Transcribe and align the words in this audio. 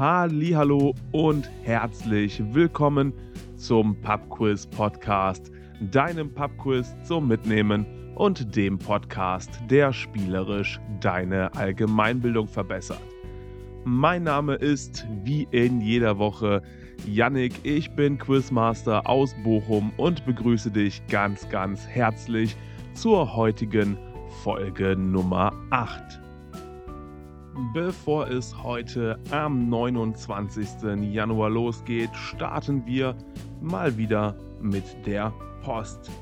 Hallo 0.00 0.94
und 1.12 1.50
herzlich 1.62 2.42
willkommen 2.54 3.12
zum 3.56 3.94
Pubquiz 4.00 4.66
Podcast, 4.66 5.52
deinem 5.92 6.32
Pubquiz 6.32 6.96
zum 7.04 7.28
Mitnehmen 7.28 7.84
und 8.14 8.56
dem 8.56 8.78
Podcast, 8.78 9.50
der 9.68 9.92
spielerisch 9.92 10.80
deine 11.00 11.54
Allgemeinbildung 11.54 12.48
verbessert. 12.48 13.02
Mein 13.84 14.22
Name 14.22 14.54
ist 14.54 15.06
wie 15.22 15.46
in 15.50 15.82
jeder 15.82 16.16
Woche 16.16 16.62
Yannick, 17.06 17.52
ich 17.62 17.90
bin 17.90 18.16
Quizmaster 18.16 19.06
aus 19.06 19.34
Bochum 19.44 19.92
und 19.98 20.24
begrüße 20.24 20.70
dich 20.70 21.06
ganz, 21.08 21.46
ganz 21.50 21.86
herzlich 21.86 22.56
zur 22.94 23.36
heutigen 23.36 23.98
Folge 24.42 24.96
Nummer 24.96 25.52
8. 25.68 26.29
Bevor 27.54 28.28
es 28.28 28.62
heute 28.62 29.18
am 29.32 29.68
29. 29.68 30.68
Januar 31.12 31.50
losgeht, 31.50 32.10
starten 32.14 32.86
wir 32.86 33.16
mal 33.60 33.96
wieder 33.96 34.36
mit 34.60 34.84
der 35.04 35.32
Post. 35.62 36.12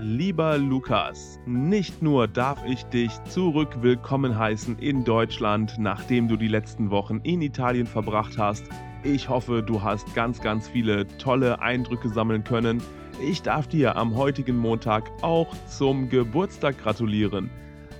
Lieber 0.00 0.58
Lukas, 0.58 1.38
nicht 1.46 2.02
nur 2.02 2.26
darf 2.26 2.64
ich 2.66 2.84
dich 2.84 3.12
zurück 3.24 3.82
willkommen 3.82 4.36
heißen 4.36 4.78
in 4.78 5.04
Deutschland, 5.04 5.76
nachdem 5.78 6.26
du 6.26 6.36
die 6.36 6.48
letzten 6.48 6.90
Wochen 6.90 7.20
in 7.22 7.40
Italien 7.40 7.86
verbracht 7.86 8.36
hast. 8.36 8.64
Ich 9.04 9.28
hoffe, 9.28 9.62
du 9.62 9.82
hast 9.82 10.12
ganz, 10.14 10.40
ganz 10.40 10.68
viele 10.68 11.06
tolle 11.18 11.60
Eindrücke 11.60 12.08
sammeln 12.08 12.42
können. 12.42 12.82
Ich 13.22 13.42
darf 13.42 13.68
dir 13.68 13.96
am 13.96 14.16
heutigen 14.16 14.58
Montag 14.58 15.08
auch 15.22 15.54
zum 15.66 16.08
Geburtstag 16.08 16.78
gratulieren. 16.78 17.48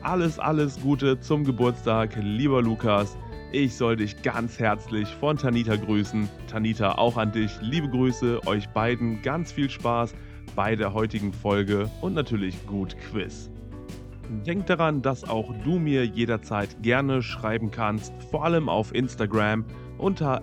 Alles, 0.02 0.38
alles 0.38 0.80
Gute 0.80 1.18
zum 1.18 1.42
Geburtstag, 1.44 2.16
lieber 2.22 2.62
Lukas. 2.62 3.18
Ich 3.50 3.74
soll 3.74 3.96
dich 3.96 4.22
ganz 4.22 4.60
herzlich 4.60 5.08
von 5.08 5.36
Tanita 5.36 5.74
grüßen. 5.74 6.28
Tanita, 6.46 6.92
auch 6.92 7.16
an 7.16 7.32
dich 7.32 7.50
liebe 7.60 7.88
Grüße, 7.88 8.46
euch 8.46 8.68
beiden 8.68 9.20
ganz 9.22 9.50
viel 9.50 9.68
Spaß 9.68 10.14
bei 10.54 10.76
der 10.76 10.94
heutigen 10.94 11.32
Folge 11.32 11.90
und 12.00 12.14
natürlich 12.14 12.64
gut 12.66 12.96
Quiz. 13.10 13.50
Denk 14.46 14.66
daran, 14.66 15.02
dass 15.02 15.28
auch 15.28 15.52
du 15.64 15.80
mir 15.80 16.04
jederzeit 16.04 16.80
gerne 16.82 17.20
schreiben 17.20 17.72
kannst, 17.72 18.12
vor 18.30 18.44
allem 18.44 18.68
auf 18.68 18.94
Instagram 18.94 19.64
unter 19.98 20.42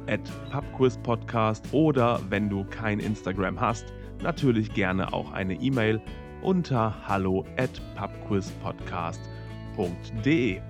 @pubquizpodcast 0.52 1.72
oder 1.72 2.19
wenn 2.30 2.50
du 2.50 2.66
kein 2.66 3.00
Instagram 3.00 3.62
hast, 3.62 3.86
natürlich 4.22 4.73
gerne 4.73 5.14
auch 5.14 5.31
eine 5.31 5.53
E-Mail 5.53 6.02
unter 6.42 7.08
hallo@pubquizpodcast.com 7.08 9.34
www.ftf.de. 9.76 10.62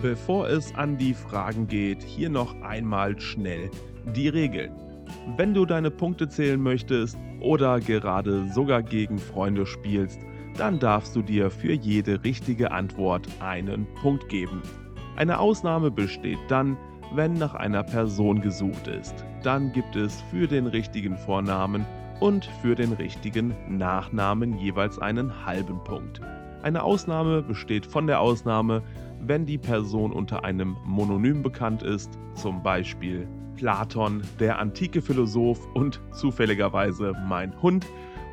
Bevor 0.00 0.48
es 0.48 0.74
an 0.74 0.96
die 0.96 1.14
Fragen 1.14 1.66
geht, 1.66 2.02
hier 2.02 2.30
noch 2.30 2.60
einmal 2.62 3.20
schnell 3.20 3.70
die 4.16 4.28
Regeln. 4.28 4.72
Wenn 5.36 5.52
du 5.52 5.66
deine 5.66 5.90
Punkte 5.90 6.28
zählen 6.28 6.60
möchtest 6.60 7.18
oder 7.40 7.80
gerade 7.80 8.48
sogar 8.48 8.82
gegen 8.82 9.18
Freunde 9.18 9.66
spielst, 9.66 10.20
dann 10.56 10.78
darfst 10.78 11.14
du 11.14 11.22
dir 11.22 11.50
für 11.50 11.72
jede 11.72 12.22
richtige 12.24 12.72
Antwort 12.72 13.26
einen 13.40 13.86
Punkt 14.00 14.28
geben. 14.28 14.62
Eine 15.16 15.38
Ausnahme 15.38 15.90
besteht 15.90 16.38
dann, 16.48 16.76
wenn 17.14 17.34
nach 17.34 17.54
einer 17.54 17.82
Person 17.82 18.40
gesucht 18.40 18.86
ist. 18.86 19.24
Dann 19.42 19.72
gibt 19.72 19.96
es 19.96 20.22
für 20.30 20.46
den 20.46 20.66
richtigen 20.66 21.16
Vornamen 21.18 21.84
und 22.20 22.46
für 22.62 22.74
den 22.74 22.92
richtigen 22.92 23.54
Nachnamen 23.68 24.58
jeweils 24.58 24.98
einen 24.98 25.44
halben 25.44 25.82
Punkt. 25.84 26.20
Eine 26.62 26.82
Ausnahme 26.82 27.42
besteht 27.42 27.86
von 27.86 28.06
der 28.06 28.20
Ausnahme, 28.20 28.82
wenn 29.20 29.46
die 29.46 29.58
Person 29.58 30.12
unter 30.12 30.44
einem 30.44 30.76
Mononym 30.84 31.42
bekannt 31.42 31.82
ist, 31.82 32.18
zum 32.34 32.62
Beispiel 32.62 33.26
Platon, 33.56 34.22
der 34.38 34.58
antike 34.58 35.00
Philosoph 35.00 35.66
und 35.74 36.00
zufälligerweise 36.12 37.14
mein 37.26 37.60
Hund, 37.62 37.86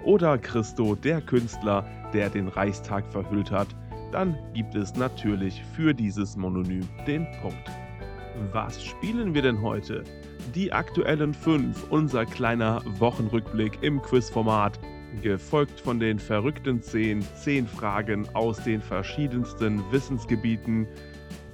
oder 0.04 0.38
Christo, 0.38 0.96
der 0.96 1.22
Künstler, 1.22 1.86
der 2.14 2.30
den 2.30 2.48
Reichstag 2.48 3.06
verhüllt 3.08 3.52
hat, 3.52 3.68
dann 4.12 4.38
gibt 4.54 4.76
es 4.76 4.96
natürlich 4.96 5.62
für 5.76 5.94
dieses 5.94 6.38
Mononym 6.38 6.88
den 7.06 7.28
Punkt. 7.42 7.70
Was 8.52 8.84
spielen 8.84 9.34
wir 9.34 9.42
denn 9.42 9.62
heute? 9.62 10.04
Die 10.54 10.72
aktuellen 10.72 11.34
5, 11.34 11.88
unser 11.90 12.26
kleiner 12.26 12.82
Wochenrückblick 13.00 13.80
im 13.82 14.02
Quizformat 14.02 14.80
gefolgt 15.22 15.80
von 15.80 16.00
den 16.00 16.20
verrückten 16.20 16.82
10, 16.82 17.22
10 17.22 17.68
Fragen 17.68 18.28
aus 18.36 18.64
den 18.64 18.82
verschiedensten 18.82 19.82
Wissensgebieten. 19.92 20.88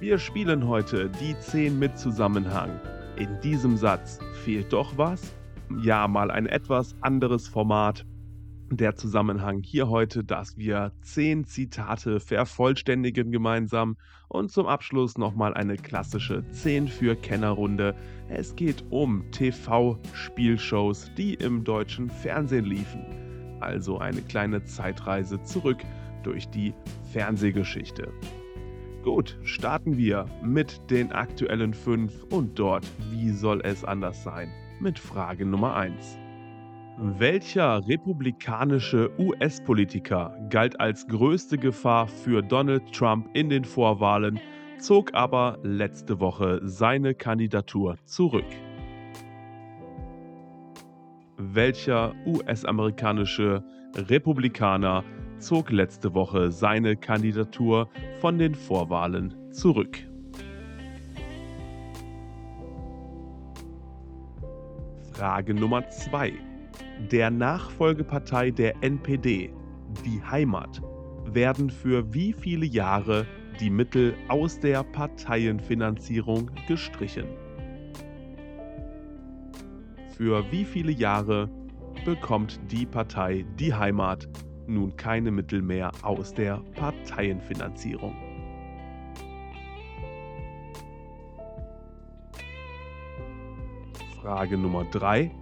Wir 0.00 0.18
spielen 0.18 0.66
heute 0.66 1.10
die 1.20 1.38
10 1.38 1.78
mit 1.78 1.98
Zusammenhang. 1.98 2.80
In 3.16 3.40
diesem 3.42 3.76
Satz 3.76 4.18
fehlt 4.44 4.72
doch 4.72 4.98
was? 4.98 5.32
Ja, 5.82 6.08
mal 6.08 6.30
ein 6.30 6.46
etwas 6.46 6.94
anderes 7.00 7.48
Format. 7.48 8.04
Der 8.70 8.96
Zusammenhang 8.96 9.62
hier 9.62 9.88
heute, 9.88 10.24
dass 10.24 10.56
wir 10.56 10.92
10 11.02 11.44
Zitate 11.44 12.18
vervollständigen 12.18 13.30
gemeinsam 13.30 13.96
und 14.28 14.50
zum 14.50 14.66
Abschluss 14.66 15.16
nochmal 15.16 15.54
eine 15.54 15.76
klassische 15.76 16.44
10 16.50 16.88
für 16.88 17.14
Kennerrunde. 17.14 17.94
Es 18.28 18.56
geht 18.56 18.84
um 18.90 19.30
TV-Spielshows, 19.30 21.12
die 21.16 21.34
im 21.34 21.62
deutschen 21.62 22.10
Fernsehen 22.10 22.64
liefen 22.64 23.23
also 23.64 23.98
eine 23.98 24.22
kleine 24.22 24.64
Zeitreise 24.64 25.42
zurück 25.42 25.78
durch 26.22 26.48
die 26.48 26.74
Fernsehgeschichte. 27.12 28.12
Gut, 29.02 29.38
starten 29.42 29.98
wir 29.98 30.26
mit 30.42 30.90
den 30.90 31.12
aktuellen 31.12 31.74
5 31.74 32.24
und 32.30 32.58
dort, 32.58 32.86
wie 33.10 33.30
soll 33.30 33.60
es 33.62 33.84
anders 33.84 34.22
sein, 34.22 34.50
mit 34.80 34.98
Frage 34.98 35.44
Nummer 35.44 35.76
1. 35.76 36.18
Welcher 36.96 37.86
republikanische 37.86 39.10
US-Politiker 39.18 40.34
galt 40.48 40.78
als 40.80 41.06
größte 41.08 41.58
Gefahr 41.58 42.06
für 42.06 42.40
Donald 42.40 42.92
Trump 42.94 43.28
in 43.34 43.50
den 43.50 43.64
Vorwahlen, 43.64 44.40
zog 44.78 45.12
aber 45.12 45.58
letzte 45.62 46.20
Woche 46.20 46.60
seine 46.62 47.14
Kandidatur 47.14 47.96
zurück? 48.06 48.46
Welcher 51.36 52.14
US-amerikanische 52.26 53.62
Republikaner 53.96 55.04
zog 55.38 55.70
letzte 55.70 56.14
Woche 56.14 56.50
seine 56.50 56.96
Kandidatur 56.96 57.88
von 58.20 58.38
den 58.38 58.54
Vorwahlen 58.54 59.34
zurück. 59.52 59.98
Frage 65.12 65.54
Nummer 65.54 65.88
2. 65.88 66.32
Der 67.10 67.30
Nachfolgepartei 67.30 68.50
der 68.50 68.82
NPD, 68.82 69.52
die 70.04 70.22
Heimat, 70.22 70.82
werden 71.24 71.70
für 71.70 72.12
wie 72.12 72.32
viele 72.32 72.66
Jahre 72.66 73.26
die 73.60 73.70
Mittel 73.70 74.14
aus 74.28 74.58
der 74.58 74.82
Parteienfinanzierung 74.82 76.50
gestrichen? 76.66 77.26
Für 80.16 80.44
wie 80.52 80.64
viele 80.64 80.92
Jahre 80.92 81.50
bekommt 82.04 82.60
die 82.70 82.86
Partei 82.86 83.44
Die 83.58 83.74
Heimat 83.74 84.28
nun 84.68 84.94
keine 84.96 85.32
Mittel 85.32 85.60
mehr 85.60 85.90
aus 86.02 86.32
der 86.32 86.62
Parteienfinanzierung? 86.76 88.14
Frage 94.22 94.56
Nummer 94.56 94.84
3. 94.84 95.32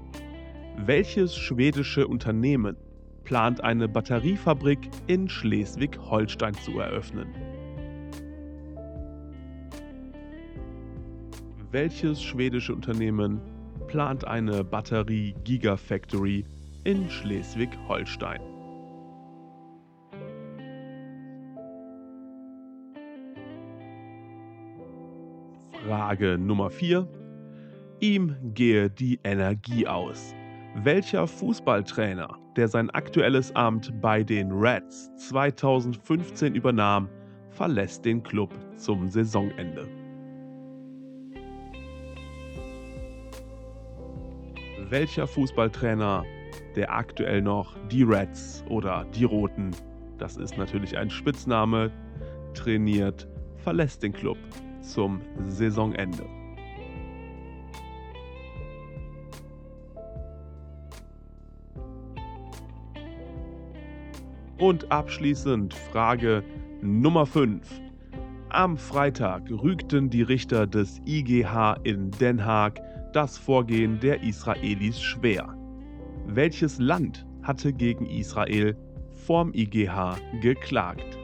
Welches 0.78 1.36
schwedische 1.36 2.08
Unternehmen 2.08 2.74
plant 3.24 3.62
eine 3.62 3.88
Batteriefabrik 3.88 4.88
in 5.06 5.28
Schleswig-Holstein 5.28 6.54
zu 6.54 6.78
eröffnen? 6.80 7.28
Welches 11.70 12.22
schwedische 12.22 12.74
Unternehmen 12.74 13.51
plant 13.92 14.26
eine 14.26 14.64
Batterie-Gigafactory 14.64 16.46
in 16.84 17.10
Schleswig-Holstein. 17.10 18.40
Frage 25.86 26.38
Nummer 26.38 26.70
4. 26.70 27.06
Ihm 28.00 28.34
gehe 28.54 28.88
die 28.88 29.20
Energie 29.24 29.86
aus. 29.86 30.34
Welcher 30.76 31.26
Fußballtrainer, 31.26 32.38
der 32.56 32.68
sein 32.68 32.88
aktuelles 32.88 33.54
Amt 33.54 33.92
bei 34.00 34.22
den 34.22 34.52
Reds 34.52 35.10
2015 35.16 36.54
übernahm, 36.54 37.10
verlässt 37.50 38.06
den 38.06 38.22
Club 38.22 38.54
zum 38.74 39.10
Saisonende? 39.10 40.01
welcher 44.92 45.26
Fußballtrainer 45.26 46.22
der 46.76 46.94
aktuell 46.94 47.40
noch 47.40 47.74
die 47.90 48.02
Reds 48.02 48.62
oder 48.68 49.06
die 49.14 49.24
Roten, 49.24 49.70
das 50.18 50.36
ist 50.36 50.58
natürlich 50.58 50.98
ein 50.98 51.08
Spitzname, 51.08 51.90
trainiert, 52.52 53.26
verlässt 53.56 54.02
den 54.02 54.12
Club 54.12 54.36
zum 54.82 55.22
Saisonende. 55.48 56.26
Und 64.58 64.92
abschließend 64.92 65.72
Frage 65.72 66.44
Nummer 66.82 67.24
5. 67.24 67.66
Am 68.50 68.76
Freitag 68.76 69.50
rügten 69.50 70.10
die 70.10 70.22
Richter 70.22 70.66
des 70.66 71.00
IGH 71.06 71.78
in 71.82 72.10
Den 72.10 72.44
Haag 72.44 72.78
das 73.12 73.38
Vorgehen 73.38 74.00
der 74.00 74.22
Israelis 74.22 75.00
schwer. 75.00 75.56
Welches 76.26 76.78
Land 76.78 77.26
hatte 77.42 77.72
gegen 77.72 78.06
Israel 78.06 78.76
vorm 79.26 79.52
IGH 79.54 80.16
geklagt? 80.40 81.18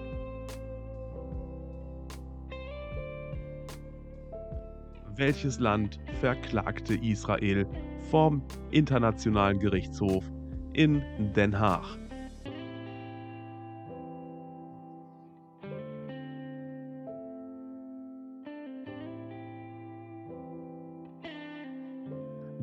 Welches 5.17 5.59
Land 5.59 5.99
verklagte 6.21 6.95
Israel 6.95 7.67
vom 8.11 8.43
Internationalen 8.71 9.59
Gerichtshof 9.59 10.25
in 10.75 11.03
Den 11.35 11.59
Haag? 11.59 11.99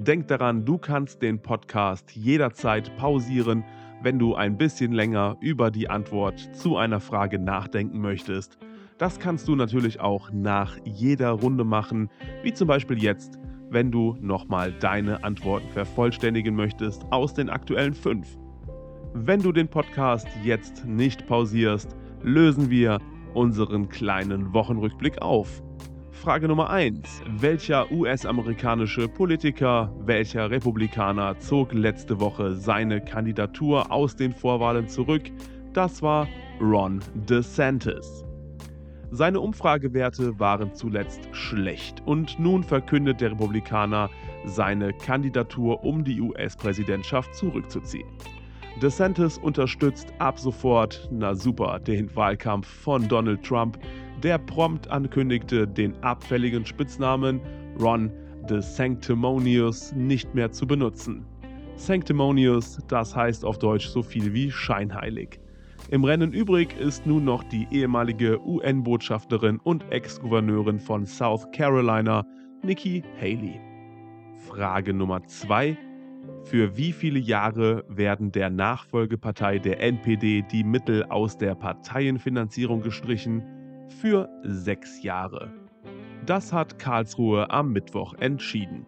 Denk 0.06 0.28
daran, 0.28 0.66
du 0.66 0.78
kannst 0.78 1.24
den 1.24 1.42
Podcast 1.42 2.16
jederzeit 2.16 2.96
pausieren, 2.96 3.64
wenn 4.04 4.20
du 4.20 4.36
ein 4.36 4.56
bisschen 4.56 4.92
länger 4.92 5.36
über 5.40 5.72
die 5.72 5.90
Antwort 5.90 6.40
zu 6.56 6.78
einer 6.78 7.00
Frage 7.00 7.40
nachdenken 7.40 8.02
möchtest. 8.02 8.60
Das 9.00 9.20
kannst 9.20 9.48
du 9.48 9.56
natürlich 9.56 10.00
auch 10.00 10.30
nach 10.32 10.78
jeder 10.86 11.32
Runde 11.32 11.64
machen, 11.64 12.12
wie 12.44 12.54
zum 12.54 12.68
Beispiel 12.68 13.02
jetzt, 13.02 13.40
wenn 13.72 13.92
du 13.92 14.16
nochmal 14.22 14.74
deine 14.74 15.24
Antworten 15.24 15.70
vervollständigen 15.70 16.56
möchtest 16.56 17.04
aus 17.10 17.34
den 17.34 17.50
aktuellen 17.50 17.96
fünf. 17.96 18.38
Wenn 19.16 19.42
du 19.42 19.52
den 19.52 19.68
Podcast 19.68 20.28
jetzt 20.44 20.86
nicht 20.86 21.26
pausierst, 21.26 21.96
lösen 22.22 22.70
wir 22.70 23.00
unseren 23.34 23.90
kleinen 23.90 24.54
Wochenrückblick 24.54 25.24
auf. 25.24 25.64
Frage 26.16 26.48
Nummer 26.48 26.70
1. 26.70 27.22
Welcher 27.40 27.92
US-amerikanische 27.92 29.08
Politiker, 29.08 29.94
welcher 30.00 30.50
Republikaner 30.50 31.38
zog 31.40 31.74
letzte 31.74 32.20
Woche 32.20 32.56
seine 32.56 33.02
Kandidatur 33.02 33.92
aus 33.92 34.16
den 34.16 34.34
Vorwahlen 34.34 34.88
zurück? 34.88 35.24
Das 35.74 36.02
war 36.02 36.28
Ron 36.60 37.02
DeSantis. 37.14 38.24
Seine 39.12 39.40
Umfragewerte 39.40 40.40
waren 40.40 40.74
zuletzt 40.74 41.28
schlecht 41.34 42.02
und 42.06 42.40
nun 42.40 42.64
verkündet 42.64 43.22
der 43.22 43.32
Republikaner 43.32 44.10
seine 44.46 44.94
Kandidatur, 44.94 45.84
um 45.84 46.04
die 46.04 46.22
US-Präsidentschaft 46.22 47.36
zurückzuziehen. 47.36 48.08
DeSantis 48.82 49.38
unterstützt 49.38 50.14
ab 50.20 50.40
sofort, 50.40 51.08
na 51.12 51.36
super, 51.36 51.80
den 51.80 52.14
Wahlkampf 52.16 52.68
von 52.68 53.08
Donald 53.08 53.44
Trump 53.44 53.78
der 54.24 54.38
prompt 54.38 54.90
ankündigte, 54.90 55.68
den 55.68 55.96
abfälligen 56.04 56.66
Spitznamen 56.66 57.42
Ron 57.80 58.12
the 58.48 58.62
Sanctimonious 58.62 59.94
nicht 59.94 60.34
mehr 60.36 60.52
zu 60.52 60.68
benutzen. 60.68 61.26
Sanctimonious, 61.76 62.80
das 62.88 63.16
heißt 63.16 63.44
auf 63.44 63.60
Deutsch 63.60 63.88
so 63.88 64.02
viel 64.02 64.34
wie 64.34 64.52
scheinheilig. 64.52 65.40
Im 65.92 66.04
Rennen 66.04 66.34
übrig 66.34 66.76
ist 66.80 67.06
nun 67.06 67.26
noch 67.26 67.44
die 67.44 67.68
ehemalige 67.70 68.40
UN-Botschafterin 68.44 69.60
und 69.60 69.84
Ex-Gouverneurin 69.92 70.80
von 70.80 71.06
South 71.06 71.46
Carolina, 71.52 72.26
Nikki 72.64 73.04
Haley. 73.20 73.60
Frage 74.48 74.94
Nummer 74.94 75.24
2. 75.24 75.78
Für 76.44 76.76
wie 76.78 76.92
viele 76.92 77.20
Jahre 77.20 77.84
werden 77.88 78.32
der 78.32 78.50
Nachfolgepartei 78.50 79.60
der 79.60 79.80
NPD 79.80 80.44
die 80.44 80.64
Mittel 80.64 81.04
aus 81.04 81.38
der 81.38 81.54
Parteienfinanzierung 81.56 82.82
gestrichen 82.82 83.44
für 83.90 84.30
sechs 84.44 85.04
Jahre. 85.04 85.52
Das 86.26 86.52
hat 86.52 86.80
Karlsruhe 86.80 87.50
am 87.52 87.72
Mittwoch 87.72 88.14
entschieden. 88.16 88.86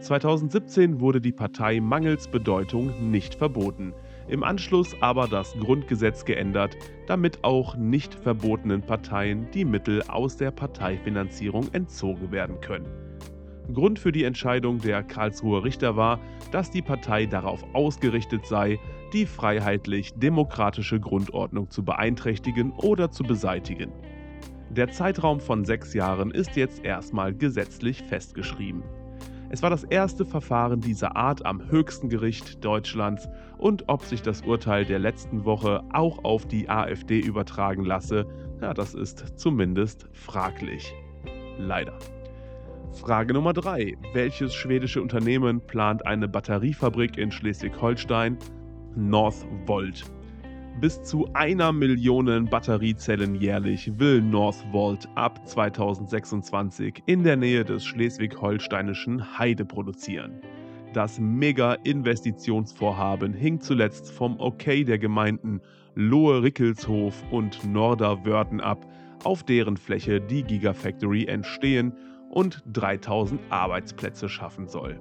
2017 0.00 1.00
wurde 1.00 1.20
die 1.20 1.32
Partei 1.32 1.80
mangels 1.80 2.28
Bedeutung 2.28 3.10
nicht 3.10 3.34
verboten, 3.34 3.92
im 4.28 4.44
Anschluss 4.44 4.94
aber 5.00 5.26
das 5.26 5.54
Grundgesetz 5.58 6.24
geändert, 6.24 6.76
damit 7.06 7.42
auch 7.42 7.76
nicht 7.76 8.14
verbotenen 8.14 8.82
Parteien 8.82 9.48
die 9.52 9.64
Mittel 9.64 10.02
aus 10.08 10.36
der 10.36 10.50
Parteifinanzierung 10.50 11.72
entzogen 11.72 12.30
werden 12.30 12.60
können. 12.60 12.86
Grund 13.72 13.98
für 13.98 14.12
die 14.12 14.24
Entscheidung 14.24 14.78
der 14.80 15.02
Karlsruher 15.02 15.64
Richter 15.64 15.96
war, 15.96 16.20
dass 16.52 16.70
die 16.70 16.82
Partei 16.82 17.26
darauf 17.26 17.64
ausgerichtet 17.74 18.46
sei, 18.46 18.78
die 19.12 19.26
freiheitlich-demokratische 19.26 21.00
Grundordnung 21.00 21.70
zu 21.70 21.84
beeinträchtigen 21.84 22.72
oder 22.72 23.10
zu 23.10 23.24
beseitigen. 23.24 23.92
Der 24.70 24.90
Zeitraum 24.90 25.40
von 25.40 25.64
sechs 25.64 25.94
Jahren 25.94 26.30
ist 26.30 26.56
jetzt 26.56 26.84
erstmal 26.84 27.32
gesetzlich 27.32 28.02
festgeschrieben. 28.02 28.82
Es 29.48 29.62
war 29.62 29.70
das 29.70 29.84
erste 29.84 30.24
Verfahren 30.24 30.80
dieser 30.80 31.16
Art 31.16 31.46
am 31.46 31.70
höchsten 31.70 32.08
Gericht 32.08 32.64
Deutschlands 32.64 33.28
und 33.58 33.84
ob 33.86 34.02
sich 34.02 34.22
das 34.22 34.42
Urteil 34.42 34.84
der 34.84 34.98
letzten 34.98 35.44
Woche 35.44 35.84
auch 35.92 36.24
auf 36.24 36.46
die 36.46 36.68
AfD 36.68 37.20
übertragen 37.20 37.84
lasse, 37.84 38.26
ja, 38.60 38.74
das 38.74 38.94
ist 38.94 39.38
zumindest 39.38 40.08
fraglich. 40.12 40.92
Leider. 41.58 41.96
Frage 42.92 43.34
Nummer 43.34 43.52
3. 43.52 43.96
Welches 44.14 44.54
schwedische 44.54 45.00
Unternehmen 45.00 45.60
plant 45.60 46.06
eine 46.06 46.26
Batteriefabrik 46.26 47.16
in 47.16 47.30
Schleswig-Holstein? 47.30 48.38
Northvolt. 48.96 50.04
Bis 50.78 51.02
zu 51.02 51.26
einer 51.32 51.72
Million 51.72 52.50
Batteriezellen 52.50 53.36
jährlich 53.36 53.98
will 53.98 54.20
Northvolt 54.20 55.08
ab 55.14 55.48
2026 55.48 57.02
in 57.06 57.22
der 57.22 57.36
Nähe 57.36 57.64
des 57.64 57.86
schleswig-holsteinischen 57.86 59.38
Heide 59.38 59.64
produzieren. 59.64 60.38
Das 60.92 61.18
Mega-Investitionsvorhaben 61.18 63.32
hing 63.32 63.58
zuletzt 63.58 64.10
vom 64.10 64.38
Okay 64.38 64.84
der 64.84 64.98
Gemeinden 64.98 65.62
Lohe-Rickelshof 65.94 67.24
und 67.30 67.64
Norderwörden 67.64 68.60
ab, 68.60 68.86
auf 69.24 69.44
deren 69.44 69.78
Fläche 69.78 70.20
die 70.20 70.42
Gigafactory 70.42 71.24
entstehen 71.24 71.94
und 72.28 72.62
3000 72.70 73.40
Arbeitsplätze 73.48 74.28
schaffen 74.28 74.68
soll. 74.68 75.00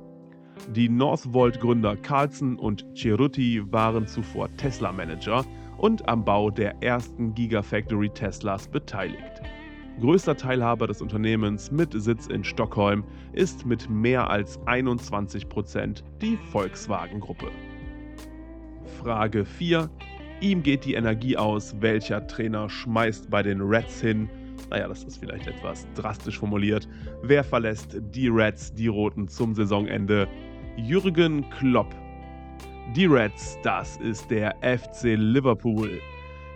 Die 0.74 0.88
Northvolt-Gründer 0.88 1.98
Carlson 1.98 2.55
und 2.55 2.86
Cerutti 2.96 3.62
waren 3.74 4.08
zuvor 4.08 4.48
Tesla-Manager 4.55 5.44
und 5.77 6.08
am 6.08 6.24
Bau 6.24 6.50
der 6.50 6.82
ersten 6.82 7.34
Gigafactory 7.34 8.10
Teslas 8.10 8.67
beteiligt. 8.67 9.41
Größter 10.00 10.36
Teilhaber 10.36 10.88
des 10.88 11.01
Unternehmens 11.01 11.72
mit 11.72 11.94
Sitz 11.94 12.27
in 12.27 12.44
Stockholm 12.44 13.03
ist 13.32 13.65
mit 13.65 13.89
mehr 13.89 14.29
als 14.29 14.60
21 14.65 15.48
Prozent 15.48 16.03
die 16.22 16.38
Volkswagen-Gruppe. 16.51 17.50
Frage 19.01 19.46
4. 19.46 19.89
Ihm 20.41 20.63
geht 20.63 20.84
die 20.84 20.96
Energie 20.96 21.38
aus, 21.38 21.75
welcher 21.79 22.27
Trainer 22.27 22.70
schmeißt 22.70 23.29
bei 23.29 23.41
den 23.41 23.62
Reds 23.62 24.01
hin? 24.01 24.29
Naja, 24.70 24.88
das 24.89 25.03
ist 25.03 25.17
vielleicht 25.17 25.48
etwas 25.48 25.88
drastisch 25.96 26.39
formuliert. 26.39 26.89
Wer 27.24 27.44
verlässt 27.44 27.98
die 28.13 28.27
Reds, 28.27 28.74
die 28.74 28.88
Roten 28.88 29.29
zum 29.29 29.55
Saisonende? 29.55 30.27
Jürgen 30.75 31.50
Klopp 31.51 31.96
die 32.95 33.07
Reds, 33.07 33.59
das 33.61 33.97
ist 33.97 34.31
der 34.31 34.55
FC 34.61 35.17
Liverpool. 35.17 35.99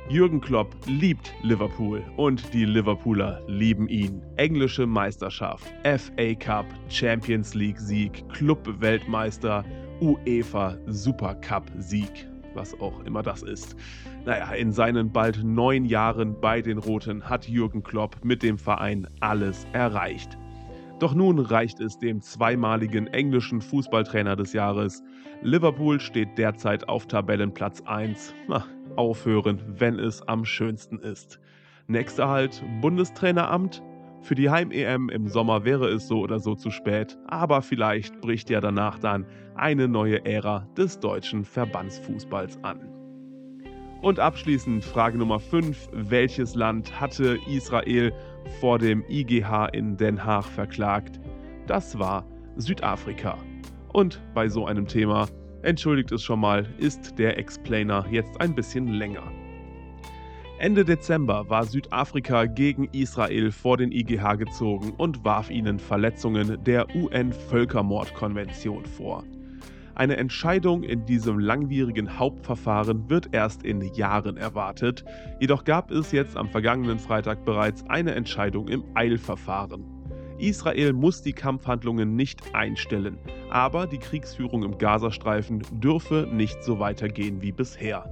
Jürgen 0.08 0.40
Klopp 0.40 0.74
liebt 0.86 1.34
Liverpool 1.44 2.02
und 2.16 2.54
die 2.54 2.64
Liverpooler 2.64 3.42
lieben 3.48 3.90
ihn. 3.90 4.22
Englische 4.38 4.88
Meisterschaft, 4.88 5.66
FA 5.84 6.34
Cup, 6.36 6.66
Champions 6.88 7.56
League 7.56 7.78
Sieg, 7.78 8.24
Club-Weltmeister, 8.30 9.66
UEFA 10.00 10.78
Supercup 10.88 11.70
Sieg, 11.78 12.30
was 12.54 12.74
auch 12.80 13.04
immer 13.04 13.22
das 13.22 13.44
ist. 13.44 13.76
Naja, 14.24 14.54
in 14.54 14.72
seinen 14.72 15.12
bald 15.12 15.44
neun 15.44 15.84
Jahren 15.84 16.40
bei 16.40 16.62
den 16.62 16.78
Roten 16.78 17.22
hat 17.30 17.50
Jürgen 17.50 17.84
Klopp 17.84 18.16
mit 18.24 18.44
dem 18.44 18.58
Verein 18.58 19.08
alles 19.20 19.68
erreicht. 19.74 20.38
Doch 21.00 21.16
nun 21.16 21.40
reicht 21.40 21.80
es 21.80 21.98
dem 21.98 22.20
zweimaligen 22.20 23.08
englischen 23.08 23.62
Fußballtrainer 23.62 24.36
des 24.36 24.52
Jahres. 24.52 25.02
Liverpool 25.42 26.02
steht 26.02 26.38
derzeit 26.38 26.90
auf 26.90 27.08
Tabellenplatz 27.08 27.82
1. 27.86 28.36
Na, 28.50 28.66
aufhören, 28.98 29.62
wenn 29.66 29.98
es 29.98 30.22
am 30.28 30.44
schönsten 30.44 31.00
ist. 31.00 31.40
Nächster 31.88 32.28
Halt 32.28 32.62
Bundestraineramt. 32.82 33.82
Für 34.22 34.36
die 34.36 34.50
Heim-EM 34.50 35.08
im 35.08 35.30
Sommer 35.30 35.64
wäre 35.64 35.88
es 35.88 36.10
so 36.10 36.20
oder 36.20 36.40
so 36.40 36.54
zu 36.54 36.70
spät, 36.70 37.18
aber 37.28 37.62
vielleicht 37.62 38.20
bricht 38.20 38.50
ja 38.50 38.60
danach 38.60 39.00
dann 39.00 39.26
eine 39.56 39.88
neue 39.88 40.26
Ära 40.26 40.68
des 40.78 41.00
deutschen 41.00 41.46
Verbandsfußballs 41.46 42.62
an. 42.62 42.82
Und 44.02 44.20
abschließend 44.20 44.84
Frage 44.84 45.18
Nummer 45.18 45.40
5. 45.40 45.90
Welches 45.94 46.56
Land 46.56 47.00
hatte 47.00 47.38
Israel 47.48 48.14
vor 48.60 48.80
dem 48.80 49.04
IGH 49.10 49.68
in 49.74 49.98
Den 49.98 50.24
Haag 50.24 50.46
verklagt? 50.46 51.20
Das 51.68 51.98
war 51.98 52.26
Südafrika. 52.56 53.38
Und 53.94 54.22
bei 54.34 54.48
so 54.48 54.66
einem 54.66 54.88
Thema, 54.88 55.28
entschuldigt 55.62 56.12
es 56.12 56.24
schon 56.24 56.40
mal, 56.40 56.68
ist 56.78 57.18
der 57.18 57.38
Explainer 57.38 58.06
jetzt 58.12 58.40
ein 58.42 58.54
bisschen 58.56 58.88
länger. 58.88 59.32
Ende 60.60 60.84
Dezember 60.84 61.50
war 61.50 61.66
Südafrika 61.66 62.46
gegen 62.46 62.90
Israel 62.92 63.50
vor 63.52 63.78
den 63.78 63.94
IGH 63.94 64.36
gezogen 64.36 64.94
und 64.98 65.24
warf 65.24 65.50
ihnen 65.50 65.80
Verletzungen 65.80 66.62
der 66.66 66.86
UN-Völkermordkonvention 66.94 68.86
vor. 68.86 69.24
Eine 70.00 70.16
Entscheidung 70.16 70.84
in 70.84 71.06
diesem 71.06 71.40
langwierigen 71.40 72.18
Hauptverfahren 72.18 73.10
wird 73.10 73.34
erst 73.34 73.64
in 73.64 73.82
Jahren 73.82 74.38
erwartet, 74.38 75.04
jedoch 75.42 75.66
gab 75.66 75.92
es 75.92 76.14
jetzt 76.14 76.38
am 76.38 76.48
vergangenen 76.48 77.00
Freitag 77.00 77.44
bereits 77.44 77.84
eine 77.90 78.16
Entscheidung 78.16 78.70
im 78.70 78.86
Eilverfahren. 78.94 79.84
Israel 80.38 80.94
muss 80.94 81.22
die 81.22 81.34
Kampfhandlungen 81.34 82.16
nicht 82.16 82.56
einstellen, 82.56 83.18
aber 83.50 83.88
die 83.88 83.98
Kriegsführung 83.98 84.64
im 84.64 84.78
Gazastreifen 84.78 85.64
dürfe 85.70 86.30
nicht 86.32 86.64
so 86.64 86.80
weitergehen 86.80 87.42
wie 87.42 87.52
bisher. 87.52 88.06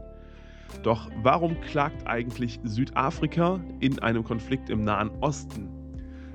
Doch 0.83 1.09
warum 1.23 1.57
klagt 1.61 2.05
eigentlich 2.05 2.59
Südafrika 2.65 3.61
in 3.79 3.97
einem 3.99 4.25
Konflikt 4.25 4.69
im 4.69 4.83
Nahen 4.83 5.09
Osten? 5.21 5.69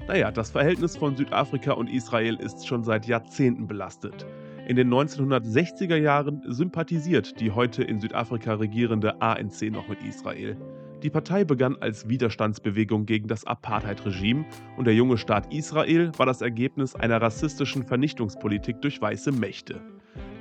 Naja, 0.09 0.31
das 0.31 0.51
Verhältnis 0.51 0.97
von 0.97 1.15
Südafrika 1.15 1.73
und 1.73 1.91
Israel 1.91 2.37
ist 2.37 2.67
schon 2.67 2.85
seit 2.85 3.07
Jahrzehnten 3.07 3.67
belastet. 3.67 4.25
In 4.69 4.77
den 4.77 4.95
1960er 4.95 5.97
Jahren 5.97 6.41
sympathisiert 6.47 7.41
die 7.41 7.51
heute 7.51 7.83
in 7.83 7.99
Südafrika 7.99 8.55
regierende 8.55 9.21
ANC 9.21 9.73
noch 9.73 9.89
mit 9.89 10.01
Israel. 10.03 10.57
Die 11.03 11.11
Partei 11.11 11.43
begann 11.43 11.77
als 11.81 12.09
Widerstandsbewegung 12.09 13.05
gegen 13.05 13.27
das 13.27 13.45
Apartheid-Regime 13.45 14.45
und 14.77 14.85
der 14.85 14.95
junge 14.95 15.19
Staat 15.19 15.53
Israel 15.53 16.13
war 16.17 16.27
das 16.27 16.43
Ergebnis 16.43 16.95
einer 16.95 17.21
rassistischen 17.21 17.83
Vernichtungspolitik 17.83 18.81
durch 18.83 19.03
weiße 19.03 19.33
Mächte. 19.33 19.81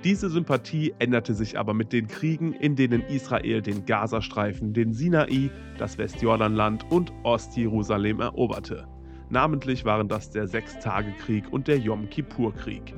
Diese 0.04 0.30
Sympathie 0.30 0.94
änderte 1.00 1.34
sich 1.34 1.58
aber 1.58 1.74
mit 1.74 1.92
den 1.92 2.08
Kriegen, 2.08 2.54
in 2.54 2.76
denen 2.76 3.02
Israel 3.02 3.64
den 3.64 3.88
Gazastreifen, 3.88 4.74
den 4.74 4.94
Sinai, 4.94 5.50
das 5.80 5.98
Westjordanland 5.98 6.86
und 6.92 7.12
Ostjerusalem 7.24 8.20
eroberte. 8.20 8.88
Namentlich 9.30 9.84
waren 9.84 10.08
das 10.08 10.30
der 10.30 10.46
Sechstagekrieg 10.46 11.52
und 11.52 11.68
der 11.68 11.80
Yom 11.80 12.08
Kippur-Krieg. 12.10 12.94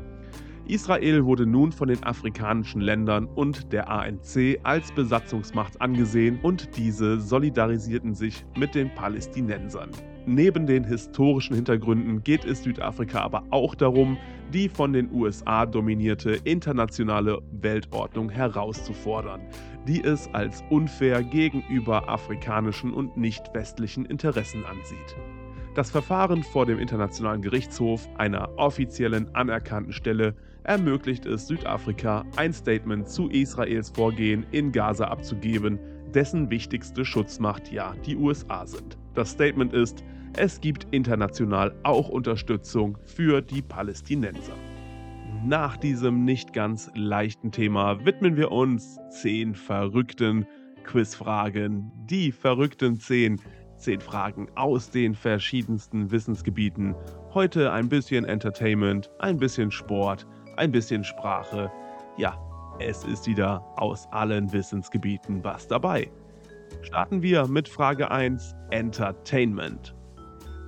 Israel 0.65 1.25
wurde 1.25 1.45
nun 1.45 1.73
von 1.73 1.89
den 1.89 2.03
afrikanischen 2.03 2.79
Ländern 2.79 3.25
und 3.25 3.73
der 3.73 3.89
ANC 3.89 4.59
als 4.63 4.93
Besatzungsmacht 4.93 5.81
angesehen 5.81 6.39
und 6.41 6.77
diese 6.77 7.19
solidarisierten 7.19 8.15
sich 8.15 8.45
mit 8.55 8.73
den 8.73 8.93
Palästinensern. 8.95 9.89
Neben 10.25 10.65
den 10.65 10.85
historischen 10.85 11.53
Hintergründen 11.53 12.23
geht 12.23 12.45
es 12.45 12.63
Südafrika 12.63 13.19
aber 13.19 13.43
auch 13.49 13.75
darum, 13.75 14.17
die 14.53 14.69
von 14.69 14.93
den 14.93 15.11
USA 15.11 15.65
dominierte 15.65 16.39
internationale 16.45 17.41
Weltordnung 17.51 18.29
herauszufordern, 18.29 19.41
die 19.85 20.01
es 20.01 20.29
als 20.33 20.63
unfair 20.69 21.23
gegenüber 21.23 22.07
afrikanischen 22.07 22.93
und 22.93 23.17
nicht 23.17 23.53
westlichen 23.53 24.05
Interessen 24.05 24.63
ansieht. 24.63 25.17
Das 25.75 25.89
Verfahren 25.89 26.43
vor 26.43 26.67
dem 26.67 26.77
Internationalen 26.77 27.41
Gerichtshof, 27.41 28.07
einer 28.17 28.47
offiziellen 28.57 29.33
anerkannten 29.35 29.91
Stelle, 29.91 30.35
ermöglicht 30.63 31.25
es 31.25 31.47
Südafrika, 31.47 32.25
ein 32.35 32.53
Statement 32.53 33.07
zu 33.07 33.29
Israels 33.29 33.89
Vorgehen 33.89 34.45
in 34.51 34.71
Gaza 34.71 35.05
abzugeben, 35.05 35.79
dessen 36.13 36.49
wichtigste 36.49 37.05
Schutzmacht 37.05 37.71
ja 37.71 37.95
die 38.05 38.15
USA 38.15 38.65
sind. 38.65 38.97
Das 39.13 39.31
Statement 39.31 39.73
ist, 39.73 40.03
es 40.35 40.61
gibt 40.61 40.87
international 40.91 41.75
auch 41.83 42.09
Unterstützung 42.09 42.97
für 43.03 43.41
die 43.41 43.61
Palästinenser. 43.61 44.53
Nach 45.45 45.77
diesem 45.77 46.23
nicht 46.23 46.53
ganz 46.53 46.89
leichten 46.95 47.51
Thema 47.51 48.05
widmen 48.05 48.37
wir 48.37 48.51
uns 48.51 48.97
zehn 49.09 49.55
verrückten 49.55 50.47
Quizfragen. 50.83 51.91
Die 52.05 52.31
verrückten 52.31 52.99
zehn. 52.99 53.39
Zehn 53.77 53.99
Fragen 53.99 54.47
aus 54.55 54.91
den 54.91 55.13
verschiedensten 55.13 56.09
Wissensgebieten. 56.09 56.95
Heute 57.33 57.73
ein 57.73 57.89
bisschen 57.89 58.23
Entertainment, 58.23 59.09
ein 59.19 59.35
bisschen 59.35 59.71
Sport, 59.71 60.25
ein 60.57 60.71
bisschen 60.71 61.03
Sprache. 61.03 61.71
Ja, 62.17 62.37
es 62.79 63.03
ist 63.03 63.27
wieder 63.27 63.63
aus 63.77 64.07
allen 64.11 64.51
Wissensgebieten 64.51 65.43
was 65.43 65.67
dabei. 65.67 66.11
Starten 66.81 67.21
wir 67.21 67.47
mit 67.47 67.69
Frage 67.69 68.09
1 68.09 68.55
Entertainment. 68.71 69.95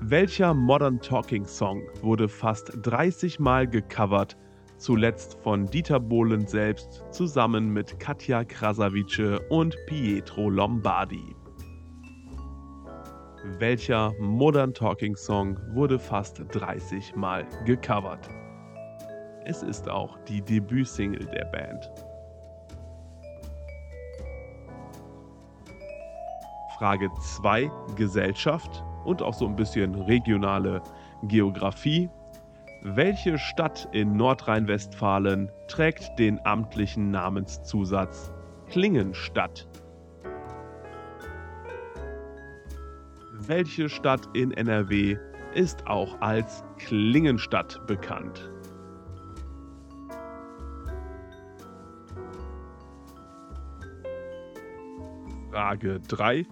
Welcher 0.01 0.53
Modern 0.53 0.99
Talking 0.99 1.45
Song 1.45 1.81
wurde 2.01 2.27
fast 2.27 2.71
30 2.83 3.39
Mal 3.39 3.67
gecovert, 3.67 4.37
zuletzt 4.77 5.37
von 5.41 5.65
Dieter 5.65 5.99
Bohlen 5.99 6.45
selbst 6.45 7.03
zusammen 7.11 7.69
mit 7.69 7.99
Katja 7.99 8.43
Krasavice 8.43 9.39
und 9.49 9.75
Pietro 9.87 10.49
Lombardi? 10.49 11.35
Welcher 13.57 14.13
Modern 14.19 14.73
Talking 14.73 15.15
Song 15.15 15.57
wurde 15.73 15.97
fast 15.97 16.41
30 16.51 17.15
Mal 17.15 17.45
gecovert? 17.65 18.29
Es 19.47 19.61
ist 19.61 19.87
auch 19.87 20.17
die 20.27 20.41
Debütsingle 20.41 21.27
der 21.27 21.45
Band. 21.45 21.91
Frage 26.79 27.09
2 27.21 27.71
Gesellschaft 27.95 28.83
und 29.05 29.21
auch 29.21 29.35
so 29.35 29.45
ein 29.45 29.55
bisschen 29.55 29.93
regionale 29.93 30.81
Geografie. 31.23 32.09
Welche 32.81 33.37
Stadt 33.37 33.87
in 33.91 34.17
Nordrhein-Westfalen 34.17 35.51
trägt 35.67 36.17
den 36.17 36.43
amtlichen 36.43 37.11
Namenszusatz 37.11 38.33
Klingenstadt? 38.67 39.67
Welche 43.31 43.89
Stadt 43.89 44.27
in 44.33 44.51
NRW 44.51 45.17
ist 45.53 45.85
auch 45.85 46.19
als 46.19 46.63
Klingenstadt 46.79 47.85
bekannt? 47.85 48.49
Frage 55.55 56.01
3. 56.01 56.45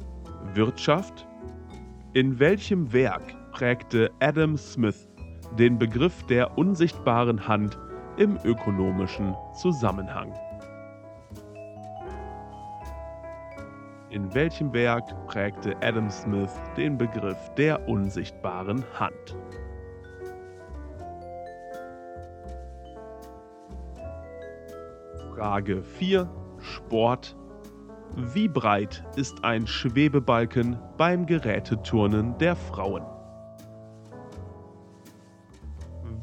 Wirtschaft. 0.54 1.28
In 2.14 2.40
welchem 2.40 2.94
Werk 2.94 3.36
prägte 3.52 4.10
Adam 4.22 4.56
Smith 4.56 5.10
den 5.60 5.78
Begriff 5.78 6.24
der 6.28 6.58
unsichtbaren 6.58 7.46
Hand 7.46 7.78
im 8.16 8.40
ökonomischen 8.46 9.36
Zusammenhang? 9.60 10.34
In 14.10 14.34
welchem 14.34 14.72
Werk 14.72 15.04
prägte 15.28 15.76
Adam 15.82 16.10
Smith 16.10 16.54
den 16.78 16.98
Begriff 16.98 17.52
der 17.58 17.86
unsichtbaren 17.90 18.86
Hand? 18.98 19.36
Frage 25.36 25.84
4. 25.84 26.30
Sport 26.60 27.36
wie 28.16 28.48
breit 28.48 29.04
ist 29.16 29.44
ein 29.44 29.66
Schwebebalken 29.66 30.78
beim 30.98 31.26
Geräteturnen 31.26 32.38
der 32.38 32.56
Frauen? 32.56 33.04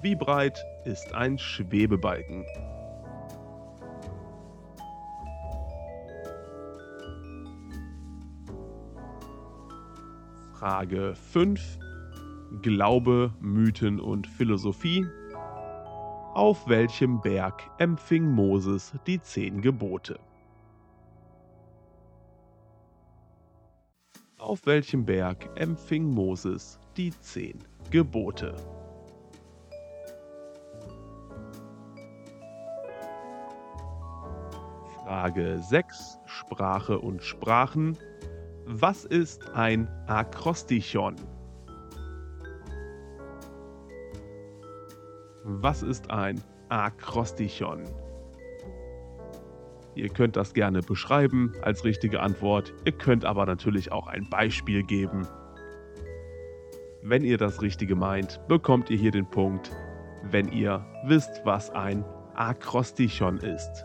Wie 0.01 0.15
breit 0.15 0.65
ist 0.85 1.13
ein 1.15 1.37
Schwebebalken? 1.37 2.45
Frage 10.55 11.15
5. 11.33 11.79
Glaube, 12.63 13.35
Mythen 13.41 13.99
und 13.99 14.27
Philosophie. 14.29 15.07
Auf 16.35 16.69
welchem 16.69 17.21
Berg 17.21 17.69
empfing 17.79 18.31
Moses 18.31 18.93
die 19.07 19.21
zehn 19.21 19.61
Gebote? 19.61 20.21
Auf 24.41 24.65
welchem 24.65 25.05
Berg 25.05 25.51
empfing 25.57 26.15
Moses 26.15 26.81
die 26.97 27.11
zehn 27.21 27.59
Gebote? 27.91 28.57
Frage 35.05 35.59
6 35.59 36.19
Sprache 36.25 36.99
und 36.99 37.23
Sprachen. 37.23 37.99
Was 38.65 39.05
ist 39.05 39.47
ein 39.51 39.87
Akrostichon? 40.07 41.17
Was 45.45 45.83
ist 45.83 46.11
ein 46.11 46.41
Akrostichon? 46.71 47.85
Ihr 49.95 50.09
könnt 50.09 50.37
das 50.37 50.55
gerne 50.55 50.81
beschreiben 50.81 51.53
als 51.63 51.85
richtige 51.85 52.21
Antwort. 52.21 52.73
Ihr 52.85 52.93
könnt 52.93 53.25
aber 53.25 53.47
natürlich 53.47 53.91
auch 53.93 54.07
ein 54.07 54.29
Beispiel 54.31 54.83
geben. 54.83 55.27
Wenn 57.03 57.25
ihr 57.25 57.39
das 57.39 57.63
Richtige 57.63 57.97
meint, 57.97 58.41
bekommt 58.47 58.91
ihr 58.91 58.99
hier 58.99 59.11
den 59.11 59.27
Punkt, 59.27 59.71
wenn 60.23 60.53
ihr 60.53 60.85
wisst, 61.07 61.41
was 61.45 61.71
ein 61.71 62.05
Akrostichon 62.35 63.39
ist. 63.39 63.85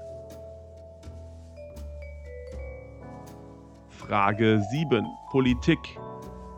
Frage 3.89 4.61
7. 4.71 5.05
Politik. 5.31 5.79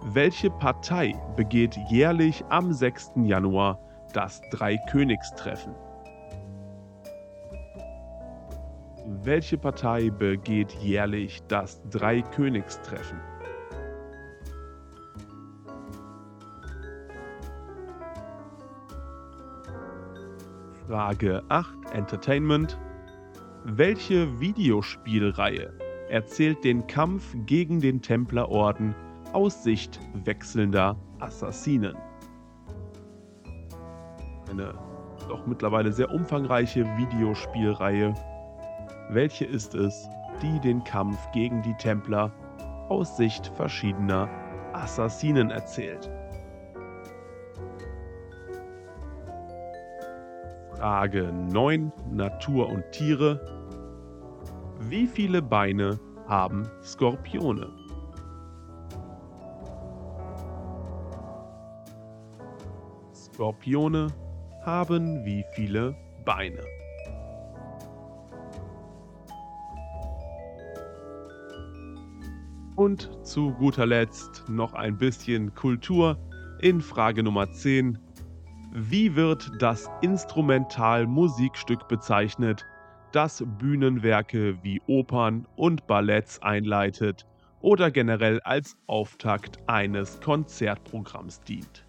Welche 0.04 0.50
Partei 0.50 1.13
begeht 1.36 1.77
jährlich 1.89 2.44
am 2.50 2.74
6. 2.74 3.13
Januar 3.24 3.80
das 4.13 4.42
Dreikönigstreffen? 4.51 5.74
Welche 9.10 9.58
Partei 9.58 10.10
begeht 10.10 10.74
jährlich 10.74 11.42
das 11.48 11.82
Dreikönigstreffen? 11.92 13.18
Frage 20.86 21.42
8 21.48 21.74
Entertainment. 21.94 22.78
Welche 23.64 24.42
Videospielreihe 24.42 25.72
erzählt 26.10 26.66
den 26.66 26.86
Kampf 26.88 27.34
gegen 27.46 27.80
den 27.80 28.02
Templerorden 28.02 28.94
aus 29.32 29.64
Sicht 29.64 30.02
wechselnder 30.26 30.98
Assassinen? 31.20 31.96
Eine 34.50 34.74
doch 35.30 35.48
mittlerweile 35.48 35.94
sehr 35.94 36.12
umfangreiche 36.14 36.84
Videospielreihe. 36.98 38.14
Welche 39.10 39.46
ist 39.46 39.74
es, 39.74 40.10
die 40.42 40.60
den 40.60 40.84
Kampf 40.84 41.18
gegen 41.32 41.62
die 41.62 41.76
Templer 41.76 42.32
aus 42.90 43.16
Sicht 43.16 43.48
verschiedener 43.56 44.28
Assassinen 44.74 45.50
erzählt? 45.50 46.10
Frage 50.74 51.32
9. 51.32 51.92
Natur 52.12 52.70
und 52.70 52.84
Tiere. 52.92 53.40
Wie 54.82 55.08
viele 55.08 55.42
Beine 55.42 55.98
haben 56.28 56.70
Skorpione? 56.84 57.70
Skorpione 63.14 64.08
haben 64.64 65.24
wie 65.24 65.46
viele 65.54 65.96
Beine? 66.26 66.76
Und 72.88 73.10
zu 73.22 73.51
guter 73.51 73.86
Letzt 73.86 74.46
noch 74.48 74.74
ein 74.74 74.98
bisschen 74.98 75.53
Kultur 75.53 76.17
in 76.62 76.79
Frage 76.79 77.22
Nummer 77.22 77.51
10. 77.51 78.00
Wie 78.72 79.13
wird 79.13 79.51
das 79.60 79.89
Instrumental-Musikstück 80.00 81.89
bezeichnet, 81.89 82.65
das 83.12 83.44
Bühnenwerke 83.60 84.63
wie 84.63 84.82
Opern 84.88 85.46
und 85.58 85.86
Balletts 85.86 86.41
einleitet 86.41 87.25
oder 87.60 87.91
generell 87.91 88.39
als 88.46 88.77
Auftakt 88.88 89.58
eines 89.67 90.22
Konzertprogramms 90.22 91.41
dient? 91.41 91.86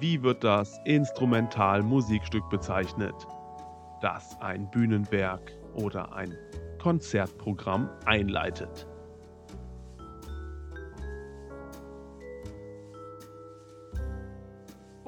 Wie 0.00 0.22
wird 0.22 0.44
das 0.44 0.78
Instrumental-Musikstück 0.84 2.46
bezeichnet, 2.50 3.14
das 4.02 4.38
ein 4.42 4.70
Bühnenwerk 4.70 5.57
oder 5.74 6.14
ein 6.14 6.34
Konzertprogramm 6.78 7.88
einleitet? 8.04 8.86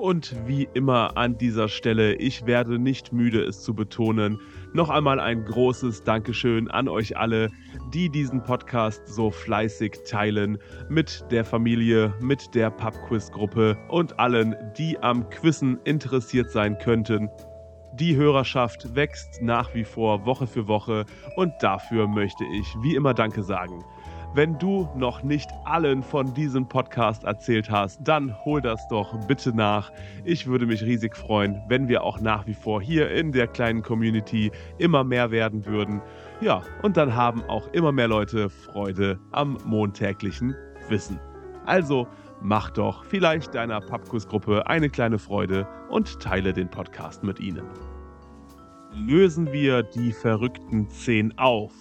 Und 0.01 0.35
wie 0.47 0.67
immer 0.73 1.19
an 1.19 1.37
dieser 1.37 1.69
Stelle, 1.69 2.15
ich 2.15 2.47
werde 2.47 2.79
nicht 2.79 3.13
müde, 3.13 3.45
es 3.45 3.63
zu 3.63 3.75
betonen, 3.75 4.41
noch 4.73 4.89
einmal 4.89 5.21
ein 5.21 5.45
großes 5.45 6.05
Dankeschön 6.05 6.71
an 6.71 6.89
euch 6.89 7.19
alle, 7.19 7.51
die 7.93 8.09
diesen 8.09 8.43
Podcast 8.43 9.07
so 9.07 9.31
fleißig 9.31 9.99
teilen 10.09 10.57
mit 10.89 11.27
der 11.31 11.45
Familie, 11.45 12.15
mit 12.19 12.55
der 12.55 12.71
Pubquiz-Gruppe 12.71 13.77
und 13.89 14.19
allen, 14.19 14.57
die 14.79 14.99
am 15.01 15.29
Quizzen 15.29 15.79
interessiert 15.85 16.51
sein 16.51 16.79
könnten. 16.79 17.29
Die 17.93 18.15
Hörerschaft 18.15 18.95
wächst 18.95 19.43
nach 19.43 19.75
wie 19.75 19.83
vor 19.83 20.25
Woche 20.25 20.47
für 20.47 20.69
Woche 20.69 21.07
und 21.35 21.53
dafür 21.61 22.07
möchte 22.07 22.45
ich 22.45 22.67
wie 22.83 22.95
immer 22.95 23.15
Danke 23.15 23.43
sagen. 23.43 23.85
Wenn 24.33 24.57
du 24.61 24.89
noch 24.95 25.25
nicht 25.25 25.51
allen 25.65 26.05
von 26.05 26.33
diesem 26.33 26.69
Podcast 26.69 27.25
erzählt 27.25 27.69
hast, 27.69 27.99
dann 28.05 28.33
hol 28.45 28.61
das 28.61 28.87
doch 28.87 29.19
bitte 29.27 29.53
nach. 29.53 29.91
Ich 30.25 30.47
würde 30.47 30.67
mich 30.67 30.85
riesig 30.85 31.17
freuen, 31.17 31.61
wenn 31.67 31.89
wir 31.89 32.05
auch 32.05 32.21
nach 32.21 32.47
wie 32.47 32.55
vor 32.55 32.81
hier 32.81 33.11
in 33.11 33.33
der 33.33 33.49
kleinen 33.49 33.83
Community 33.83 34.53
immer 34.79 35.03
mehr 35.03 35.33
werden 35.33 35.67
würden. 35.67 36.01
Ja, 36.41 36.63
und 36.83 36.97
dann 36.97 37.17
haben 37.17 37.43
auch 37.49 37.67
immer 37.73 37.91
mehr 37.91 38.07
Leute 38.07 38.51
Freude 38.51 39.19
am 39.33 39.59
montäglichen 39.65 40.55
Wissen. 40.89 41.19
Also 41.67 42.07
mach 42.41 42.71
doch 42.71 43.05
vielleicht 43.05 43.55
deiner 43.55 43.81
Pappkussgruppe 43.81 44.67
eine 44.67 44.89
kleine 44.89 45.19
Freude 45.19 45.67
und 45.89 46.21
teile 46.21 46.53
den 46.53 46.69
Podcast 46.69 47.23
mit 47.23 47.41
ihnen. 47.41 47.67
Lösen 48.93 49.53
wir 49.53 49.83
die 49.83 50.13
verrückten 50.13 50.89
10 50.89 51.39
auf. 51.39 51.73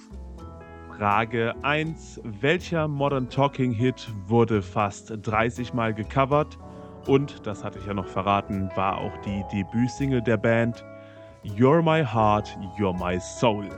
Frage 0.98 1.56
1. 1.64 2.22
Welcher 2.42 2.88
Modern 2.88 3.30
Talking 3.30 3.72
Hit 3.72 4.14
wurde 4.28 4.62
fast 4.62 5.14
30 5.22 5.74
Mal 5.74 5.94
gecovert? 5.94 6.58
Und, 7.08 7.48
das 7.48 7.64
hatte 7.64 7.80
ich 7.80 7.86
ja 7.86 7.94
noch 7.94 8.08
verraten, 8.08 8.70
war 8.76 8.98
auch 8.98 9.16
die 9.26 9.44
Debütsingle 9.52 10.22
der 10.22 10.38
Band 10.38 10.84
You're 11.44 11.82
My 11.82 12.06
Heart, 12.06 12.58
You're 12.78 12.94
My 12.94 13.18
Soul. 13.20 13.70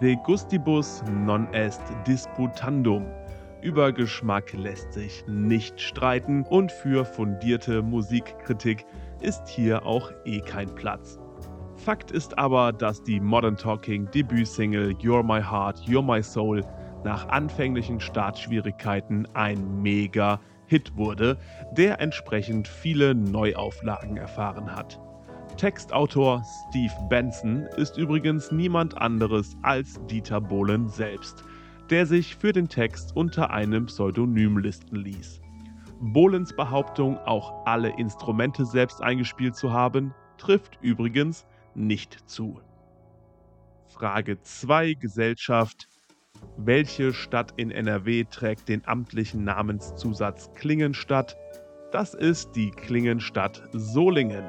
De 0.00 0.16
gustibus 0.24 1.02
non 1.24 1.46
est 1.54 1.80
disputandum. 2.06 3.06
Über 3.62 3.92
Geschmack 3.92 4.54
lässt 4.54 4.94
sich 4.94 5.24
nicht 5.26 5.78
streiten 5.78 6.44
und 6.44 6.72
für 6.72 7.04
fundierte 7.04 7.82
Musikkritik 7.82 8.86
ist 9.20 9.48
hier 9.48 9.84
auch 9.84 10.10
eh 10.24 10.40
kein 10.40 10.74
Platz. 10.74 11.18
Fakt 11.76 12.10
ist 12.10 12.38
aber, 12.38 12.72
dass 12.72 13.02
die 13.02 13.20
Modern 13.20 13.58
Talking 13.58 14.10
Debütsingle 14.10 14.92
You're 14.92 15.22
My 15.22 15.42
Heart, 15.42 15.80
You're 15.80 16.02
My 16.02 16.22
Soul 16.22 16.64
nach 17.04 17.28
anfänglichen 17.28 18.00
Startschwierigkeiten 18.00 19.28
ein 19.34 19.82
mega 19.82 20.40
Hit 20.66 20.96
wurde, 20.96 21.36
der 21.72 22.00
entsprechend 22.00 22.66
viele 22.66 23.14
Neuauflagen 23.14 24.16
erfahren 24.16 24.74
hat. 24.74 24.98
Textautor 25.58 26.42
Steve 26.70 26.94
Benson 27.10 27.66
ist 27.76 27.98
übrigens 27.98 28.50
niemand 28.50 28.96
anderes 28.96 29.54
als 29.60 30.00
Dieter 30.06 30.40
Bohlen 30.40 30.88
selbst, 30.88 31.44
der 31.90 32.06
sich 32.06 32.36
für 32.36 32.52
den 32.52 32.68
Text 32.68 33.16
unter 33.16 33.50
einem 33.50 33.86
Pseudonym 33.86 34.58
listen 34.58 34.96
ließ. 34.96 35.40
Bohlens 36.00 36.54
Behauptung, 36.54 37.18
auch 37.18 37.66
alle 37.66 37.90
Instrumente 37.98 38.64
selbst 38.64 39.02
eingespielt 39.02 39.56
zu 39.56 39.72
haben, 39.72 40.14
trifft 40.38 40.78
übrigens 40.80 41.46
nicht 41.74 42.16
zu. 42.26 42.60
Frage 43.86 44.40
2 44.40 44.94
Gesellschaft. 44.94 45.88
Welche 46.56 47.12
Stadt 47.12 47.52
in 47.56 47.70
NRW 47.70 48.24
trägt 48.24 48.68
den 48.68 48.86
amtlichen 48.86 49.44
Namenszusatz 49.44 50.50
Klingenstadt? 50.54 51.36
Das 51.92 52.14
ist 52.14 52.52
die 52.52 52.70
Klingenstadt 52.70 53.68
Solingen. 53.72 54.44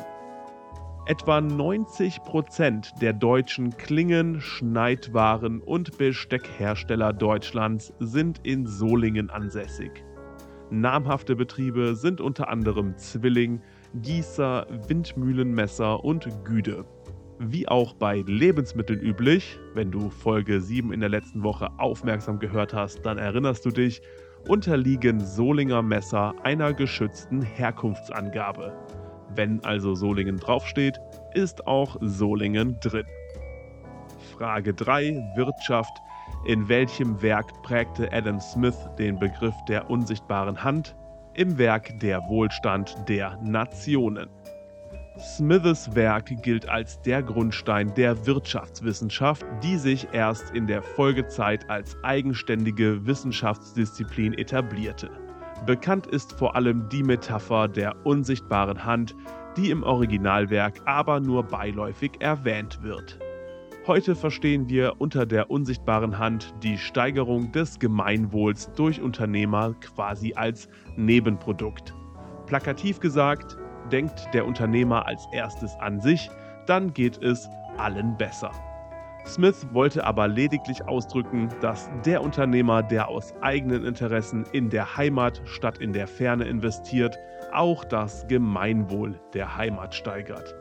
Etwa 1.08 1.42
90 1.42 2.22
Prozent 2.24 2.92
der 3.02 3.14
deutschen 3.14 3.76
Klingen-, 3.76 4.40
Schneidwaren- 4.40 5.60
und 5.60 5.98
Besteckhersteller 5.98 7.12
Deutschlands 7.12 7.92
sind 8.00 8.40
in 8.44 8.68
Solingen 8.68 9.32
ansässig. 9.32 10.04
Namhafte 10.70 11.36
Betriebe 11.36 11.96
sind 11.96 12.22
unter 12.22 12.50
anderem 12.50 12.96
Zwilling, 12.98 13.62
Gießer, 13.96 14.68
Windmühlenmesser 14.88 16.04
und 16.04 16.30
Güde. 16.46 16.86
Wie 17.40 17.68
auch 17.68 17.96
bei 17.96 18.24
Lebensmitteln 18.28 19.02
üblich, 19.02 19.60
wenn 19.74 19.90
du 19.90 20.12
Folge 20.12 20.62
7 20.62 20.94
in 20.94 21.00
der 21.00 21.10
letzten 21.10 21.42
Woche 21.42 21.70
aufmerksam 21.80 22.38
gehört 22.38 22.76
hast, 22.76 23.08
dann 23.08 23.18
erinnerst 23.18 23.66
du 23.66 23.72
dich, 23.72 24.04
unterliegen 24.48 25.20
Solinger 25.20 25.82
Messer 25.82 26.36
einer 26.44 26.74
geschützten 26.74 27.42
Herkunftsangabe. 27.42 28.78
Wenn 29.36 29.64
also 29.64 29.96
Solingen 29.96 30.38
draufsteht, 30.38 31.00
ist 31.34 31.68
auch 31.68 31.98
Solingen 32.02 32.80
drin. 32.80 33.06
Frage 34.38 34.74
3 34.74 35.34
Wirtschaft. 35.36 36.02
In 36.46 36.68
welchem 36.68 37.22
Werk 37.22 37.62
prägte 37.62 38.12
Adam 38.12 38.40
Smith 38.40 38.78
den 38.98 39.20
Begriff 39.20 39.56
der 39.68 39.90
unsichtbaren 39.90 40.64
Hand? 40.64 40.96
Im 41.36 41.58
Werk 41.58 42.00
Der 42.00 42.20
Wohlstand 42.28 42.96
der 43.08 43.38
Nationen. 43.42 44.30
Smiths 45.20 45.94
Werk 45.96 46.32
gilt 46.42 46.68
als 46.68 47.00
der 47.02 47.22
Grundstein 47.22 47.94
der 47.94 48.26
Wirtschaftswissenschaft, 48.26 49.46
die 49.62 49.78
sich 49.78 50.08
erst 50.14 50.50
in 50.56 50.66
der 50.66 50.82
Folgezeit 50.82 51.70
als 51.70 51.96
eigenständige 52.02 53.06
Wissenschaftsdisziplin 53.06 54.34
etablierte. 54.34 55.12
Bekannt 55.66 56.08
ist 56.08 56.34
vor 56.34 56.56
allem 56.56 56.90
die 56.90 57.04
Metapher 57.04 57.68
der 57.68 57.96
unsichtbaren 58.04 58.84
Hand, 58.84 59.16
die 59.58 59.70
im 59.70 59.84
Originalwerk 59.84 60.82
aber 60.86 61.20
nur 61.20 61.44
beiläufig 61.44 62.14
erwähnt 62.20 62.82
wird. 62.82 63.20
Heute 63.86 64.16
verstehen 64.16 64.70
wir 64.70 64.96
unter 65.00 65.26
der 65.26 65.52
unsichtbaren 65.52 66.18
Hand 66.18 66.54
die 66.64 66.78
Steigerung 66.78 67.52
des 67.52 67.78
Gemeinwohls 67.78 68.72
durch 68.74 69.02
Unternehmer 69.02 69.74
quasi 69.82 70.34
als 70.34 70.68
Nebenprodukt. 70.98 71.94
Plakativ 72.48 73.00
gesagt, 73.00 73.58
denkt 73.92 74.30
der 74.34 74.46
Unternehmer 74.46 75.06
als 75.06 75.28
erstes 75.32 75.76
an 75.80 76.00
sich, 76.00 76.30
dann 76.66 76.94
geht 76.94 77.22
es 77.22 77.48
allen 77.78 78.18
besser. 78.18 78.52
Smith 79.26 79.68
wollte 79.72 80.04
aber 80.04 80.28
lediglich 80.28 80.86
ausdrücken, 80.88 81.50
dass 81.62 81.90
der 82.06 82.22
Unternehmer, 82.22 82.82
der 82.82 83.08
aus 83.08 83.34
eigenen 83.42 83.86
Interessen 83.86 84.46
in 84.52 84.70
der 84.70 84.98
Heimat 84.98 85.42
statt 85.46 85.78
in 85.78 85.94
der 85.94 86.08
Ferne 86.08 86.46
investiert, 86.46 87.18
auch 87.54 87.84
das 87.86 88.28
Gemeinwohl 88.28 89.20
der 89.34 89.56
Heimat 89.56 89.94
steigert. 89.94 90.56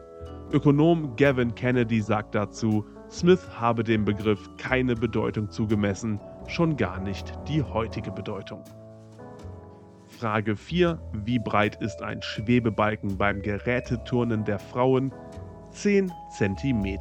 Ökonom 0.53 1.17
Gavin 1.17 1.55
Kennedy 1.55 2.01
sagt 2.01 2.35
dazu, 2.35 2.85
Smith 3.11 3.49
habe 3.59 3.83
dem 3.83 4.05
Begriff 4.05 4.49
keine 4.57 4.95
Bedeutung 4.95 5.49
zugemessen, 5.51 6.21
schon 6.47 6.77
gar 6.77 7.01
nicht 7.01 7.33
die 7.49 7.63
heutige 7.63 8.11
Bedeutung. 8.11 8.63
Frage 10.07 10.55
4. 10.55 11.01
Wie 11.13 11.39
breit 11.39 11.81
ist 11.81 12.03
ein 12.03 12.21
Schwebebalken 12.21 13.17
beim 13.17 13.41
Geräteturnen 13.43 14.45
der 14.45 14.59
Frauen? 14.59 15.15
10 15.71 16.13
cm. 16.37 16.99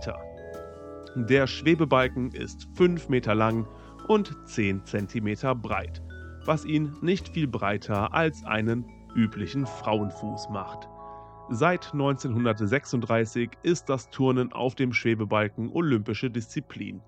Der 1.16 1.48
Schwebebalken 1.48 2.32
ist 2.32 2.68
5 2.76 3.10
Meter 3.10 3.34
lang 3.34 3.68
und 4.08 4.36
10 4.46 4.86
cm 4.86 5.60
breit, 5.60 6.04
was 6.46 6.66
ihn 6.66 6.96
nicht 7.02 7.30
viel 7.30 7.48
breiter 7.48 8.14
als 8.14 8.46
einen 8.46 8.86
üblichen 9.16 9.66
Frauenfuß 9.66 10.50
macht. 10.50 10.88
Seit 11.50 11.94
1936 11.94 13.50
ist 13.64 13.90
das 13.90 14.12
Turnen 14.12 14.54
auf 14.54 14.76
dem 14.76 14.94
Schwebebalken 14.94 15.70
olympische 15.72 16.30
Disziplin. 16.30 17.02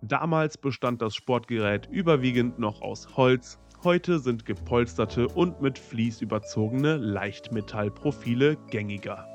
Damals 0.00 0.56
bestand 0.56 1.02
das 1.02 1.14
Sportgerät 1.14 1.88
überwiegend 1.92 2.58
noch 2.58 2.80
aus 2.80 3.16
Holz, 3.18 3.58
heute 3.84 4.18
sind 4.18 4.46
gepolsterte 4.46 5.28
und 5.28 5.60
mit 5.60 5.78
Vlies 5.78 6.22
überzogene 6.22 6.96
Leichtmetallprofile 6.96 8.56
gängiger. 8.70 9.28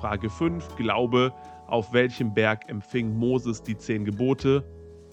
Frage 0.00 0.28
5. 0.28 0.76
Glaube, 0.76 1.32
auf 1.68 1.92
welchem 1.92 2.34
Berg 2.34 2.68
empfing 2.68 3.16
Moses 3.16 3.62
die 3.62 3.76
zehn 3.76 4.04
Gebote? 4.04 4.64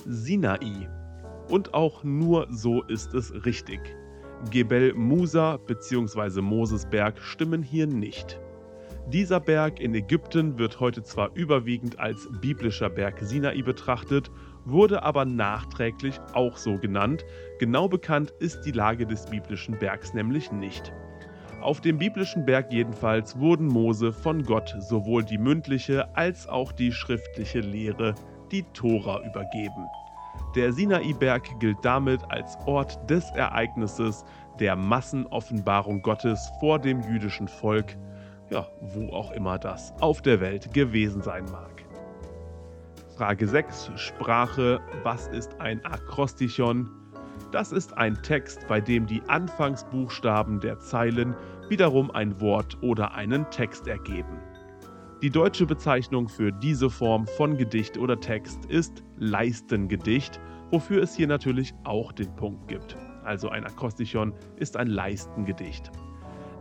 Sinai. 0.06 0.89
Und 1.50 1.74
auch 1.74 2.04
nur 2.04 2.48
so 2.50 2.82
ist 2.84 3.13
es 3.13 3.32
richtig. 3.46 3.80
Gebel 4.50 4.94
Musa 4.94 5.58
bzw. 5.58 6.41
Mosesberg 6.41 7.20
stimmen 7.20 7.62
hier 7.62 7.88
nicht. 7.88 8.39
Dieser 9.08 9.39
Berg 9.39 9.80
in 9.80 9.94
Ägypten 9.94 10.58
wird 10.58 10.80
heute 10.80 11.04
zwar 11.04 11.30
überwiegend 11.36 12.00
als 12.00 12.28
biblischer 12.41 12.89
Berg 12.89 13.20
Sinai 13.22 13.62
betrachtet, 13.62 14.32
wurde 14.63 15.04
aber 15.04 15.26
nachträglich 15.26 16.20
auch 16.34 16.58
so 16.58 16.78
genannt. 16.80 17.24
Genau 17.60 17.88
bekannt 17.88 18.34
ist 18.39 18.62
die 18.62 18.72
Lage 18.72 19.06
des 19.06 19.28
biblischen 19.28 19.78
Bergs 19.78 20.15
nämlich 20.15 20.52
nicht. 20.52 20.91
Auf 21.65 21.82
dem 21.82 21.97
biblischen 21.97 22.45
Berg 22.45 22.71
jedenfalls 22.71 23.39
wurden 23.39 23.65
Mose 23.65 24.13
von 24.13 24.43
Gott 24.43 24.75
sowohl 24.78 25.23
die 25.23 25.39
mündliche 25.39 26.15
als 26.15 26.47
auch 26.47 26.71
die 26.71 26.91
schriftliche 26.91 27.60
Lehre, 27.60 28.13
die 28.51 28.62
Tora, 28.73 29.21
übergeben. 29.25 29.88
Der 30.56 30.71
Sinai-Berg 30.71 31.60
gilt 31.60 31.80
damit 31.82 32.21
als 32.30 32.56
Ort 32.67 33.10
des 33.10 33.32
Ereignisses 33.32 34.25
der 34.60 34.75
Massenoffenbarung 34.75 36.04
Gottes 36.04 36.51
vor 36.60 36.78
dem 36.78 37.01
jüdischen 37.01 37.47
Volk, 37.47 37.97
ja, 38.51 38.67
wo 38.82 39.12
auch 39.12 39.32
immer 39.32 39.58
das 39.58 39.91
auf 40.01 40.21
der 40.21 40.41
Welt 40.41 40.71
gewesen 40.71 41.23
sein 41.23 41.45
mag. 41.45 41.84
Frage 43.17 43.47
6. 43.47 43.89
Sprache. 43.95 44.82
Was 45.01 45.30
ist 45.30 45.60
ein 45.60 45.84
Akrostichon? 45.84 46.91
Das 47.51 47.71
ist 47.71 47.97
ein 47.97 48.21
Text, 48.21 48.67
bei 48.67 48.82
dem 48.82 49.06
die 49.08 49.21
Anfangsbuchstaben 49.28 50.60
der 50.60 50.80
Zeilen 50.80 51.36
wiederum 51.69 52.12
ein 52.12 52.39
Wort 52.41 52.78
oder 52.82 53.13
einen 53.13 53.49
Text 53.49 53.88
ergeben. 53.88 54.39
Die 55.21 55.30
deutsche 55.30 55.65
Bezeichnung 55.65 56.28
für 56.28 56.51
diese 56.51 56.89
Form 56.89 57.25
von 57.25 57.58
Gedicht 57.58 57.97
oder 57.97 58.19
Text 58.19 58.65
ist 58.65 59.04
Leistengedicht, 59.17 60.39
wofür 60.71 61.01
es 61.01 61.15
hier 61.15 61.28
natürlich 61.28 61.73
auch 61.84 62.12
den 62.12 62.36
Punkt 62.36 62.67
gibt. 62.67 62.97
Also 63.23 63.49
ein 63.49 63.65
Akrostichon 63.65 64.34
ist 64.58 64.78
ein 64.78 64.88
Leistengedicht. 64.88 65.91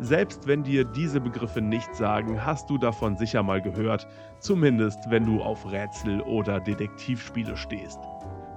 Selbst 0.00 0.46
wenn 0.46 0.62
dir 0.62 0.84
diese 0.84 1.20
Begriffe 1.20 1.60
nicht 1.60 1.94
sagen, 1.94 2.44
hast 2.44 2.68
du 2.70 2.78
davon 2.78 3.16
sicher 3.16 3.42
mal 3.42 3.60
gehört, 3.60 4.06
zumindest 4.40 4.98
wenn 5.08 5.24
du 5.24 5.42
auf 5.42 5.70
Rätsel 5.70 6.20
oder 6.22 6.58
Detektivspiele 6.60 7.56
stehst. 7.56 7.98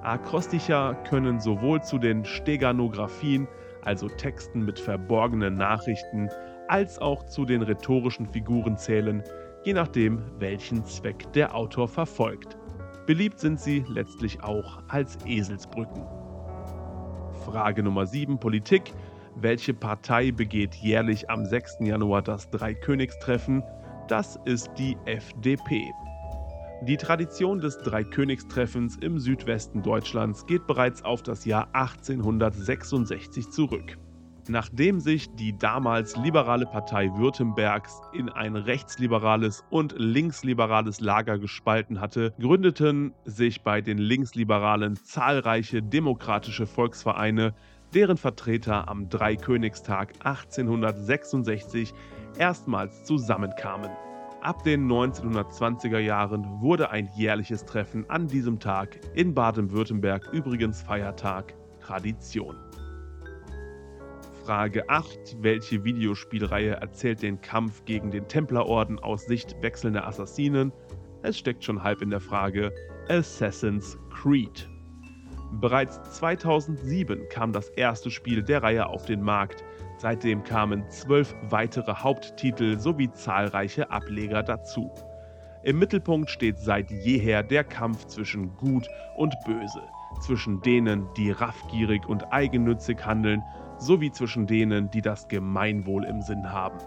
Akrosticha 0.04 0.94
können 1.10 1.40
sowohl 1.40 1.82
zu 1.84 1.98
den 1.98 2.24
Steganographien, 2.24 3.48
also 3.88 4.10
Texten 4.10 4.66
mit 4.66 4.80
verborgenen 4.80 5.56
Nachrichten, 5.56 6.30
als 6.68 7.00
auch 7.00 7.24
zu 7.24 7.46
den 7.46 7.62
rhetorischen 7.62 8.28
Figuren 8.28 8.78
zählen, 8.78 9.24
je 9.64 9.74
nachdem, 9.74 10.22
welchen 10.40 10.86
Zweck 10.86 11.32
der 11.34 11.56
Autor 11.56 11.88
verfolgt. 11.88 12.58
Beliebt 13.06 13.40
sind 13.40 13.60
sie 13.60 13.86
letztlich 13.88 14.44
auch 14.44 14.84
als 14.90 15.18
Eselsbrücken. 15.26 16.06
Frage 17.46 17.82
Nummer 17.82 18.06
7 18.06 18.40
Politik. 18.40 18.94
Welche 19.36 19.74
Partei 19.74 20.32
begeht 20.32 20.76
jährlich 20.76 21.30
am 21.30 21.46
6. 21.46 21.78
Januar 21.82 22.22
das 22.22 22.50
Dreikönigstreffen? 22.50 23.64
Das 24.10 24.38
ist 24.46 24.70
die 24.78 24.98
FDP. 25.06 25.94
Die 26.84 26.98
Tradition 26.98 27.60
des 27.60 27.80
Dreikönigstreffens 27.80 28.98
im 28.98 29.18
Südwesten 29.18 29.82
Deutschlands 29.82 30.46
geht 30.46 30.68
bereits 30.68 31.04
auf 31.04 31.24
das 31.24 31.44
Jahr 31.44 31.70
1866 31.74 33.50
zurück. 33.50 33.98
Nachdem 34.48 35.00
sich 35.00 35.28
die 35.34 35.58
damals 35.58 36.16
liberale 36.16 36.68
Partei 36.68 37.10
Württembergs 37.16 38.00
in 38.14 38.30
ein 38.30 38.56
rechtsliberales 38.56 39.66
und 39.72 39.96
linksliberales 39.98 41.02
Lager 41.02 41.40
gespalten 41.40 42.00
hatte, 42.00 42.34
gründeten 42.40 43.14
sich 43.26 43.64
bei 43.64 43.82
den 43.82 43.98
Linksliberalen 43.98 44.98
zahlreiche 44.98 45.82
demokratische 45.82 46.68
Volksvereine, 46.68 47.56
deren 47.96 48.18
Vertreter 48.18 48.88
am 48.88 49.10
Dreikönigstag 49.10 50.14
1866 50.24 51.94
erstmals 52.38 53.04
zusammenkamen. 53.04 53.90
Ab 54.42 54.64
den 54.64 54.88
1920er 54.88 55.98
Jahren 55.98 56.62
wurde 56.62 56.92
ein 56.92 57.10
jährliches 57.16 57.66
Treffen 57.66 58.08
an 58.10 58.28
diesem 58.28 58.60
Tag 58.60 59.00
in 59.16 59.34
Baden-Württemberg 59.34 60.30
übrigens 60.32 60.82
Feiertag 60.84 61.56
Tradition. 61.80 62.56
Frage 64.46 64.88
8. 64.90 65.38
Welche 65.42 65.84
Videospielreihe 65.84 66.76
erzählt 66.76 67.24
den 67.24 67.42
Kampf 67.42 67.84
gegen 67.86 68.12
den 68.12 68.28
Templerorden 68.28 69.00
aus 69.00 69.26
Sicht 69.26 69.56
wechselnder 69.62 70.08
Assassinen? 70.08 70.72
Es 71.24 71.38
steckt 71.38 71.64
schon 71.64 71.82
halb 71.84 72.04
in 72.04 72.12
der 72.12 72.22
Frage 72.22 72.72
Assassin's 73.10 73.98
Creed. 74.12 74.70
Bereits 75.60 76.00
2007 76.18 77.28
kam 77.30 77.52
das 77.54 77.70
erste 77.70 78.12
Spiel 78.12 78.44
der 78.44 78.62
Reihe 78.62 78.86
auf 78.86 79.06
den 79.06 79.22
Markt, 79.22 79.64
Seitdem 80.00 80.44
kamen 80.44 80.88
zwölf 80.90 81.36
weitere 81.42 81.92
Haupttitel 81.92 82.78
sowie 82.78 83.12
zahlreiche 83.12 83.90
Ableger 83.90 84.44
dazu. 84.44 84.92
Im 85.64 85.80
Mittelpunkt 85.80 86.30
steht 86.30 86.60
seit 86.60 86.92
jeher 86.92 87.42
der 87.42 87.64
Kampf 87.64 88.06
zwischen 88.06 88.56
Gut 88.58 88.90
und 89.16 89.36
Böse, 89.44 89.90
zwischen 90.22 90.62
denen, 90.62 91.08
die 91.18 91.32
raffgierig 91.32 92.08
und 92.08 92.32
eigennützig 92.32 93.04
handeln, 93.06 93.44
sowie 93.80 94.12
zwischen 94.12 94.46
denen, 94.46 94.92
die 94.92 95.02
das 95.02 95.28
Gemeinwohl 95.28 96.06
im 96.06 96.22
Sinn 96.22 96.52
haben. 96.52 96.78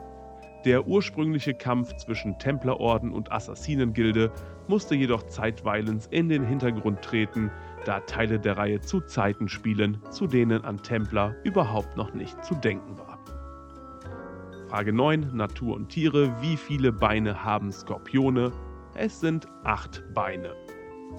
Der 0.64 0.86
ursprüngliche 0.86 1.54
Kampf 1.54 1.96
zwischen 1.96 2.38
Templerorden 2.38 3.12
und 3.12 3.32
Assassinengilde 3.32 4.30
musste 4.68 4.94
jedoch 4.94 5.24
zeitweilens 5.24 6.06
in 6.06 6.28
den 6.28 6.44
Hintergrund 6.44 7.02
treten, 7.02 7.50
da 7.84 8.00
Teile 8.00 8.38
der 8.38 8.56
Reihe 8.56 8.80
zu 8.80 9.00
Zeiten 9.00 9.48
spielen, 9.48 9.98
zu 10.10 10.26
denen 10.26 10.64
an 10.64 10.82
Templer 10.82 11.36
überhaupt 11.44 11.96
noch 11.96 12.14
nicht 12.14 12.44
zu 12.44 12.54
denken 12.54 12.98
war. 12.98 13.18
Frage 14.68 14.92
9. 14.92 15.36
Natur 15.36 15.74
und 15.74 15.88
Tiere. 15.88 16.32
Wie 16.40 16.56
viele 16.56 16.92
Beine 16.92 17.44
haben 17.44 17.72
Skorpione? 17.72 18.52
Es 18.94 19.20
sind 19.20 19.48
acht 19.64 20.04
Beine. 20.14 20.54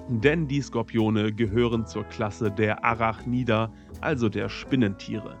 Denn 0.08 0.48
die 0.48 0.62
Skorpione 0.62 1.32
gehören 1.32 1.86
zur 1.86 2.04
Klasse 2.04 2.50
der 2.50 2.84
Arachnida, 2.84 3.70
also 4.00 4.28
der 4.28 4.48
Spinnentiere. 4.48 5.36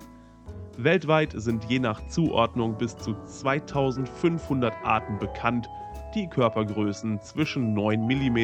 Weltweit 0.78 1.32
sind 1.36 1.64
je 1.64 1.78
nach 1.78 2.06
Zuordnung 2.08 2.76
bis 2.78 2.96
zu 2.96 3.14
2500 3.24 4.74
Arten 4.84 5.18
bekannt, 5.18 5.68
die 6.14 6.28
Körpergrößen 6.28 7.20
zwischen 7.20 7.74
9 7.74 8.06
mm 8.06 8.38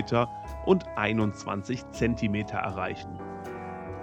und 0.68 0.84
21 0.96 1.82
cm 1.92 2.34
erreichen. 2.52 3.18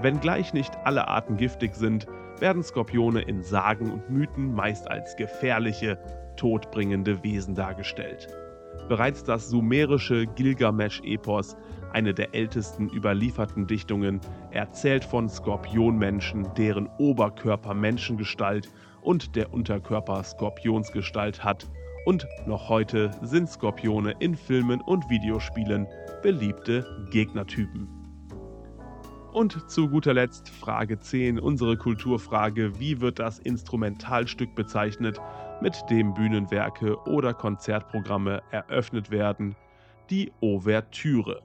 Wenngleich 0.01 0.51
nicht 0.51 0.75
alle 0.83 1.07
Arten 1.07 1.37
giftig 1.37 1.75
sind, 1.75 2.07
werden 2.39 2.63
Skorpione 2.63 3.21
in 3.21 3.43
Sagen 3.43 3.91
und 3.91 4.09
Mythen 4.09 4.51
meist 4.53 4.89
als 4.89 5.15
gefährliche, 5.15 5.99
todbringende 6.37 7.23
Wesen 7.23 7.53
dargestellt. 7.53 8.27
Bereits 8.89 9.23
das 9.23 9.47
sumerische 9.47 10.25
Gilgamesch-Epos, 10.25 11.55
eine 11.93 12.15
der 12.15 12.33
ältesten 12.33 12.89
überlieferten 12.89 13.67
Dichtungen, 13.67 14.19
erzählt 14.49 15.05
von 15.05 15.29
Skorpionmenschen, 15.29 16.47
deren 16.57 16.89
Oberkörper 16.97 17.75
Menschengestalt 17.75 18.69
und 19.01 19.35
der 19.35 19.53
Unterkörper 19.53 20.23
Skorpionsgestalt 20.23 21.43
hat. 21.43 21.67
Und 22.05 22.27
noch 22.45 22.69
heute 22.69 23.09
sind 23.23 23.49
Skorpione 23.49 24.13
in 24.19 24.35
Filmen 24.35 24.79
und 24.79 25.09
Videospielen 25.09 25.87
beliebte 26.21 27.07
Gegnertypen. 27.09 27.89
Und 29.33 29.69
zu 29.69 29.89
guter 29.89 30.13
Letzt 30.13 30.47
Frage 30.47 30.99
10, 30.99 31.39
unsere 31.39 31.75
Kulturfrage, 31.77 32.79
wie 32.79 33.01
wird 33.01 33.17
das 33.17 33.39
Instrumentalstück 33.39 34.53
bezeichnet, 34.53 35.19
mit 35.61 35.83
dem 35.89 36.13
Bühnenwerke 36.13 36.95
oder 37.07 37.33
Konzertprogramme 37.33 38.43
eröffnet 38.51 39.09
werden? 39.09 39.55
Die 40.11 40.31
Ouvertüre. 40.41 41.41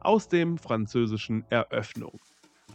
Aus 0.00 0.28
dem 0.28 0.56
französischen 0.56 1.44
Eröffnung. 1.50 2.20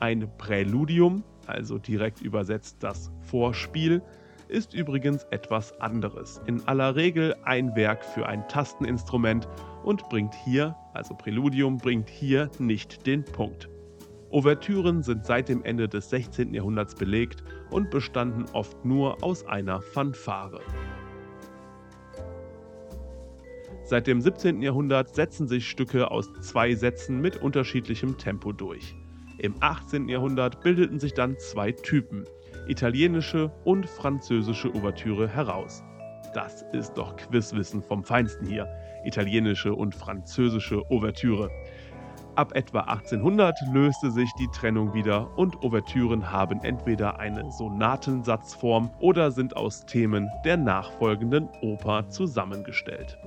Ein 0.02 0.30
Präludium, 0.38 1.24
also 1.48 1.78
direkt 1.78 2.22
übersetzt 2.22 2.84
das 2.84 3.10
Vorspiel, 3.22 4.04
ist 4.52 4.74
übrigens 4.74 5.24
etwas 5.32 5.80
anderes. 5.80 6.42
In 6.46 6.68
aller 6.68 6.96
Regel 6.96 7.36
ein 7.44 7.76
Werk 7.76 8.04
für 8.04 8.28
ein 8.28 8.48
Tasteninstrument 8.48 9.48
und 9.84 10.08
bringt 10.10 10.36
hier, 10.36 10.76
also 10.94 11.16
Präludium, 11.16 11.78
bringt 11.78 12.10
hier 12.10 12.52
nicht 12.60 13.08
den 13.08 13.24
Punkt. 13.24 13.70
Ouvertüren 14.30 15.04
sind 15.04 15.26
seit 15.26 15.50
dem 15.50 15.64
Ende 15.64 15.90
des 15.90 16.10
16. 16.10 16.54
Jahrhunderts 16.54 16.96
belegt 16.96 17.44
und 17.70 17.90
bestanden 17.90 18.46
oft 18.54 18.86
nur 18.86 19.24
aus 19.24 19.46
einer 19.46 19.82
Fanfare. 19.82 20.62
Seit 23.84 24.08
dem 24.08 24.22
17. 24.22 24.62
Jahrhundert 24.62 25.16
setzen 25.16 25.48
sich 25.48 25.70
Stücke 25.70 26.12
aus 26.12 26.32
zwei 26.42 26.76
Sätzen 26.76 27.20
mit 27.20 27.38
unterschiedlichem 27.38 28.18
Tempo 28.18 28.54
durch. 28.54 28.96
Im 29.38 29.56
18. 29.60 30.08
Jahrhundert 30.08 30.62
bildeten 30.62 31.00
sich 31.00 31.14
dann 31.14 31.38
zwei 31.40 31.72
Typen, 31.72 32.24
italienische 32.72 33.52
und 33.66 33.86
französische 33.86 34.74
Ouvertüre, 34.74 35.28
heraus. 35.28 35.84
Das 36.34 36.66
ist 36.72 36.94
doch 36.94 37.18
Quizwissen 37.18 37.84
vom 37.84 38.02
Feinsten 38.02 38.46
hier. 38.46 38.66
Italienische 39.04 39.76
und 39.76 39.94
französische 39.94 40.90
Ouvertüre. 40.90 41.50
Ab 42.36 42.56
etwa 42.56 42.80
1800 42.82 43.60
löste 43.74 44.10
sich 44.10 44.32
die 44.40 44.48
Trennung 44.48 44.94
wieder 44.94 45.38
und 45.38 45.62
Ouvertüren 45.62 46.32
haben 46.32 46.62
entweder 46.64 47.20
eine 47.20 47.52
Sonatensatzform 47.52 48.90
oder 49.02 49.32
sind 49.32 49.58
aus 49.58 49.86
Themen 49.86 50.30
der 50.46 50.56
nachfolgenden 50.56 51.50
Oper 51.62 52.08
zusammengestellt. 52.08 53.18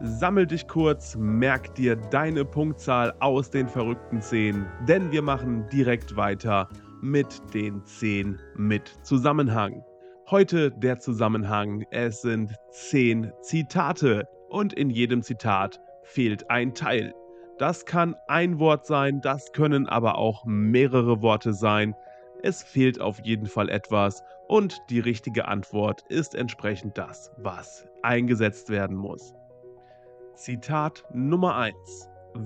Sammel 0.00 0.46
dich 0.46 0.68
kurz, 0.68 1.16
merk 1.16 1.74
dir 1.74 1.96
deine 1.96 2.44
Punktzahl 2.44 3.12
aus 3.18 3.50
den 3.50 3.66
verrückten 3.66 4.22
10, 4.22 4.64
denn 4.86 5.10
wir 5.10 5.22
machen 5.22 5.68
direkt 5.72 6.14
weiter 6.14 6.68
mit 7.00 7.42
den 7.54 7.84
10 7.84 8.38
mit 8.56 8.88
Zusammenhang. 9.02 9.84
Heute 10.30 10.70
der 10.70 10.98
Zusammenhang, 10.98 11.84
es 11.90 12.22
sind 12.22 12.54
10 12.70 13.32
Zitate 13.40 14.28
und 14.48 14.72
in 14.72 14.90
jedem 14.90 15.22
Zitat 15.22 15.80
fehlt 16.02 16.50
ein 16.50 16.74
Teil. 16.74 17.14
Das 17.58 17.86
kann 17.86 18.14
ein 18.28 18.58
Wort 18.58 18.86
sein, 18.86 19.20
das 19.20 19.52
können 19.52 19.88
aber 19.88 20.16
auch 20.16 20.44
mehrere 20.44 21.22
Worte 21.22 21.52
sein. 21.52 21.94
Es 22.42 22.62
fehlt 22.62 23.00
auf 23.00 23.20
jeden 23.24 23.46
Fall 23.46 23.68
etwas 23.68 24.22
und 24.46 24.78
die 24.90 25.00
richtige 25.00 25.48
Antwort 25.48 26.02
ist 26.08 26.34
entsprechend 26.34 26.96
das, 26.96 27.32
was 27.38 27.86
eingesetzt 28.02 28.70
werden 28.70 28.96
muss. 28.96 29.34
Zitat 30.34 31.04
Nummer 31.12 31.56
1. 31.56 31.74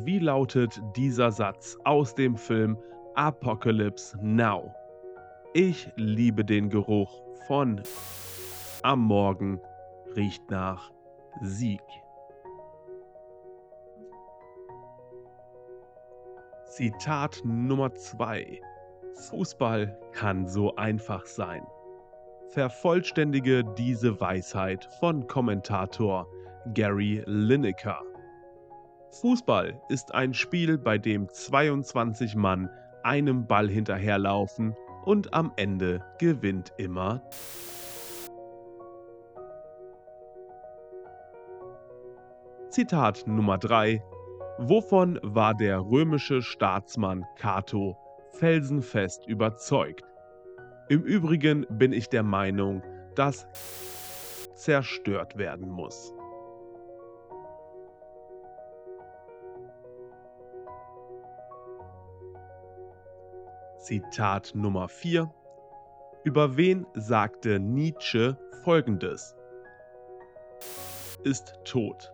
Wie 0.04 0.18
lautet 0.18 0.80
dieser 0.96 1.30
Satz 1.30 1.76
aus 1.84 2.14
dem 2.14 2.36
Film 2.36 2.78
Apocalypse 3.14 4.16
Now? 4.22 4.74
Ich 5.52 5.90
liebe 5.96 6.44
den 6.44 6.70
Geruch 6.70 7.22
von 7.46 7.82
am 8.82 9.00
Morgen 9.00 9.60
riecht 10.16 10.50
nach 10.50 10.90
Sieg. 11.42 11.82
Zitat 16.64 17.42
Nummer 17.44 17.92
2. 17.92 18.60
Fußball 19.28 19.98
kann 20.12 20.48
so 20.48 20.74
einfach 20.76 21.26
sein. 21.26 21.62
Vervollständige 22.48 23.62
diese 23.76 24.20
Weisheit 24.20 24.88
von 25.00 25.26
Kommentator 25.26 26.26
Gary 26.72 27.22
Lineker. 27.26 28.00
Fußball 29.20 29.78
ist 29.90 30.14
ein 30.14 30.32
Spiel, 30.32 30.78
bei 30.78 30.96
dem 30.96 31.28
22 31.28 32.34
Mann 32.34 32.70
einem 33.04 33.46
Ball 33.46 33.68
hinterherlaufen 33.68 34.74
und 35.04 35.34
am 35.34 35.52
Ende 35.56 36.04
gewinnt 36.18 36.72
immer. 36.76 37.22
Zitat 42.70 43.24
Nummer 43.26 43.58
3 43.58 44.02
Wovon 44.58 45.18
war 45.22 45.54
der 45.54 45.80
römische 45.80 46.40
Staatsmann 46.40 47.24
Cato 47.36 47.96
felsenfest 48.32 49.26
überzeugt? 49.26 50.04
Im 50.88 51.02
Übrigen 51.02 51.66
bin 51.70 51.92
ich 51.92 52.08
der 52.08 52.22
Meinung, 52.22 52.82
dass 53.14 53.46
zerstört 54.54 55.36
werden 55.36 55.68
muss. 55.68 56.14
Zitat 63.82 64.52
Nummer 64.54 64.88
4 64.88 65.30
Über 66.24 66.56
wen 66.56 66.86
sagte 66.94 67.60
Nietzsche 67.60 68.38
folgendes? 68.64 69.36
Ist 71.24 71.58
tot 71.64 72.12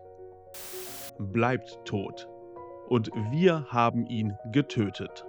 bleibt 1.19 1.79
tot. 1.85 2.27
Und 2.87 3.11
wir 3.31 3.65
haben 3.69 4.05
ihn 4.07 4.35
getötet. 4.51 5.25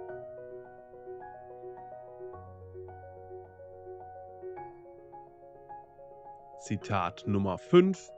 Zitat 6.59 7.23
Nummer 7.27 7.57
5. 7.57 8.09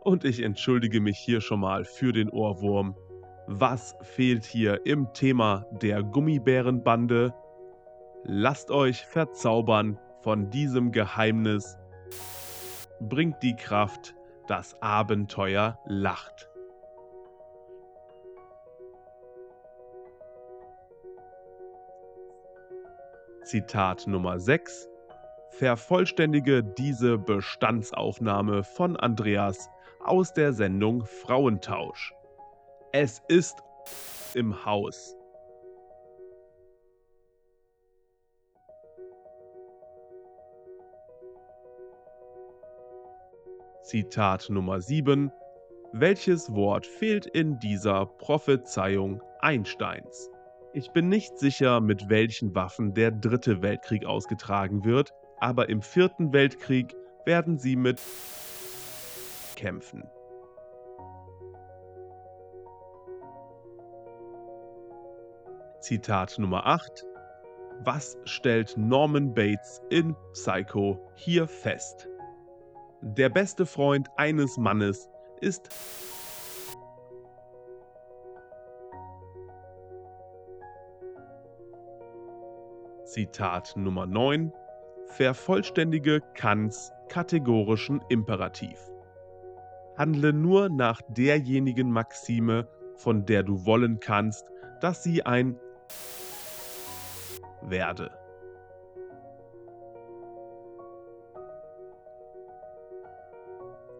Und 0.00 0.24
ich 0.24 0.42
entschuldige 0.42 1.00
mich 1.00 1.18
hier 1.18 1.40
schon 1.40 1.60
mal 1.60 1.84
für 1.84 2.12
den 2.12 2.30
Ohrwurm. 2.30 2.96
Was 3.46 3.96
fehlt 4.02 4.44
hier 4.44 4.84
im 4.86 5.12
Thema 5.12 5.66
der 5.70 6.02
Gummibärenbande? 6.02 7.34
Lasst 8.30 8.70
euch 8.70 9.06
verzaubern 9.06 9.98
von 10.20 10.50
diesem 10.50 10.92
Geheimnis. 10.92 11.78
Bringt 13.00 13.42
die 13.42 13.56
Kraft, 13.56 14.14
das 14.46 14.76
Abenteuer 14.82 15.78
lacht. 15.86 16.46
Zitat 23.44 24.06
Nummer 24.06 24.38
6. 24.38 24.90
Vervollständige 25.52 26.62
diese 26.62 27.16
Bestandsaufnahme 27.16 28.62
von 28.62 28.98
Andreas 28.98 29.70
aus 30.04 30.34
der 30.34 30.52
Sendung 30.52 31.06
Frauentausch. 31.06 32.12
Es 32.92 33.22
ist 33.28 33.62
im 34.34 34.66
Haus. 34.66 35.17
Zitat 43.88 44.50
Nummer 44.50 44.82
7. 44.82 45.32
Welches 45.94 46.52
Wort 46.52 46.86
fehlt 46.86 47.24
in 47.24 47.58
dieser 47.58 48.04
Prophezeiung 48.04 49.22
Einsteins? 49.38 50.28
Ich 50.74 50.90
bin 50.90 51.08
nicht 51.08 51.38
sicher, 51.38 51.80
mit 51.80 52.10
welchen 52.10 52.54
Waffen 52.54 52.92
der 52.92 53.12
dritte 53.12 53.62
Weltkrieg 53.62 54.04
ausgetragen 54.04 54.84
wird, 54.84 55.14
aber 55.38 55.70
im 55.70 55.80
vierten 55.80 56.34
Weltkrieg 56.34 56.94
werden 57.24 57.56
sie 57.56 57.76
mit 57.76 57.98
kämpfen. 59.56 60.04
Zitat 65.80 66.38
Nummer 66.38 66.66
8. 66.66 67.06
Was 67.84 68.18
stellt 68.24 68.76
Norman 68.76 69.32
Bates 69.32 69.80
in 69.88 70.14
Psycho 70.34 71.00
hier 71.14 71.48
fest? 71.48 72.06
Der 73.00 73.28
beste 73.28 73.64
Freund 73.64 74.08
eines 74.16 74.56
Mannes 74.56 75.08
ist 75.40 75.68
Zitat 83.04 83.74
Nummer 83.76 84.04
9 84.06 84.52
Vervollständige 85.06 86.20
Kants 86.34 86.90
kategorischen 87.08 88.02
Imperativ. 88.08 88.78
Handle 89.96 90.32
nur 90.32 90.68
nach 90.68 91.00
derjenigen 91.08 91.92
Maxime, 91.92 92.66
von 92.96 93.24
der 93.24 93.44
du 93.44 93.64
wollen 93.64 94.00
kannst, 94.00 94.50
dass 94.80 95.04
sie 95.04 95.24
ein 95.24 95.56
werde. 97.62 98.17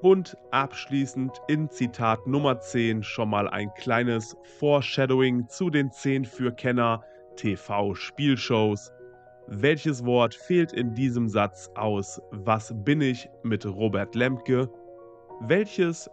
Und 0.01 0.37
abschließend 0.53 1.41
in 1.49 1.69
Zitat 1.71 2.25
Nummer 2.25 2.61
10 2.61 3.03
schon 3.03 3.31
mal 3.31 3.49
ein 3.49 3.73
kleines 3.75 4.37
Foreshadowing 4.59 5.49
zu 5.49 5.71
den 5.71 5.91
10 5.91 6.25
für 6.25 6.53
Kenner 6.53 7.03
TV-Spielshows. 7.35 8.93
Welches 9.49 10.05
Wort 10.05 10.35
fehlt 10.35 10.73
in 10.73 10.95
diesem 10.95 11.29
Satz 11.29 11.69
aus 11.75 12.23
Was 12.31 12.73
bin 12.85 13.01
ich 13.01 13.29
mit 13.43 13.67
Robert 13.67 14.15
Lemke? 14.15 14.71
Welches 15.41 16.09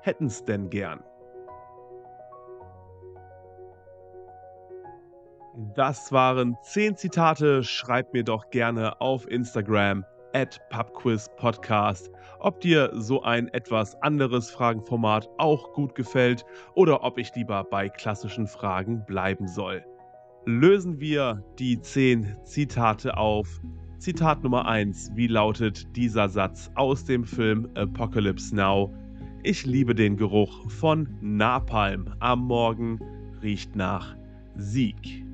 hätten's 0.00 0.42
denn 0.44 0.70
gern? 0.70 1.02
Das 5.74 6.10
waren 6.12 6.56
10 6.62 6.96
Zitate. 6.96 7.62
Schreib 7.62 8.14
mir 8.14 8.24
doch 8.24 8.48
gerne 8.48 8.98
auf 9.02 9.28
Instagram 9.28 10.06
at 10.32 10.60
pubquizpodcast, 10.70 12.10
ob 12.40 12.60
dir 12.60 12.90
so 12.94 13.22
ein 13.22 13.48
etwas 13.48 14.00
anderes 14.02 14.50
Fragenformat 14.50 15.28
auch 15.38 15.72
gut 15.72 15.94
gefällt 15.94 16.44
oder 16.74 17.04
ob 17.04 17.18
ich 17.18 17.34
lieber 17.34 17.64
bei 17.64 17.88
klassischen 17.88 18.46
Fragen 18.46 19.04
bleiben 19.06 19.46
soll. 19.46 19.84
Lösen 20.46 21.00
wir 21.00 21.44
die 21.58 21.80
10 21.80 22.36
Zitate 22.44 23.16
auf. 23.16 23.60
Zitat 23.98 24.42
Nummer 24.42 24.66
1. 24.66 25.12
Wie 25.14 25.26
lautet 25.26 25.94
dieser 25.94 26.28
Satz 26.28 26.70
aus 26.74 27.04
dem 27.04 27.24
Film 27.24 27.68
Apocalypse 27.74 28.56
Now? 28.56 28.92
Ich 29.42 29.66
liebe 29.66 29.94
den 29.94 30.16
Geruch 30.16 30.70
von 30.70 31.08
Napalm 31.20 32.14
am 32.20 32.46
Morgen, 32.46 32.98
riecht 33.42 33.76
nach 33.76 34.16
Sieg. 34.56 35.29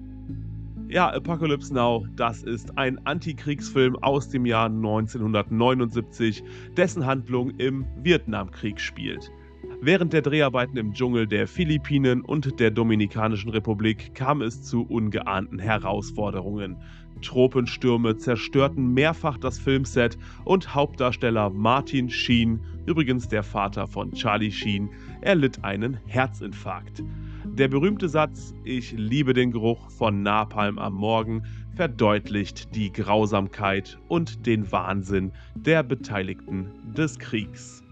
Ja, 0.88 1.12
Apocalypse 1.12 1.74
Now, 1.74 2.06
das 2.14 2.44
ist 2.44 2.78
ein 2.78 3.04
Antikriegsfilm 3.06 3.96
aus 3.96 4.28
dem 4.28 4.46
Jahr 4.46 4.66
1979, 4.66 6.44
dessen 6.76 7.04
Handlung 7.04 7.50
im 7.58 7.84
Vietnamkrieg 8.04 8.80
spielt. 8.80 9.32
Während 9.80 10.12
der 10.12 10.22
Dreharbeiten 10.22 10.76
im 10.76 10.92
Dschungel 10.92 11.26
der 11.26 11.48
Philippinen 11.48 12.20
und 12.20 12.60
der 12.60 12.70
Dominikanischen 12.70 13.50
Republik 13.50 14.14
kam 14.14 14.42
es 14.42 14.62
zu 14.62 14.82
ungeahnten 14.82 15.58
Herausforderungen. 15.58 16.76
Tropenstürme 17.20 18.16
zerstörten 18.16 18.94
mehrfach 18.94 19.38
das 19.38 19.58
Filmset 19.58 20.16
und 20.44 20.72
Hauptdarsteller 20.72 21.50
Martin 21.50 22.10
Sheen, 22.10 22.60
übrigens 22.86 23.26
der 23.26 23.42
Vater 23.42 23.88
von 23.88 24.12
Charlie 24.12 24.52
Sheen, 24.52 24.90
erlitt 25.26 25.64
einen 25.64 25.98
Herzinfarkt. 26.06 27.02
Der 27.44 27.66
berühmte 27.66 28.08
Satz 28.08 28.54
Ich 28.64 28.92
liebe 28.92 29.34
den 29.34 29.50
Geruch 29.50 29.90
von 29.90 30.22
Napalm 30.22 30.78
am 30.78 30.94
Morgen 30.94 31.42
verdeutlicht 31.74 32.74
die 32.76 32.92
Grausamkeit 32.92 33.98
und 34.08 34.46
den 34.46 34.70
Wahnsinn 34.70 35.32
der 35.56 35.82
Beteiligten 35.82 36.70
des 36.96 37.18
Kriegs. 37.18 37.82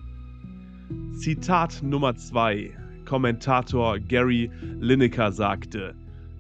Zitat 1.14 1.83
Nummer 1.83 2.14
2. 2.14 2.70
Kommentator 3.05 3.99
Gary 3.99 4.51
Lineker 4.79 5.33
sagte, 5.33 5.94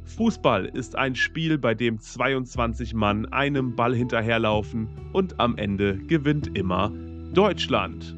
Fußball 0.04 0.66
ist 0.66 0.96
ein 0.96 1.16
Spiel, 1.16 1.58
bei 1.58 1.74
dem 1.74 1.98
22 1.98 2.94
Mann 2.94 3.26
einem 3.26 3.74
Ball 3.74 3.94
hinterherlaufen 3.94 4.88
und 5.12 5.40
am 5.40 5.56
Ende 5.56 5.98
gewinnt 5.98 6.56
immer 6.56 6.92
Deutschland. 7.32 8.14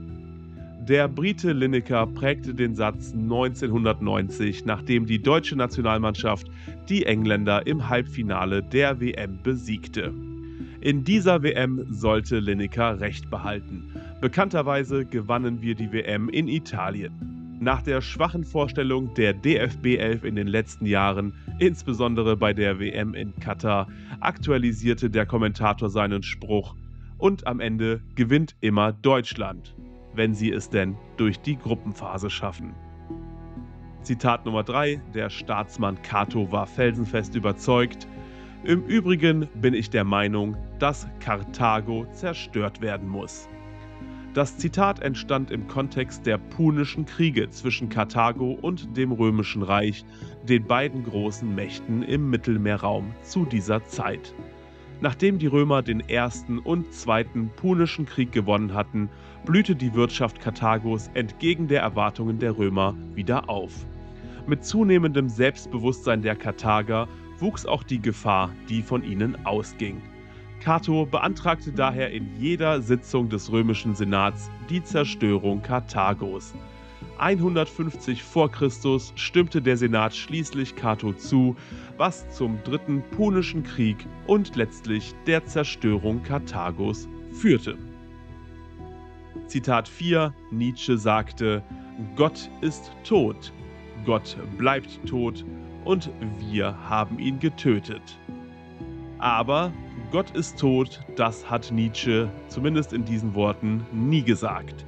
Der 0.89 1.09
Brite 1.09 1.53
Lineker 1.53 2.07
prägte 2.07 2.55
den 2.55 2.77
Satz 2.77 3.13
1990, 3.13 4.67
nachdem 4.67 5.05
die 5.05 5.21
deutsche 5.21 5.57
Nationalmannschaft 5.57 6.47
die 6.89 7.05
Engländer 7.05 7.67
im 7.67 7.89
Halbfinale 7.89 8.63
der 8.63 9.01
WM 9.01 9.43
besiegte. 9.43 10.15
In 10.81 11.03
dieser 11.03 11.43
WM 11.43 11.85
sollte 11.91 12.39
Lineker 12.39 13.01
recht 13.01 13.29
behalten. 13.31 13.91
Bekannterweise 14.21 15.05
gewannen 15.05 15.61
wir 15.61 15.75
die 15.75 15.91
WM 15.91 16.29
in 16.29 16.47
Italien. 16.47 17.59
Nach 17.61 17.83
der 17.83 18.01
schwachen 18.01 18.45
Vorstellung 18.45 19.13
der 19.15 19.33
DFB 19.33 19.97
11 19.97 20.23
in 20.23 20.37
den 20.37 20.47
letzten 20.47 20.87
Jahren, 20.87 21.35
insbesondere 21.59 22.37
bei 22.37 22.55
der 22.55 22.79
WM 22.79 23.13
in 23.13 23.35
Katar, 23.41 23.89
aktualisierte 24.21 25.11
der 25.11 25.27
Kommentator 25.27 25.91
seinen 25.91 26.23
Spruch 26.23 26.77
und 27.19 27.45
am 27.45 27.59
Ende 27.59 28.03
gewinnt 28.15 28.55
immer 28.61 28.93
Deutschland 28.93 29.75
wenn 30.17 30.35
sie 30.35 30.51
es 30.51 30.71
denn 30.71 30.97
durch 31.17 31.41
die 31.41 31.57
Gruppenphase 31.57 32.31
schaffen. 32.31 32.75
Zitat 34.03 34.45
Nummer 34.47 34.63
3. 34.63 35.01
Der 35.15 35.31
Staatsmann 35.31 36.01
Cato 36.03 36.51
war 36.53 36.67
felsenfest 36.67 37.35
überzeugt. 37.35 38.07
Im 38.65 38.85
Übrigen 38.85 39.49
bin 39.55 39.75
ich 39.75 39.91
der 39.91 40.05
Meinung, 40.05 40.57
dass 40.79 41.09
Karthago 41.21 42.07
zerstört 42.13 42.81
werden 42.81 43.09
muss. 43.09 43.49
Das 44.37 44.59
Zitat 44.59 45.01
entstand 45.01 45.51
im 45.51 45.67
Kontext 45.67 46.27
der 46.27 46.37
Punischen 46.37 47.07
Kriege 47.07 47.49
zwischen 47.49 47.89
Karthago 47.89 48.53
und 48.53 48.95
dem 48.97 49.11
Römischen 49.11 49.63
Reich, 49.63 50.05
den 50.47 50.67
beiden 50.67 51.05
großen 51.05 51.55
Mächten 51.55 52.03
im 52.03 52.29
Mittelmeerraum 52.29 53.15
zu 53.23 53.47
dieser 53.47 53.83
Zeit. 53.87 54.35
Nachdem 55.01 55.39
die 55.39 55.47
Römer 55.47 55.83
den 55.83 56.01
ersten 56.01 56.59
und 56.59 56.93
zweiten 56.93 57.51
Punischen 57.57 58.05
Krieg 58.05 58.31
gewonnen 58.31 58.75
hatten, 58.75 59.09
blühte 59.47 59.77
die 59.77 59.95
Wirtschaft 59.95 60.41
Karthagos 60.41 61.09
entgegen 61.15 61.69
der 61.69 61.81
Erwartungen 61.81 62.41
der 62.41 62.59
Römer 62.59 62.97
wieder 63.15 63.49
auf. 63.49 63.87
Mit 64.49 64.65
zunehmendem 64.65 65.29
Selbstbewusstsein 65.29 66.21
der 66.21 66.35
Karthager 66.35 67.07
wuchs 67.39 67.65
auch 67.65 67.85
die 67.85 68.01
Gefahr, 68.01 68.51
die 68.69 68.83
von 68.83 69.05
ihnen 69.05 69.47
ausging. 69.47 70.03
Cato 70.61 71.07
beantragte 71.07 71.71
daher 71.71 72.11
in 72.11 72.29
jeder 72.41 72.83
Sitzung 72.83 73.29
des 73.29 73.53
römischen 73.53 73.95
Senats 73.95 74.51
die 74.69 74.83
Zerstörung 74.83 75.63
Karthagos. 75.63 76.53
150 77.19 78.25
vor 78.25 78.51
Christus 78.51 79.13
stimmte 79.15 79.63
der 79.63 79.77
Senat 79.77 80.15
schließlich 80.15 80.75
Cato 80.75 81.13
zu, 81.13 81.55
was 81.97 82.29
zum 82.31 82.59
dritten 82.65 83.03
Punischen 83.13 83.63
Krieg 83.63 83.97
und 84.27 84.57
letztlich 84.57 85.15
der 85.27 85.45
Zerstörung 85.47 86.25
Karthagos 86.25 87.09
führte. 87.33 87.79
Zitat 89.47 89.89
4 89.89 90.35
Nietzsche 90.51 90.99
sagte, 90.99 91.63
Gott 92.15 92.51
ist 92.61 92.93
tot, 93.05 93.53
Gott 94.05 94.37
bleibt 94.59 95.05
tot 95.07 95.45
und 95.85 96.11
wir 96.51 96.77
haben 96.89 97.19
ihn 97.19 97.39
getötet. 97.39 98.19
Aber 99.19 99.73
Gott 100.11 100.31
ist 100.37 100.59
tot, 100.59 101.01
das 101.17 101.49
hat 101.49 101.71
Nietzsche 101.73 102.31
zumindest 102.49 102.93
in 102.93 103.05
diesen 103.05 103.35
Worten 103.35 103.87
nie 103.93 104.23
gesagt 104.23 104.85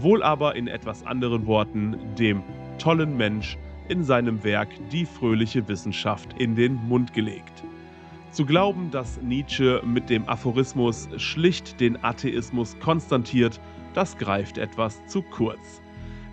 wohl 0.00 0.22
aber 0.22 0.56
in 0.56 0.68
etwas 0.68 1.04
anderen 1.04 1.46
Worten 1.46 1.96
dem 2.18 2.42
tollen 2.78 3.16
Mensch 3.16 3.58
in 3.88 4.02
seinem 4.04 4.42
Werk 4.44 4.68
Die 4.90 5.04
fröhliche 5.04 5.66
Wissenschaft 5.68 6.34
in 6.38 6.54
den 6.54 6.74
Mund 6.88 7.12
gelegt. 7.12 7.64
Zu 8.30 8.46
glauben, 8.46 8.90
dass 8.90 9.20
Nietzsche 9.20 9.82
mit 9.84 10.08
dem 10.08 10.26
Aphorismus 10.28 11.08
schlicht 11.18 11.80
den 11.80 12.02
Atheismus 12.02 12.78
konstantiert, 12.80 13.60
das 13.94 14.16
greift 14.16 14.58
etwas 14.58 15.04
zu 15.06 15.22
kurz. 15.22 15.80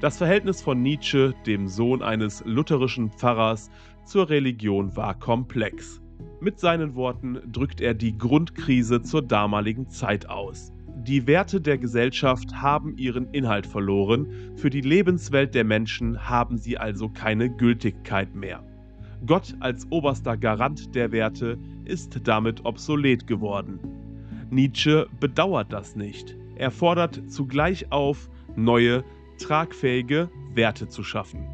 Das 0.02 0.18
Verhältnis 0.18 0.62
von 0.62 0.82
Nietzsche, 0.82 1.34
dem 1.46 1.68
Sohn 1.68 2.02
eines 2.02 2.44
lutherischen 2.46 3.12
Pfarrers, 3.12 3.70
zur 4.06 4.30
Religion 4.30 4.96
war 4.96 5.14
komplex. 5.20 6.02
Mit 6.40 6.60
seinen 6.60 6.96
Worten 6.96 7.40
drückt 7.52 7.82
er 7.82 7.94
die 7.94 8.18
Grundkrise 8.18 9.02
zur 9.02 9.22
damaligen 9.22 9.90
Zeit 9.90 10.30
aus. 10.30 10.72
Die 11.04 11.28
Werte 11.28 11.60
der 11.60 11.78
Gesellschaft 11.78 12.54
haben 12.62 12.98
ihren 12.98 13.30
Inhalt 13.34 13.68
verloren, 13.68 14.28
für 14.56 14.70
die 14.70 14.82
Lebenswelt 14.82 15.54
der 15.54 15.64
Menschen 15.64 16.30
haben 16.30 16.58
sie 16.58 16.78
also 16.78 17.10
keine 17.10 17.50
Gültigkeit 17.50 18.36
mehr. 18.36 18.64
Gott 19.26 19.56
als 19.60 19.86
oberster 19.92 20.38
Garant 20.38 20.96
der 20.96 21.12
Werte 21.12 21.58
ist 21.84 22.22
damit 22.24 22.66
obsolet 22.66 23.28
geworden. 23.28 23.80
Nietzsche 24.50 25.08
bedauert 25.20 25.74
das 25.74 25.96
nicht. 25.96 26.39
Er 26.60 26.72
fordert 26.72 27.22
zugleich 27.32 27.90
auf, 27.90 28.30
neue, 28.58 29.06
tragfähige 29.38 30.30
Werte 30.54 30.90
zu 30.90 31.04
schaffen. 31.04 31.48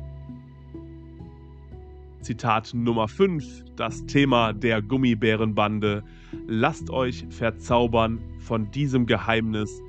Zitat 2.21 2.71
Nummer 2.73 3.07
5, 3.07 3.65
das 3.75 4.07
Thema 4.07 4.51
der 4.51 4.81
Gummibärenbande. 4.81 6.03
Lasst 6.47 6.89
euch 6.89 7.23
verzaubern 7.29 8.19
von 8.39 8.71
diesem 8.71 9.05
Geheimnis. 9.05 9.79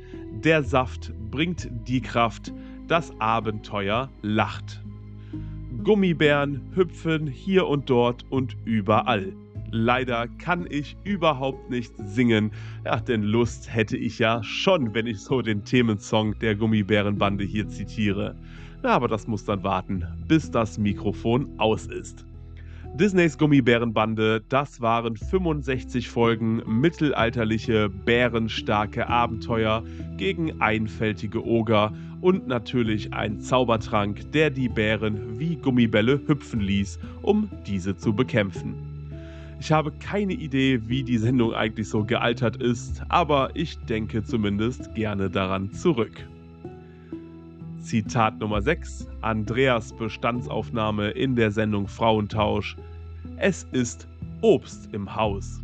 Der 0.44 0.62
Saft 0.62 1.14
bringt 1.30 1.70
die 1.88 2.02
Kraft, 2.02 2.52
das 2.86 3.18
Abenteuer 3.18 4.10
lacht. 4.20 4.82
Gummibären 5.82 6.60
hüpfen 6.74 7.26
hier 7.26 7.66
und 7.68 7.88
dort 7.88 8.26
und 8.28 8.54
überall. 8.66 9.32
Leider 9.78 10.26
kann 10.38 10.66
ich 10.70 10.96
überhaupt 11.04 11.68
nicht 11.68 11.92
singen. 11.98 12.50
Ja, 12.86 12.98
denn 12.98 13.22
Lust 13.22 13.72
hätte 13.72 13.98
ich 13.98 14.18
ja 14.18 14.42
schon, 14.42 14.94
wenn 14.94 15.06
ich 15.06 15.20
so 15.20 15.42
den 15.42 15.64
Themensong 15.64 16.38
der 16.38 16.54
Gummibärenbande 16.54 17.44
hier 17.44 17.68
zitiere. 17.68 18.34
Na, 18.82 18.92
aber 18.92 19.06
das 19.06 19.26
muss 19.26 19.44
dann 19.44 19.62
warten, 19.64 20.06
bis 20.26 20.50
das 20.50 20.78
Mikrofon 20.78 21.50
aus 21.58 21.86
ist. 21.88 22.24
Disneys 22.94 23.36
Gummibärenbande, 23.36 24.42
das 24.48 24.80
waren 24.80 25.14
65 25.14 26.08
Folgen 26.08 26.62
mittelalterliche, 26.66 27.90
bärenstarke 27.90 29.06
Abenteuer 29.06 29.84
gegen 30.16 30.58
einfältige 30.62 31.44
Oger 31.44 31.92
und 32.22 32.46
natürlich 32.46 33.12
ein 33.12 33.42
Zaubertrank, 33.42 34.32
der 34.32 34.48
die 34.48 34.70
Bären 34.70 35.38
wie 35.38 35.56
Gummibälle 35.56 36.18
hüpfen 36.26 36.60
ließ, 36.60 36.98
um 37.20 37.50
diese 37.66 37.94
zu 37.94 38.14
bekämpfen. 38.14 38.95
Ich 39.59 39.72
habe 39.72 39.90
keine 39.90 40.34
Idee, 40.34 40.80
wie 40.86 41.02
die 41.02 41.18
Sendung 41.18 41.54
eigentlich 41.54 41.88
so 41.88 42.04
gealtert 42.04 42.57
ist, 42.57 43.02
aber 43.09 43.50
ich 43.54 43.78
denke 43.78 44.22
zumindest 44.22 44.94
gerne 44.94 45.30
daran 45.30 45.72
zurück. 45.72 46.28
Zitat 47.80 48.38
Nummer 48.38 48.61
6, 48.61 49.09
Andreas 49.22 49.92
Bestandsaufnahme 49.92 51.11
in 51.11 51.36
der 51.36 51.50
Sendung 51.50 51.88
Frauentausch. 51.88 52.76
Es 53.38 53.64
ist 53.72 54.07
Obst 54.42 54.92
im 54.92 55.14
Haus. 55.14 55.62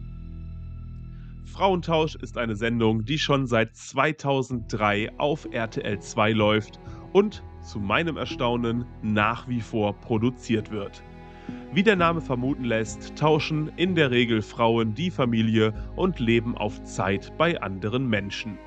Frauentausch 1.44 2.14
ist 2.16 2.38
eine 2.38 2.56
Sendung, 2.56 3.04
die 3.04 3.18
schon 3.18 3.46
seit 3.46 3.76
2003 3.76 5.10
auf 5.18 5.46
RTL 5.52 6.00
2 6.00 6.32
läuft 6.32 6.80
und 7.12 7.42
zu 7.62 7.78
meinem 7.78 8.16
Erstaunen 8.16 8.86
nach 9.02 9.46
wie 9.48 9.60
vor 9.60 9.92
produziert 10.00 10.70
wird. 10.70 11.02
Wie 11.74 11.82
der 11.82 11.96
Name 11.96 12.20
vermuten 12.20 12.64
lässt, 12.64 13.16
tauschen 13.16 13.70
in 13.76 13.94
der 13.94 14.10
Regel 14.10 14.42
Frauen 14.42 14.94
die 14.94 15.10
Familie 15.10 15.72
und 15.96 16.20
leben 16.20 16.56
auf 16.56 16.82
Zeit 16.82 17.32
bei 17.38 17.60
anderen 17.60 18.08
Menschen. 18.08 18.58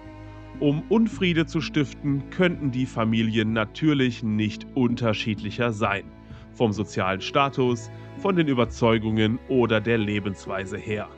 Um 0.59 0.83
Unfriede 0.89 1.45
zu 1.45 1.61
stiften, 1.61 2.29
könnten 2.29 2.71
die 2.71 2.85
Familien 2.85 3.53
natürlich 3.53 4.23
nicht 4.23 4.65
unterschiedlicher 4.73 5.71
sein. 5.71 6.05
Vom 6.53 6.71
sozialen 6.71 7.21
Status, 7.21 7.91
von 8.17 8.37
den 8.37 8.47
Überzeugungen 8.47 9.37
oder 9.49 9.81
der 9.81 9.97
Lebensweise 9.97 10.77
her. 10.77 11.09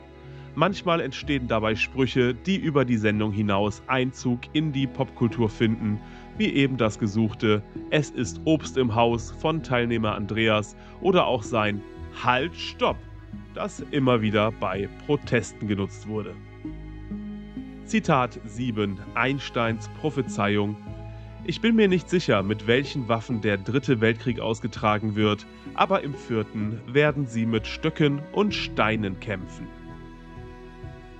Manchmal 0.56 1.00
entstehen 1.00 1.46
dabei 1.46 1.76
Sprüche, 1.76 2.34
die 2.34 2.56
über 2.56 2.84
die 2.84 2.96
Sendung 2.96 3.30
hinaus 3.30 3.80
Einzug 3.86 4.40
in 4.54 4.72
die 4.72 4.88
Popkultur 4.88 5.48
finden, 5.48 6.00
wie 6.38 6.54
eben 6.54 6.76
das 6.76 6.98
gesuchte 6.98 7.62
Es 7.90 8.10
ist 8.10 8.40
Obst 8.44 8.78
im 8.78 8.94
Haus 8.94 9.32
von 9.32 9.62
Teilnehmer 9.62 10.14
Andreas 10.14 10.76
oder 11.00 11.26
auch 11.26 11.42
sein 11.42 11.82
Halt, 12.24 12.54
Stopp, 12.54 12.96
das 13.54 13.80
immer 13.90 14.22
wieder 14.22 14.52
bei 14.52 14.88
Protesten 15.06 15.68
genutzt 15.68 16.08
wurde. 16.08 16.34
Zitat 17.84 18.40
7 18.44 18.98
Einsteins 19.14 19.88
Prophezeiung 20.00 20.76
Ich 21.44 21.60
bin 21.60 21.74
mir 21.74 21.88
nicht 21.88 22.08
sicher, 22.08 22.42
mit 22.42 22.66
welchen 22.66 23.08
Waffen 23.08 23.40
der 23.40 23.56
dritte 23.56 24.00
Weltkrieg 24.00 24.40
ausgetragen 24.40 25.16
wird, 25.16 25.46
aber 25.74 26.02
im 26.02 26.14
vierten 26.14 26.80
werden 26.86 27.26
sie 27.26 27.46
mit 27.46 27.66
Stöcken 27.66 28.20
und 28.32 28.54
Steinen 28.54 29.18
kämpfen. 29.20 29.66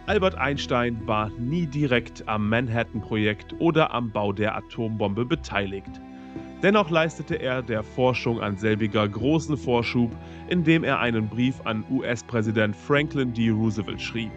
Albert 0.09 0.37
Einstein 0.37 1.07
war 1.07 1.29
nie 1.39 1.67
direkt 1.67 2.27
am 2.27 2.49
Manhattan-Projekt 2.49 3.55
oder 3.59 3.93
am 3.93 4.11
Bau 4.11 4.33
der 4.33 4.57
Atombombe 4.57 5.27
beteiligt. 5.27 6.01
Dennoch 6.63 6.89
leistete 6.89 7.35
er 7.35 7.61
der 7.61 7.83
Forschung 7.83 8.41
an 8.41 8.57
selbiger 8.57 9.07
großen 9.07 9.59
Vorschub, 9.59 10.11
indem 10.49 10.83
er 10.83 10.99
einen 10.99 11.29
Brief 11.29 11.61
an 11.65 11.85
US-Präsident 11.91 12.75
Franklin 12.75 13.35
D. 13.35 13.51
Roosevelt 13.51 14.01
schrieb. 14.01 14.33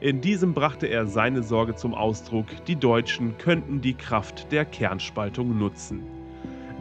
In 0.00 0.22
diesem 0.22 0.54
brachte 0.54 0.86
er 0.86 1.06
seine 1.06 1.42
Sorge 1.42 1.74
zum 1.74 1.92
Ausdruck, 1.92 2.46
die 2.66 2.76
Deutschen 2.76 3.36
könnten 3.36 3.82
die 3.82 3.94
Kraft 3.94 4.50
der 4.50 4.64
Kernspaltung 4.64 5.58
nutzen. 5.58 6.04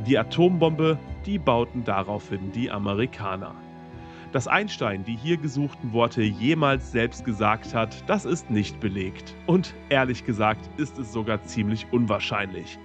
Die 0.07 0.17
Atombombe, 0.17 0.97
die 1.25 1.37
bauten 1.37 1.83
daraufhin 1.83 2.53
die 2.53 2.71
Amerikaner. 2.71 3.55
Dass 4.35 4.49
Einstein 4.49 5.05
die 5.05 5.15
hier 5.15 5.37
gesuchten 5.37 5.93
Worte 5.93 6.21
jemals 6.21 6.91
selbst 6.91 7.23
gesagt 7.23 7.73
hat, 7.73 8.03
das 8.09 8.25
ist 8.25 8.51
nicht 8.51 8.81
belegt. 8.81 9.33
Und 9.47 9.73
ehrlich 9.87 10.25
gesagt 10.25 10.69
ist 10.75 10.99
es 10.99 11.13
sogar 11.13 11.43
ziemlich 11.43 11.87
unwahrscheinlich. 11.93 12.77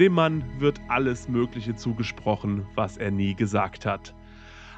Dem 0.00 0.14
Mann 0.14 0.42
wird 0.58 0.80
alles 0.88 1.28
Mögliche 1.28 1.76
zugesprochen, 1.76 2.66
was 2.74 2.96
er 2.96 3.12
nie 3.12 3.36
gesagt 3.36 3.86
hat. 3.86 4.16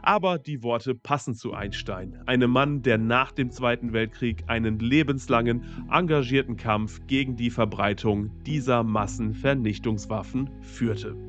Aber 0.03 0.39
die 0.39 0.63
Worte 0.63 0.95
passen 0.95 1.35
zu 1.35 1.55
Einstein, 1.55 2.21
einem 2.27 2.51
Mann, 2.51 2.83
der 2.83 2.99
nach 2.99 3.33
dem 3.33 3.51
Zweiten 3.51 3.95
Weltkrieg 3.95 4.45
einen 4.49 4.81
lebenslangen, 4.81 5.65
engagierten 5.91 6.59
Kampf 6.59 7.07
gegen 7.07 7.37
die 7.37 7.49
Verbreitung 7.49 8.31
dieser 8.45 8.83
Massenvernichtungswaffen 8.83 10.51
führte. 10.61 11.28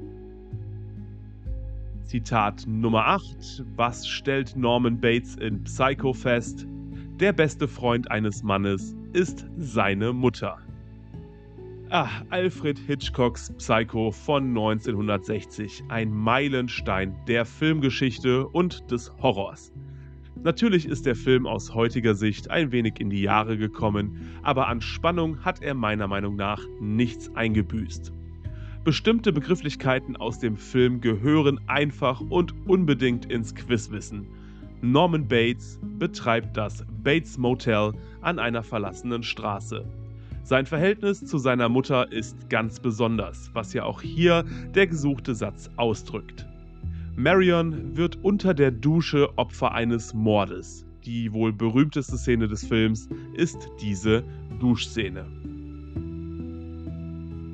Zitat 2.09 2.65
Nummer 2.65 3.05
8. 3.05 3.63
Was 3.75 4.07
stellt 4.07 4.55
Norman 4.55 4.99
Bates 4.99 5.35
in 5.35 5.63
Psycho 5.63 6.11
fest? 6.11 6.65
Der 7.19 7.31
beste 7.33 7.67
Freund 7.67 8.09
eines 8.09 8.41
Mannes 8.41 8.95
ist 9.13 9.45
seine 9.57 10.11
Mutter. 10.11 10.57
Ah, 11.91 12.09
Alfred 12.31 12.79
Hitchcocks 12.79 13.53
Psycho 13.59 14.09
von 14.09 14.47
1960, 14.47 15.83
ein 15.89 16.11
Meilenstein 16.11 17.15
der 17.27 17.45
Filmgeschichte 17.45 18.47
und 18.47 18.89
des 18.89 19.11
Horrors. 19.21 19.71
Natürlich 20.41 20.87
ist 20.87 21.05
der 21.05 21.15
Film 21.15 21.45
aus 21.45 21.75
heutiger 21.75 22.15
Sicht 22.15 22.49
ein 22.49 22.71
wenig 22.71 22.99
in 22.99 23.11
die 23.11 23.21
Jahre 23.21 23.55
gekommen, 23.55 24.31
aber 24.41 24.67
an 24.67 24.81
Spannung 24.81 25.45
hat 25.45 25.61
er 25.61 25.75
meiner 25.75 26.07
Meinung 26.07 26.35
nach 26.35 26.63
nichts 26.79 27.29
eingebüßt. 27.35 28.13
Bestimmte 28.89 29.31
Begrifflichkeiten 29.31 30.15
aus 30.15 30.39
dem 30.39 30.57
Film 30.57 30.99
gehören 30.99 31.59
einfach 31.67 32.21
und 32.21 32.55
unbedingt 32.65 33.31
ins 33.31 33.53
Quizwissen. 33.53 34.25
Norman 34.81 35.27
Bates 35.27 35.79
betreibt 35.99 36.57
das 36.57 36.83
Bates 37.03 37.37
Motel 37.37 37.93
an 38.21 38.39
einer 38.39 38.63
verlassenen 38.63 39.21
Straße. 39.21 39.85
Sein 40.41 40.65
Verhältnis 40.65 41.23
zu 41.23 41.37
seiner 41.37 41.69
Mutter 41.69 42.11
ist 42.11 42.49
ganz 42.49 42.79
besonders, 42.79 43.51
was 43.53 43.73
ja 43.73 43.83
auch 43.83 44.01
hier 44.01 44.43
der 44.73 44.87
gesuchte 44.87 45.35
Satz 45.35 45.69
ausdrückt. 45.75 46.47
Marion 47.15 47.95
wird 47.95 48.17
unter 48.23 48.55
der 48.55 48.71
Dusche 48.71 49.37
Opfer 49.37 49.71
eines 49.71 50.15
Mordes. 50.15 50.83
Die 51.05 51.31
wohl 51.31 51.53
berühmteste 51.53 52.17
Szene 52.17 52.47
des 52.47 52.65
Films 52.65 53.07
ist 53.35 53.69
diese 53.79 54.23
Duschszene. 54.59 55.27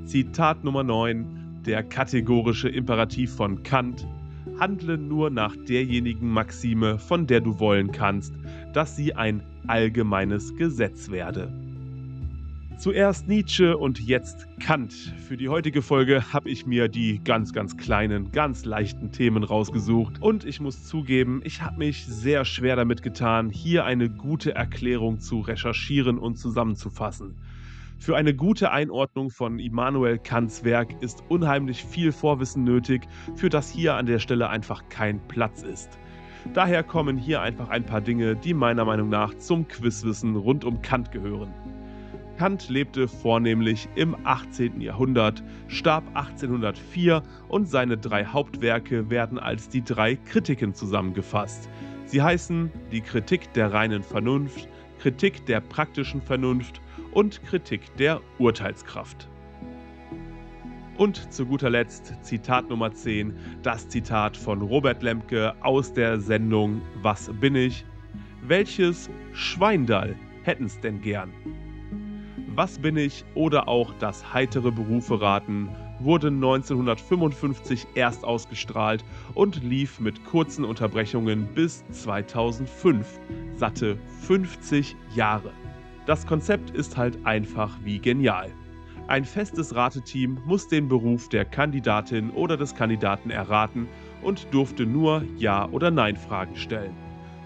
Zitat 0.06 0.64
Nummer 0.64 0.84
9, 0.84 1.64
der 1.66 1.82
kategorische 1.82 2.70
Imperativ 2.70 3.34
von 3.34 3.64
Kant, 3.64 4.08
handle 4.60 5.00
nur 5.00 5.32
nach 5.32 5.56
derjenigen 5.68 6.30
Maxime, 6.30 7.00
von 7.00 7.26
der 7.26 7.42
du 7.42 7.60
wollen 7.60 7.92
kannst, 7.92 8.32
dass 8.74 8.96
sie 8.96 9.16
ein 9.16 9.42
allgemeines 9.66 10.56
Gesetz 10.58 11.10
werde. 11.10 11.52
Zuerst 12.78 13.28
Nietzsche 13.28 13.78
und 13.78 14.00
jetzt 14.00 14.48
Kant. 14.60 14.94
Für 15.28 15.38
die 15.38 15.50
heutige 15.50 15.82
Folge 15.82 16.34
habe 16.34 16.50
ich 16.50 16.68
mir 16.68 16.88
die 16.88 17.20
ganz, 17.24 17.52
ganz 17.52 17.76
kleinen, 17.76 18.32
ganz 18.32 18.64
leichten 18.64 19.12
Themen 19.12 19.44
rausgesucht. 19.44 20.22
Und 20.22 20.46
ich 20.46 20.60
muss 20.60 20.84
zugeben, 20.84 21.42
ich 21.46 21.64
habe 21.64 21.80
mich 21.80 22.06
sehr 22.06 22.46
schwer 22.46 22.76
damit 22.76 23.02
getan, 23.02 23.50
hier 23.50 23.86
eine 23.86 24.10
gute 24.10 24.54
Erklärung 24.54 25.20
zu 25.20 25.40
recherchieren 25.40 26.20
und 26.20 26.38
zusammenzufassen. 26.38 27.36
Für 28.06 28.16
eine 28.16 28.36
gute 28.36 28.72
Einordnung 28.72 29.32
von 29.32 29.58
Immanuel 29.58 30.20
Kants 30.20 30.64
Werk 30.64 31.02
ist 31.02 31.24
unheimlich 31.28 31.84
viel 31.84 32.12
Vorwissen 32.12 32.64
nötig, 32.64 33.08
für 33.36 33.50
das 33.50 33.72
hier 33.72 33.96
an 33.96 34.06
der 34.06 34.20
Stelle 34.20 34.48
einfach 34.48 34.90
kein 34.90 35.20
Platz 35.28 35.64
ist. 35.64 35.98
Daher 36.54 36.84
kommen 36.84 37.18
hier 37.18 37.42
einfach 37.42 37.70
ein 37.70 37.84
paar 37.84 38.02
Dinge, 38.02 38.36
die 38.36 38.54
meiner 38.54 38.86
Meinung 38.86 39.10
nach 39.10 39.34
zum 39.40 39.68
Quizwissen 39.68 40.36
rund 40.36 40.64
um 40.66 40.84
Kant 40.84 41.12
gehören. 41.12 41.52
Kant 42.38 42.70
lebte 42.70 43.08
vornehmlich 43.08 43.90
im 43.96 44.16
18. 44.24 44.82
Jahrhundert, 44.82 45.44
starb 45.68 46.04
1804 46.14 47.24
und 47.48 47.68
seine 47.68 47.98
drei 47.98 48.24
Hauptwerke 48.24 49.10
werden 49.10 49.40
als 49.40 49.68
die 49.68 49.84
drei 49.84 50.16
Kritiken 50.16 50.76
zusammengefasst. 50.76 51.72
Sie 52.06 52.22
heißen 52.22 52.72
die 52.92 53.02
Kritik 53.02 53.52
der 53.54 53.74
reinen 53.74 54.04
Vernunft, 54.04 54.70
Kritik 55.00 55.48
der 55.48 55.60
praktischen 55.60 56.22
Vernunft 56.22 56.82
und 57.16 57.44
Kritik 57.44 57.82
der 57.98 58.22
Urteilskraft. 58.38 59.28
Und 60.98 61.34
zu 61.34 61.46
guter 61.46 61.70
Letzt 61.70 62.14
Zitat 62.22 62.70
Nummer 62.70 62.92
10, 62.92 63.34
das 63.64 63.90
Zitat 63.90 64.38
von 64.38 64.62
Robert 64.62 65.02
Lemke 65.02 65.56
aus 65.62 65.92
der 65.92 66.20
Sendung 66.20 66.82
Was 67.02 67.32
bin 67.42 67.56
ich? 67.56 67.84
Welches 68.44 69.10
Schweindall 69.34 70.16
hätten's 70.44 70.80
denn 70.82 71.02
gern? 71.02 71.34
Was 72.54 72.78
bin 72.80 72.96
ich 72.96 73.26
oder 73.34 73.68
auch 73.68 73.94
das 74.00 74.34
heitere 74.34 74.72
Berufe 74.72 75.20
raten 75.20 75.70
wurde 76.00 76.28
1955 76.28 77.88
erst 77.96 78.26
ausgestrahlt 78.26 79.04
und 79.34 79.64
lief 79.64 80.00
mit 80.02 80.26
kurzen 80.26 80.66
Unterbrechungen 80.66 81.48
bis 81.56 81.86
2005. 81.92 83.20
Satte 83.56 83.98
50 84.28 84.96
Jahre. 85.16 85.52
Das 86.06 86.28
Konzept 86.28 86.70
ist 86.70 86.98
halt 86.98 87.26
einfach 87.26 87.78
wie 87.84 88.00
genial. 88.00 88.52
Ein 89.08 89.26
festes 89.26 89.76
Rateteam 89.76 90.40
muss 90.46 90.68
den 90.68 90.88
Beruf 90.88 91.30
der 91.30 91.46
Kandidatin 91.46 92.32
oder 92.32 92.58
des 92.58 92.76
Kandidaten 92.76 93.30
erraten 93.30 93.88
und 94.22 94.48
durfte 94.52 94.86
nur 94.86 95.24
Ja- 95.38 95.68
oder 95.70 95.92
Nein-Fragen 95.92 96.56
stellen. 96.56 96.96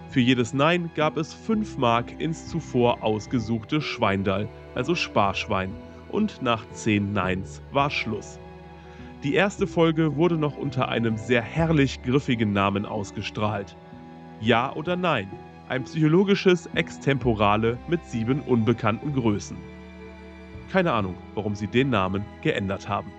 Für 0.08 0.20
jedes 0.20 0.52
Nein 0.52 0.90
gab 0.94 1.16
es 1.16 1.32
5 1.32 1.78
Mark 1.78 2.20
ins 2.20 2.48
zuvor 2.48 3.02
ausgesuchte 3.02 3.80
Schweindall, 3.80 4.48
also 4.74 4.94
Sparschwein, 4.94 5.70
und 6.10 6.42
nach 6.42 6.68
10 6.70 7.12
Neins 7.12 7.62
war 7.72 7.90
Schluss. 7.90 8.40
Die 9.22 9.34
erste 9.34 9.66
Folge 9.66 10.16
wurde 10.16 10.36
noch 10.36 10.56
unter 10.56 10.88
einem 10.88 11.16
sehr 11.16 11.42
herrlich 11.42 12.02
griffigen 12.02 12.52
Namen 12.52 12.86
ausgestrahlt. 12.86 13.76
Ja 14.40 14.74
oder 14.74 14.96
Nein? 14.96 15.30
Ein 15.70 15.84
psychologisches 15.84 16.66
Extemporale 16.74 17.78
mit 17.86 18.04
sieben 18.04 18.40
unbekannten 18.40 19.14
Größen. 19.14 19.56
Keine 20.72 20.90
Ahnung, 20.90 21.14
warum 21.36 21.54
sie 21.54 21.68
den 21.68 21.90
Namen 21.90 22.24
geändert 22.42 22.88
haben. 22.88 23.12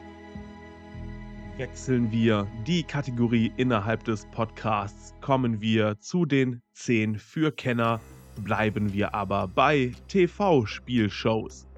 Wechseln 1.56 2.12
wir 2.12 2.45
die 2.68 2.84
Kategorie 2.84 3.54
innerhalb 3.56 4.04
des 4.04 4.26
Podcasts, 4.32 5.16
kommen 5.22 5.62
wir 5.62 5.97
zu 6.02 6.26
den 6.26 6.62
10 6.74 7.20
für 7.20 7.54
Kenner, 7.54 8.02
bleiben 8.43 8.91
wir 8.91 9.16
aber 9.16 9.47
bei 9.47 9.93
TV-Spielshows. 10.10 11.70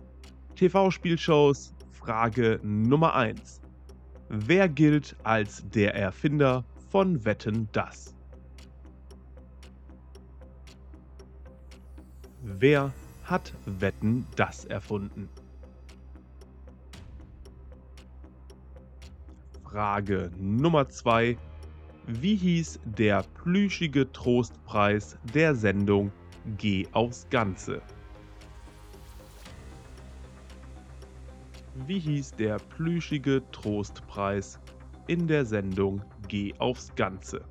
TV-Spielshows, 0.55 1.75
Frage 1.91 2.59
Nummer 2.63 3.13
1. 3.13 3.61
Wer 4.29 4.67
gilt 4.69 5.15
als 5.21 5.69
der 5.69 5.93
Erfinder 5.93 6.65
von 6.89 7.23
Wetten 7.25 7.69
das? 7.73 8.12
Wer 12.45 12.91
hat 13.23 13.53
Wetten 13.65 14.27
das 14.35 14.65
erfunden? 14.65 15.29
Frage 19.63 20.29
Nummer 20.37 20.89
2. 20.89 21.37
Wie 22.05 22.35
hieß 22.35 22.81
der 22.83 23.23
plüschige 23.23 24.11
Trostpreis 24.11 25.17
der 25.33 25.55
Sendung 25.55 26.11
Geh 26.57 26.85
aufs 26.91 27.29
Ganze? 27.29 27.81
Wie 31.87 31.99
hieß 31.99 32.35
der 32.35 32.59
plüschige 32.59 33.41
Trostpreis 33.53 34.59
in 35.07 35.27
der 35.27 35.45
Sendung 35.45 36.01
Geh 36.27 36.53
aufs 36.59 36.93
Ganze? 36.95 37.45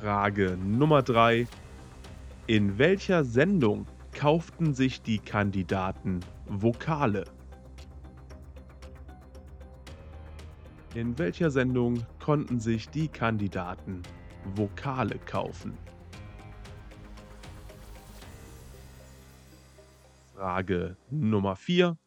Frage 0.00 0.56
Nummer 0.56 1.02
3. 1.02 1.46
In 2.46 2.78
welcher 2.78 3.22
Sendung 3.22 3.86
kauften 4.14 4.72
sich 4.72 5.02
die 5.02 5.18
Kandidaten 5.18 6.20
Vokale? 6.46 7.26
In 10.94 11.18
welcher 11.18 11.50
Sendung 11.50 12.02
konnten 12.18 12.60
sich 12.60 12.88
die 12.88 13.08
Kandidaten 13.08 14.02
Vokale 14.54 15.18
kaufen? 15.18 15.76
Frage 20.34 20.96
Nummer 21.10 21.56
4. 21.56 21.98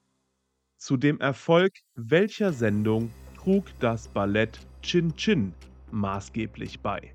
Zu 0.77 0.97
dem 0.97 1.19
Erfolg 1.19 1.73
welcher 1.93 2.53
Sendung 2.53 3.11
trug 3.35 3.65
das 3.79 4.07
Ballett 4.07 4.59
Chin 4.81 5.15
Chin 5.15 5.53
maßgeblich 5.91 6.79
bei? 6.79 7.13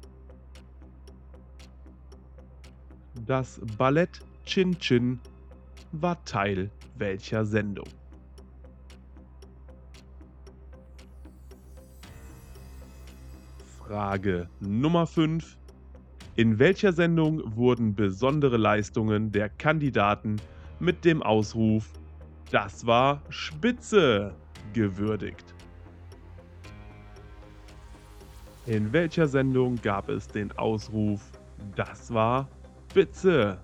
Das 3.26 3.60
Ballett 3.76 4.20
Chin 4.44 4.78
Chin 4.78 5.20
war 5.92 6.22
Teil 6.24 6.70
welcher 6.96 7.44
Sendung? 7.44 7.88
Frage 13.78 14.48
Nummer 14.60 15.06
5. 15.06 15.56
In 16.36 16.58
welcher 16.58 16.92
Sendung 16.92 17.56
wurden 17.56 17.94
besondere 17.94 18.56
Leistungen 18.56 19.32
der 19.32 19.48
Kandidaten 19.48 20.36
mit 20.78 21.04
dem 21.04 21.22
Ausruf 21.22 21.90
Das 22.50 22.86
war 22.86 23.22
Spitze 23.30 24.34
gewürdigt. 24.72 25.54
In 28.66 28.92
welcher 28.92 29.26
Sendung 29.26 29.76
gab 29.82 30.08
es 30.08 30.28
den 30.28 30.52
Ausruf 30.52 31.32
Das 31.74 32.12
war 32.12 32.48
Spitze? 32.90 33.58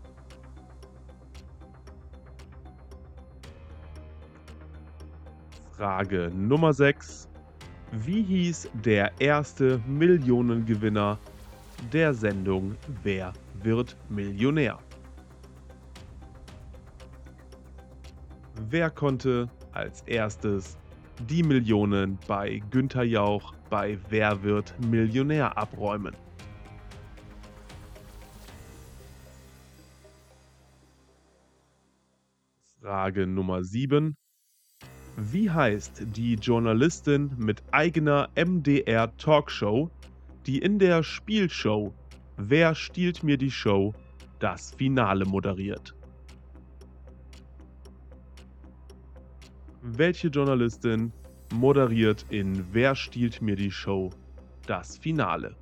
Frage 5.72 6.30
Nummer 6.34 6.74
6. 6.74 7.28
Wie 7.92 8.22
hieß 8.22 8.68
der 8.84 9.12
erste 9.18 9.80
Millionengewinner 9.86 11.18
der 11.90 12.12
Sendung 12.12 12.76
Wer 13.02 13.32
wird 13.62 13.96
Millionär? 14.10 14.78
Wer 18.68 18.90
konnte 18.90 19.48
als 19.72 20.02
erstes 20.02 20.76
die 21.28 21.42
Millionen 21.42 22.18
bei 22.28 22.62
Günther 22.70 23.04
Jauch 23.04 23.54
bei 23.70 23.98
Wer 24.10 24.42
wird 24.42 24.74
Millionär 24.90 25.56
abräumen? 25.56 26.14
Frage 32.84 33.26
Nummer 33.26 33.64
7. 33.64 34.14
Wie 35.16 35.50
heißt 35.50 36.02
die 36.14 36.34
Journalistin 36.34 37.30
mit 37.38 37.62
eigener 37.72 38.28
MDR 38.36 39.16
Talkshow, 39.16 39.90
die 40.44 40.58
in 40.58 40.78
der 40.78 41.02
Spielshow 41.02 41.94
Wer 42.36 42.74
stiehlt 42.74 43.22
mir 43.22 43.38
die 43.38 43.50
Show 43.50 43.94
das 44.38 44.74
Finale 44.74 45.24
moderiert? 45.24 45.94
Welche 49.80 50.28
Journalistin 50.28 51.10
moderiert 51.54 52.26
in 52.28 52.66
Wer 52.74 52.94
stiehlt 52.94 53.40
mir 53.40 53.56
die 53.56 53.70
Show 53.70 54.10
das 54.66 54.98
Finale? 54.98 55.56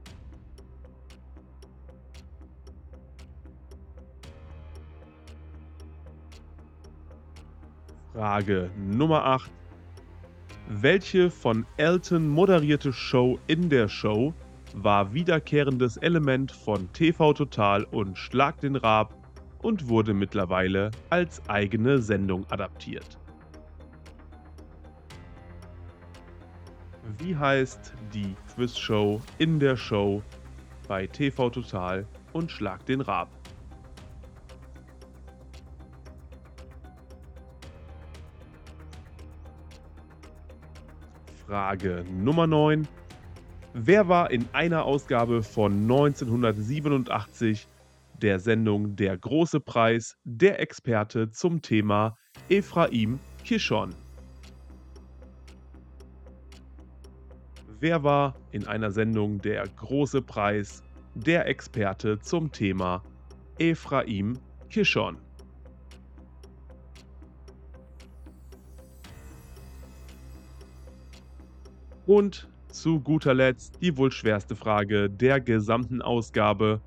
Frage 8.22 8.70
Nummer 8.76 9.24
8. 9.24 9.50
Welche 10.68 11.28
von 11.28 11.66
Elton 11.76 12.28
moderierte 12.28 12.92
Show 12.92 13.40
in 13.48 13.68
der 13.68 13.88
Show 13.88 14.32
war 14.74 15.12
wiederkehrendes 15.12 15.96
Element 15.96 16.52
von 16.52 16.92
TV 16.92 17.32
Total 17.32 17.82
und 17.82 18.16
Schlag 18.16 18.60
den 18.60 18.76
Raab 18.76 19.12
und 19.60 19.88
wurde 19.88 20.14
mittlerweile 20.14 20.92
als 21.10 21.42
eigene 21.48 21.98
Sendung 22.00 22.46
adaptiert? 22.48 23.18
Wie 27.18 27.34
heißt 27.34 27.92
die 28.14 28.36
Quizshow 28.54 29.20
in 29.38 29.58
der 29.58 29.76
Show 29.76 30.22
bei 30.86 31.08
TV 31.08 31.50
Total 31.50 32.06
und 32.32 32.52
Schlag 32.52 32.86
den 32.86 33.00
Raab? 33.00 33.41
Frage 41.53 42.03
Nummer 42.11 42.46
9. 42.46 42.88
Wer 43.74 44.09
war 44.09 44.30
in 44.30 44.48
einer 44.55 44.86
Ausgabe 44.86 45.42
von 45.42 45.82
1987 45.82 47.68
der 48.14 48.38
Sendung 48.38 48.96
Der 48.96 49.18
große 49.18 49.61
Preis 49.61 50.16
der 50.24 50.61
Experte 50.61 51.30
zum 51.30 51.61
Thema 51.61 52.16
Ephraim 52.48 53.18
Kishon? 53.44 53.94
Wer 57.80 58.03
war 58.03 58.34
in 58.53 58.66
einer 58.66 58.90
Sendung 58.90 59.38
Der 59.42 59.68
große 59.76 60.22
Preis 60.22 60.82
der 61.14 61.46
Experte 61.48 62.18
zum 62.18 62.50
Thema 62.50 63.03
Ephraim 63.59 64.38
Kishon? 64.70 65.18
Und 72.07 72.48
zu 72.68 73.00
guter 73.00 73.32
Letzt 73.34 73.80
die 73.80 73.96
wohl 73.96 74.11
schwerste 74.11 74.57
Frage 74.57 75.09
der 75.09 75.40
gesamten 75.40 76.03
Ausgabe. 76.03 76.80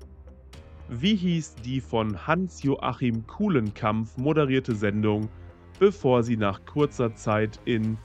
Wie 0.88 1.16
hieß 1.16 1.54
die 1.64 1.80
von 1.80 2.26
Hans-Joachim 2.26 3.26
Kuhlenkampf 3.26 4.16
moderierte 4.18 4.74
Sendung, 4.74 5.28
bevor 5.78 6.22
sie 6.22 6.36
nach 6.36 6.64
kurzer 6.66 7.14
Zeit 7.14 7.58
in 7.64 7.96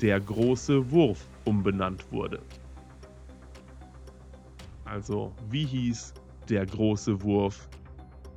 Der 0.00 0.20
große 0.20 0.90
Wurf 0.92 1.26
umbenannt 1.44 2.12
wurde? 2.12 2.40
Also, 4.84 5.32
wie 5.50 5.64
hieß 5.64 6.14
Der 6.48 6.66
große 6.66 7.20
Wurf, 7.22 7.68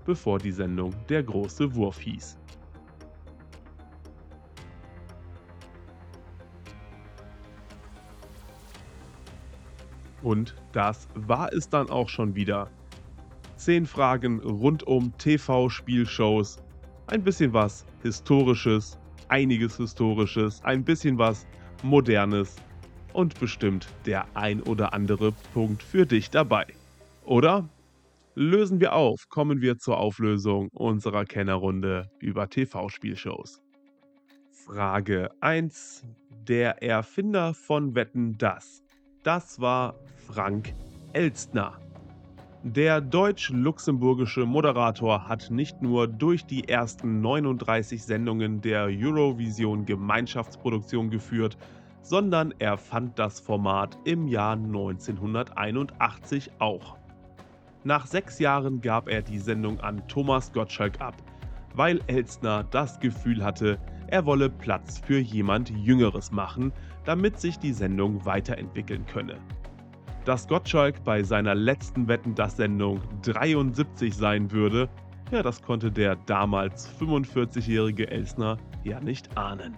bevor 0.06 0.40
die 0.40 0.52
Sendung 0.52 0.94
Der 1.08 1.22
große 1.22 1.76
Wurf 1.76 2.00
hieß? 2.00 2.38
Und 10.24 10.56
das 10.72 11.08
war 11.14 11.52
es 11.54 11.70
dann 11.70 11.90
auch 11.90 12.10
schon 12.10 12.36
wieder. 12.36 12.70
Zehn 13.58 13.86
Fragen 13.86 14.40
rund 14.40 14.84
um 14.84 15.16
TV-Spielshows, 15.18 16.64
ein 17.08 17.24
bisschen 17.24 17.54
was 17.54 17.86
Historisches, 18.02 18.98
einiges 19.28 19.78
Historisches, 19.78 20.64
ein 20.64 20.84
bisschen 20.84 21.18
was 21.18 21.46
Modernes 21.84 22.56
und 23.14 23.40
bestimmt 23.40 23.88
der 24.06 24.26
ein 24.36 24.62
oder 24.62 24.94
andere 24.94 25.32
Punkt 25.54 25.84
für 25.84 26.06
dich 26.06 26.30
dabei. 26.30 26.66
Oder? 27.26 27.70
Lösen 28.36 28.80
wir 28.80 28.94
auf, 28.94 29.30
kommen 29.30 29.62
wir 29.62 29.78
zur 29.78 30.00
Auflösung 30.00 30.70
unserer 30.74 31.24
Kennerrunde 31.24 32.10
über 32.20 32.50
TV-Spielshows. 32.50 33.62
Frage 34.66 35.30
1. 35.40 36.04
Der 36.48 36.82
Erfinder 36.82 37.54
von 37.54 37.94
Wetten 37.94 38.36
das. 38.40 38.82
Das 39.22 39.62
war 39.62 39.96
Frank 40.28 40.74
Elstner. 41.14 41.74
Der 42.64 43.02
deutsch-luxemburgische 43.02 44.46
Moderator 44.46 45.28
hat 45.28 45.52
nicht 45.52 45.82
nur 45.82 46.08
durch 46.08 46.46
die 46.46 46.70
ersten 46.70 47.20
39 47.20 48.02
Sendungen 48.02 48.62
der 48.62 48.86
Eurovision 48.86 49.86
Gemeinschaftsproduktion 49.86 51.10
geführt, 51.10 51.58
sondern 52.02 52.54
er 52.60 52.78
fand 52.78 53.20
das 53.20 53.42
Format 53.42 53.98
im 54.06 54.28
Jahr 54.28 54.54
1981 54.54 56.52
auch. 56.60 56.98
Nach 57.84 58.06
sechs 58.06 58.40
Jahren 58.40 58.80
gab 58.80 59.10
er 59.10 59.22
die 59.22 59.40
Sendung 59.40 59.82
an 59.82 60.08
Thomas 60.08 60.54
Gottschalk 60.54 61.02
ab, 61.02 61.16
weil 61.76 62.00
Elstner 62.08 62.64
das 62.72 62.98
Gefühl 63.02 63.44
hatte, 63.44 63.78
er 64.08 64.26
wolle 64.26 64.50
Platz 64.50 65.02
für 65.06 65.20
jemand 65.20 65.70
Jüngeres 65.70 66.32
machen, 66.32 66.72
damit 67.04 67.42
sich 67.42 67.60
die 67.60 67.74
Sendung 67.74 68.26
weiterentwickeln 68.26 69.06
könne. 69.06 69.38
Dass 70.26 70.48
Gottschalk 70.48 71.04
bei 71.04 71.22
seiner 71.22 71.54
letzten 71.54 72.08
Wetten 72.08 72.34
das 72.34 72.56
Sendung 72.56 73.02
73 73.24 74.16
sein 74.16 74.50
würde, 74.52 74.88
ja, 75.32 75.44
das 75.44 75.62
konnte 75.62 75.92
der 75.92 76.16
damals 76.16 76.90
45-jährige 76.98 78.10
Elsner 78.10 78.58
ja 78.86 79.02
nicht 79.02 79.38
ahnen. 79.38 79.76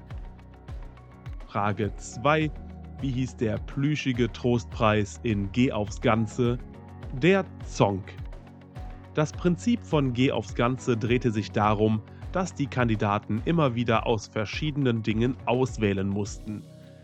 Frage 1.48 1.96
2. 1.96 2.52
Wie 3.02 3.10
hieß 3.10 3.38
der 3.38 3.58
plüschige 3.58 4.32
Trostpreis 4.32 5.20
in 5.24 5.52
Geh 5.52 5.72
aufs 5.72 6.00
Ganze? 6.00 6.60
Der 7.14 7.44
Zonk. 7.66 8.14
Das 9.16 9.32
Prinzip 9.32 9.82
von 9.84 10.14
Geh 10.14 10.32
aufs 10.32 10.54
Ganze 10.54 10.96
drehte 10.96 11.32
sich 11.32 11.52
darum, 11.52 12.04
dass 12.34 12.54
die 12.54 12.68
Kandidaten 12.68 13.42
immer 13.46 13.74
wieder 13.74 14.06
aus 14.06 14.28
verschiedenen 14.28 15.02
Dingen 15.02 15.38
auswählen 15.46 16.08
mussten. 16.08 16.62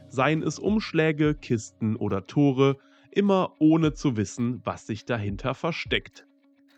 Seien 0.10 0.44
es 0.44 0.60
Umschläge, 0.60 1.34
Kisten 1.34 1.96
oder 1.96 2.28
Tore, 2.28 2.78
immer 3.12 3.56
ohne 3.60 3.94
zu 3.94 4.18
wissen, 4.18 4.62
was 4.64 4.88
sich 4.88 5.06
dahinter 5.06 5.54
versteckt. 5.54 6.26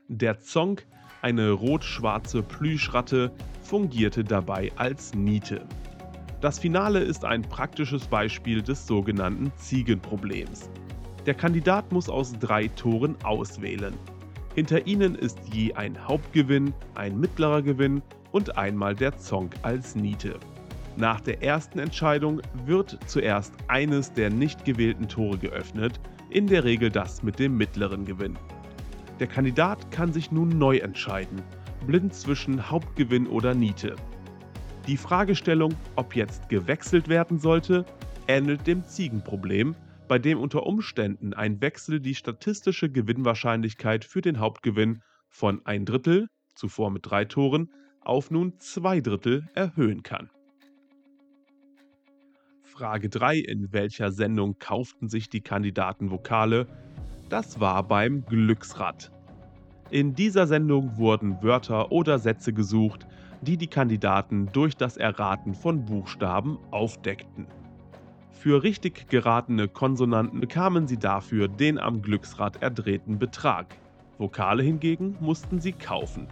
Der 0.07 0.39
Zonk, 0.39 0.85
eine 1.21 1.51
rot-schwarze 1.51 2.43
Plüschratte, 2.43 3.31
fungierte 3.61 4.23
dabei 4.23 4.71
als 4.75 5.13
Niete. 5.13 5.65
Das 6.41 6.59
Finale 6.59 6.99
ist 6.99 7.23
ein 7.23 7.41
praktisches 7.41 8.05
Beispiel 8.07 8.61
des 8.61 8.85
sogenannten 8.85 9.51
Ziegenproblems. 9.55 10.69
Der 11.25 11.33
Kandidat 11.33 11.91
muss 11.93 12.09
aus 12.09 12.33
drei 12.37 12.67
Toren 12.67 13.15
auswählen. 13.23 13.93
Hinter 14.55 14.85
ihnen 14.85 15.15
ist 15.15 15.39
je 15.51 15.73
ein 15.73 16.05
Hauptgewinn, 16.05 16.73
ein 16.95 17.17
mittlerer 17.17 17.61
Gewinn 17.61 18.01
und 18.33 18.57
einmal 18.57 18.93
der 18.93 19.17
Zonk 19.17 19.55
als 19.61 19.95
Niete. 19.95 20.37
Nach 20.97 21.21
der 21.21 21.41
ersten 21.41 21.79
Entscheidung 21.79 22.41
wird 22.65 22.99
zuerst 23.07 23.53
eines 23.67 24.11
der 24.13 24.29
nicht 24.29 24.65
gewählten 24.65 25.07
Tore 25.07 25.37
geöffnet, 25.37 25.99
in 26.33 26.47
der 26.47 26.63
Regel 26.63 26.89
das 26.89 27.21
mit 27.21 27.37
dem 27.37 27.55
mittleren 27.57 28.05
Gewinn. 28.05 28.37
Der 29.19 29.27
Kandidat 29.27 29.91
kann 29.91 30.11
sich 30.11 30.31
nun 30.31 30.57
neu 30.57 30.77
entscheiden, 30.77 31.41
blind 31.85 32.15
zwischen 32.15 32.71
Hauptgewinn 32.71 33.27
oder 33.27 33.53
Niete. 33.53 33.95
Die 34.87 34.97
Fragestellung, 34.97 35.75
ob 35.95 36.15
jetzt 36.15 36.49
gewechselt 36.49 37.07
werden 37.07 37.37
sollte, 37.39 37.85
ähnelt 38.27 38.65
dem 38.65 38.83
Ziegenproblem, 38.83 39.75
bei 40.07 40.17
dem 40.17 40.39
unter 40.39 40.65
Umständen 40.65 41.33
ein 41.33 41.61
Wechsel 41.61 41.99
die 41.99 42.15
statistische 42.15 42.89
Gewinnwahrscheinlichkeit 42.89 44.03
für 44.03 44.21
den 44.21 44.39
Hauptgewinn 44.39 45.01
von 45.29 45.61
ein 45.65 45.85
Drittel, 45.85 46.27
zuvor 46.55 46.89
mit 46.89 47.05
drei 47.05 47.25
Toren, 47.25 47.69
auf 48.01 48.31
nun 48.31 48.59
zwei 48.59 49.01
Drittel 49.01 49.47
erhöhen 49.53 50.01
kann. 50.03 50.29
Frage 52.73 53.07
3. 53.07 53.37
In 53.37 53.71
welcher 53.71 54.11
Sendung 54.11 54.57
kauften 54.57 55.07
sich 55.07 55.29
die 55.29 55.41
Kandidaten 55.41 56.09
Vokale? 56.09 56.65
Das 57.29 57.59
war 57.59 57.83
beim 57.83 58.25
Glücksrad. 58.25 59.11
In 59.91 60.15
dieser 60.15 60.47
Sendung 60.47 60.97
wurden 60.97 61.43
Wörter 61.43 61.91
oder 61.91 62.17
Sätze 62.17 62.51
gesucht, 62.51 63.05
die 63.41 63.57
die 63.57 63.67
Kandidaten 63.67 64.49
durch 64.53 64.75
das 64.75 64.97
Erraten 64.97 65.53
von 65.53 65.85
Buchstaben 65.85 66.57
aufdeckten. 66.71 67.45
Für 68.31 68.63
richtig 68.63 69.07
geratene 69.07 69.67
Konsonanten 69.67 70.39
bekamen 70.39 70.87
sie 70.87 70.97
dafür 70.97 71.47
den 71.47 71.77
am 71.77 72.01
Glücksrad 72.01 72.63
erdrehten 72.63 73.19
Betrag. 73.19 73.77
Vokale 74.17 74.63
hingegen 74.63 75.15
mussten 75.19 75.61
sie 75.61 75.73
kaufen. 75.73 76.27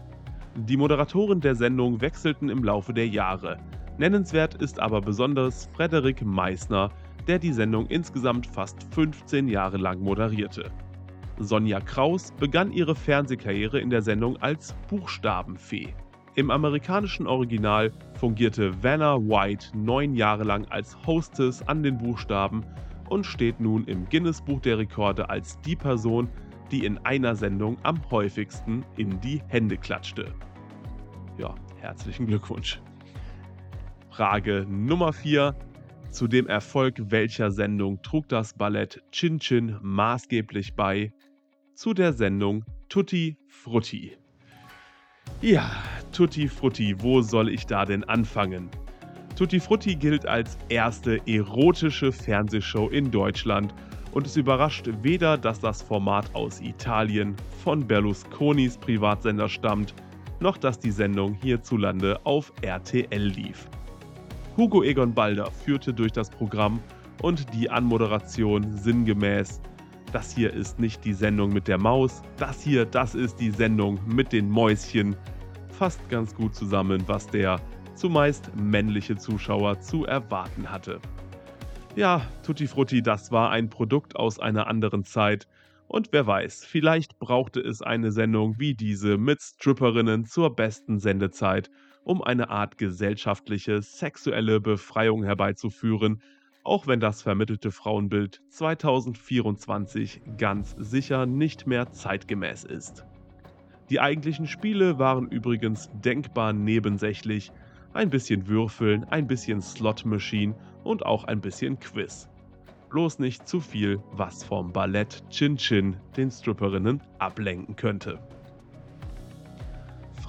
Die 0.56 0.78
Moderatoren 0.78 1.40
der 1.40 1.54
Sendung 1.54 2.02
wechselten 2.02 2.50
im 2.50 2.64
Laufe 2.64 2.96
der 2.96 3.08
Jahre. 3.08 3.60
Nennenswert 3.98 4.56
ist 4.56 4.80
aber 4.80 5.02
besonders 5.02 5.70
Frederik 5.74 6.24
Meissner, 6.24 6.92
der 7.28 7.40
die 7.40 7.54
Sendung 7.54 7.86
insgesamt 7.88 8.48
fast 8.48 8.84
15 8.94 9.48
Jahre 9.48 9.78
lang 9.78 10.00
moderierte. 10.00 10.72
Sonja 11.38 11.80
Kraus 11.80 12.32
begann 12.40 12.72
ihre 12.72 12.96
Fernsehkarriere 12.96 13.80
in 13.80 13.90
der 13.90 14.02
Sendung 14.02 14.38
als 14.38 14.76
Buchstabenfee. 14.90 15.94
Im 16.36 16.50
amerikanischen 16.50 17.28
Original 17.28 17.92
fungierte 18.14 18.84
Vanna 18.84 19.18
White 19.18 19.78
neun 19.78 20.16
Jahre 20.16 20.44
lang 20.44 20.66
als 20.70 20.98
Hostess 21.06 21.62
an 21.68 21.84
den 21.84 21.98
Buchstaben 21.98 22.64
und 23.10 23.26
steht 23.26 23.60
nun 23.60 23.84
im 23.86 24.08
Guinness-Buch 24.08 24.62
der 24.62 24.78
Rekorde 24.78 25.30
als 25.30 25.60
die 25.62 25.76
Person, 25.76 26.30
die 26.72 26.86
in 26.86 26.98
einer 27.00 27.36
Sendung 27.36 27.78
am 27.84 28.00
häufigsten 28.10 28.86
in 28.96 29.20
die 29.20 29.42
Hände 29.48 29.78
klatschte. 29.78 30.34
Ja, 31.38 31.54
herzlichen 31.82 32.28
Glückwunsch. 32.28 32.80
Frage 34.22 34.68
Nummer 34.70 35.14
4. 35.14 35.56
Zu 36.12 36.28
dem 36.28 36.46
Erfolg 36.46 36.94
welcher 37.10 37.50
Sendung 37.50 38.04
trug 38.04 38.30
das 38.30 38.54
Ballett 38.54 39.02
Chin 39.12 39.40
Chin 39.40 39.80
maßgeblich 39.82 40.76
bei? 40.76 41.12
Zu 41.74 41.96
der 41.96 42.14
Sendung 42.14 42.64
Tutti 42.88 43.36
Frutti. 43.48 44.16
Ja, 45.42 45.72
Tutti 46.12 46.48
Frutti, 46.48 46.96
wo 47.02 47.24
soll 47.24 47.50
ich 47.50 47.66
da 47.66 47.84
denn 47.84 48.04
anfangen? 48.04 48.70
Tutti 49.36 49.60
Frutti 49.60 49.96
gilt 49.96 50.28
als 50.28 50.56
erste 50.70 51.20
erotische 51.26 52.12
Fernsehshow 52.12 52.90
in 52.90 53.10
Deutschland 53.10 53.74
und 54.12 54.28
es 54.28 54.38
überrascht 54.38 54.88
weder, 55.02 55.36
dass 55.36 55.60
das 55.60 55.82
Format 55.82 56.36
aus 56.36 56.62
Italien 56.62 57.36
von 57.64 57.88
Berlusconis 57.88 58.78
Privatsender 58.78 59.50
stammt, 59.50 59.96
noch 60.40 60.58
dass 60.58 60.78
die 60.78 60.92
Sendung 60.92 61.34
hierzulande 61.34 62.24
auf 62.24 62.54
RTL 62.62 63.24
lief. 63.24 63.68
Hugo 64.62 64.84
Egon 64.84 65.12
Balder 65.12 65.50
führte 65.50 65.92
durch 65.92 66.12
das 66.12 66.30
Programm 66.30 66.80
und 67.24 67.52
die 67.52 67.72
Anmoderation 67.72 68.72
sinngemäß. 68.78 69.60
Das 70.14 70.36
hier 70.36 70.54
ist 70.54 70.80
nicht 70.80 71.04
die 71.04 71.16
Sendung 71.16 71.52
mit 71.52 71.68
der 71.68 71.80
Maus, 71.80 72.22
das 72.38 72.62
hier, 72.62 72.86
das 72.86 73.16
ist 73.16 73.40
die 73.40 73.50
Sendung 73.50 74.00
mit 74.06 74.32
den 74.32 74.48
Mäuschen. 74.48 75.16
Fasst 75.70 76.08
ganz 76.10 76.36
gut 76.36 76.54
zusammen, 76.54 77.02
was 77.08 77.26
der 77.26 77.60
zumeist 77.96 78.52
männliche 78.56 79.18
Zuschauer 79.18 79.80
zu 79.80 80.06
erwarten 80.06 80.70
hatte. 80.70 81.00
Ja, 81.96 82.22
Tutti 82.44 82.68
Frutti, 82.68 83.02
das 83.02 83.32
war 83.32 83.50
ein 83.50 83.68
Produkt 83.68 84.16
aus 84.16 84.38
einer 84.38 84.68
anderen 84.68 85.06
Zeit. 85.06 85.48
Und 85.88 86.10
wer 86.12 86.28
weiß, 86.28 86.66
vielleicht 86.66 87.18
brauchte 87.18 87.62
es 87.62 87.82
eine 87.82 88.12
Sendung 88.12 88.60
wie 88.60 88.76
diese 88.76 89.18
mit 89.18 89.42
Stripperinnen 89.42 90.26
zur 90.26 90.56
besten 90.56 91.00
Sendezeit 91.00 91.72
um 92.04 92.24
eine 92.24 92.50
Art 92.50 92.78
gesellschaftliche 92.78 93.82
sexuelle 93.82 94.60
Befreiung 94.60 95.24
herbeizuführen, 95.24 96.22
auch 96.64 96.88
wenn 96.88 97.00
das 97.00 97.22
vermittelte 97.22 97.72
Frauenbild 97.72 98.42
2024 98.50 100.22
ganz 100.38 100.76
sicher 100.78 101.26
nicht 101.26 101.68
mehr 101.68 101.92
zeitgemäß 101.92 102.64
ist. 102.64 103.06
Die 103.90 104.00
eigentlichen 104.00 104.48
Spiele 104.48 105.00
waren 105.00 105.28
übrigens 105.28 105.90
denkbar 105.94 106.54
nebensächlich, 106.54 107.52
ein 107.94 108.10
bisschen 108.10 108.48
Würfeln, 108.48 109.04
ein 109.06 109.28
bisschen 109.28 109.62
Slot 109.62 110.06
Machine 110.06 110.56
und 110.84 111.06
auch 111.06 111.26
ein 111.26 111.42
bisschen 111.42 111.80
Quiz. 111.80 112.30
Bloß 112.90 113.20
nicht 113.20 113.48
zu 113.48 113.60
viel, 113.60 114.02
was 114.12 114.44
vom 114.44 114.72
Ballett 114.72 115.24
Chin 115.30 115.58
Chin 115.58 115.98
den 116.16 116.32
Stripperinnen 116.32 117.02
ablenken 117.20 117.76
könnte. 117.76 118.20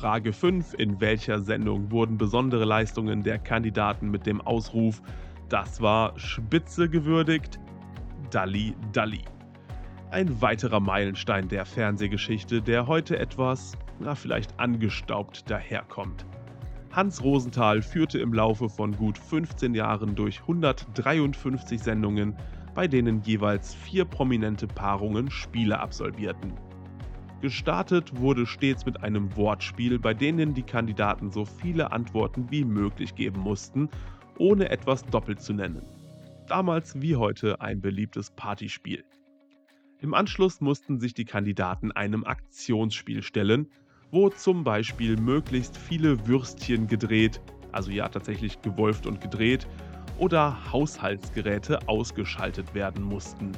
Frage 0.03 0.32
5. 0.32 0.74
In 0.78 1.00
welcher 1.00 1.38
Sendung 1.38 1.92
wurden 1.92 2.18
besondere 2.18 2.64
Leistungen 2.64 3.22
der 3.22 3.38
Kandidaten 3.38 4.11
mit 4.11 4.26
dem 4.26 4.40
Ausruf 4.40 5.00
Das 5.48 5.80
war 5.80 6.18
Spitze 6.18 6.88
gewürdigt? 6.88 7.61
Dalli 8.32 8.74
Dalli. 8.92 9.22
Ein 10.11 10.42
weiterer 10.42 10.80
Meilenstein 10.80 11.46
der 11.46 11.64
Fernsehgeschichte, 11.64 12.61
der 12.61 12.88
heute 12.88 13.16
etwas, 13.16 13.78
na 14.00 14.16
vielleicht 14.16 14.59
angestaubt 14.59 15.48
daherkommt. 15.48 16.26
Hans 16.90 17.22
Rosenthal 17.22 17.80
führte 17.80 18.18
im 18.18 18.34
Laufe 18.34 18.68
von 18.68 18.96
gut 18.96 19.16
15 19.16 19.72
Jahren 19.72 20.16
durch 20.16 20.40
153 20.40 21.80
Sendungen, 21.80 22.34
bei 22.74 22.88
denen 22.88 23.22
jeweils 23.22 23.72
vier 23.72 24.05
prominente 24.05 24.66
Paarungen 24.66 25.30
Spiele 25.30 25.78
absolvierten. 25.78 26.55
Gestartet 27.43 28.20
wurde 28.20 28.47
stets 28.47 28.86
mit 28.86 29.03
einem 29.03 29.34
Wortspiel, 29.34 29.99
bei 29.99 30.14
denen 30.14 30.55
die 30.55 30.62
Kandidaten 30.62 31.32
so 31.32 31.45
viele 31.45 31.90
Antworten 31.90 32.49
wie 32.53 32.64
möglich 32.64 33.16
geben 33.16 33.40
mussten, 33.40 33.88
ohne 34.38 34.70
etwas 34.70 35.05
doppelt 35.07 35.43
zu 35.43 35.53
nennen. 35.53 35.82
Damals 36.47 37.03
wie 37.03 37.16
heute 37.16 37.61
ein 37.61 37.80
beliebtes 37.80 38.30
Partyspiel. 38.30 39.05
Im 39.99 40.14
Anschluss 40.14 40.61
mussten 40.61 41.01
sich 41.01 41.14
die 41.14 41.24
Kandidaten 41.24 41.90
einem 41.90 42.22
Aktionsspiel 42.22 43.24
stellen, 43.24 43.66
wo 44.12 44.28
zum 44.28 44.62
Beispiel 44.62 45.16
möglichst 45.16 45.76
viele 45.76 46.28
Würstchen 46.28 46.86
gedreht, 46.86 47.40
also 47.72 47.90
ja 47.90 48.09
tatsächlich 48.09 48.62
gewolft 48.62 49.05
und 49.05 49.20
gedreht, 49.20 49.66
oder 50.16 50.70
Haushaltsgeräte 50.70 51.88
ausgeschaltet 51.88 52.72
werden 52.72 53.03
mussten. 53.03 53.51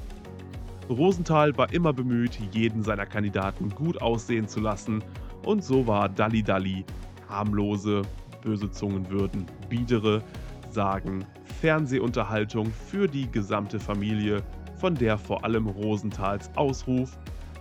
Rosenthal 0.90 1.56
war 1.56 1.72
immer 1.72 1.92
bemüht, 1.92 2.38
jeden 2.52 2.82
seiner 2.82 3.06
Kandidaten 3.06 3.70
gut 3.70 4.02
aussehen 4.02 4.48
zu 4.48 4.60
lassen 4.60 5.02
und 5.44 5.64
so 5.64 5.86
war 5.86 6.08
Dalli 6.08 6.42
Dalli 6.42 6.84
harmlose, 7.28 8.02
böse 8.42 8.70
Zungen 8.70 9.08
würden 9.08 9.46
biedere 9.68 10.22
sagen 10.70 11.24
Fernsehunterhaltung 11.60 12.66
für 12.66 13.06
die 13.06 13.30
gesamte 13.30 13.80
Familie, 13.80 14.42
von 14.76 14.94
der 14.94 15.16
vor 15.16 15.44
allem 15.44 15.66
Rosenthals 15.66 16.50
Ausruf 16.56 17.16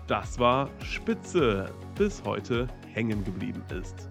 Das 0.07 0.37
war 0.37 0.69
Spitze 0.79 1.71
bis 1.95 2.21
heute 2.25 2.67
hängen 2.93 3.23
geblieben 3.23 3.63
ist. 3.79 4.09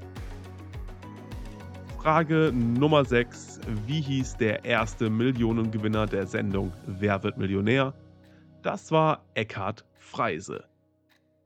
Frage 1.98 2.50
Nummer 2.54 3.04
6. 3.04 3.60
Wie 3.86 4.00
hieß 4.00 4.38
der 4.38 4.64
erste 4.64 5.10
Millionengewinner 5.10 6.06
der 6.06 6.26
Sendung 6.26 6.72
Wer 6.86 7.22
wird 7.22 7.36
Millionär? 7.36 7.92
Das 8.62 8.92
war 8.92 9.24
Eckhard 9.34 9.84
Freise. 9.98 10.62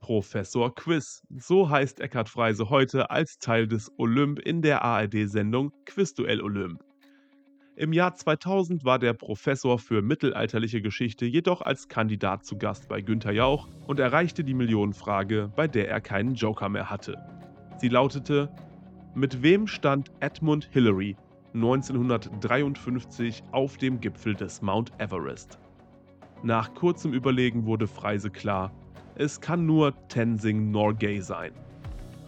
Professor 0.01 0.75
Quiz. 0.75 1.23
So 1.39 1.71
heißt 1.71 2.01
Eckhard 2.01 2.29
Freise 2.29 2.69
heute 2.69 3.11
als 3.11 3.39
Teil 3.39 3.67
des 3.67 3.91
Olymp 3.97 4.39
in 4.39 4.61
der 4.61 4.83
ARD-Sendung 4.83 5.73
Quizduell 5.87 6.43
Olymp. 6.43 6.85
Im 7.75 7.95
Jahr 7.95 8.15
2000 8.15 8.85
war 8.85 8.99
der 8.99 9.15
Professor 9.15 9.79
für 9.79 10.03
mittelalterliche 10.03 10.83
Geschichte 10.83 11.25
jedoch 11.25 11.63
als 11.63 11.89
Kandidat 11.89 12.45
zu 12.45 12.59
Gast 12.59 12.87
bei 12.87 13.01
Günther 13.01 13.33
Jauch 13.33 13.67
und 13.87 13.99
erreichte 13.99 14.45
die 14.45 14.55
Millionenfrage, 14.55 15.51
bei 15.57 15.67
der 15.69 15.89
er 15.89 16.03
keinen 16.03 16.35
Joker 16.35 16.69
mehr 16.69 16.91
hatte. 16.91 17.17
Sie 17.79 17.89
lautete: 17.89 18.51
Mit 19.15 19.43
wem 19.43 19.67
stand 19.67 20.13
Edmund 20.21 20.69
Hillary 20.71 21.17
1953 21.55 23.43
auf 23.53 23.79
dem 23.79 24.01
Gipfel 24.01 24.35
des 24.35 24.61
Mount 24.61 24.93
Everest? 24.99 25.59
Nach 26.47 26.73
kurzem 26.75 27.13
Überlegen 27.13 27.67
wurde 27.67 27.89
Freise 27.89 28.31
klar, 28.31 28.71
es 29.17 29.41
kann 29.41 29.67
nur 29.67 29.93
Tenzing 30.07 30.71
Norgay 30.71 31.19
sein. 31.19 31.51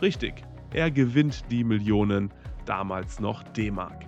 Richtig, 0.02 0.42
er 0.72 0.90
gewinnt 0.90 1.44
die 1.52 1.62
Millionen, 1.62 2.32
damals 2.64 3.20
noch 3.20 3.44
D-Mark. 3.44 4.06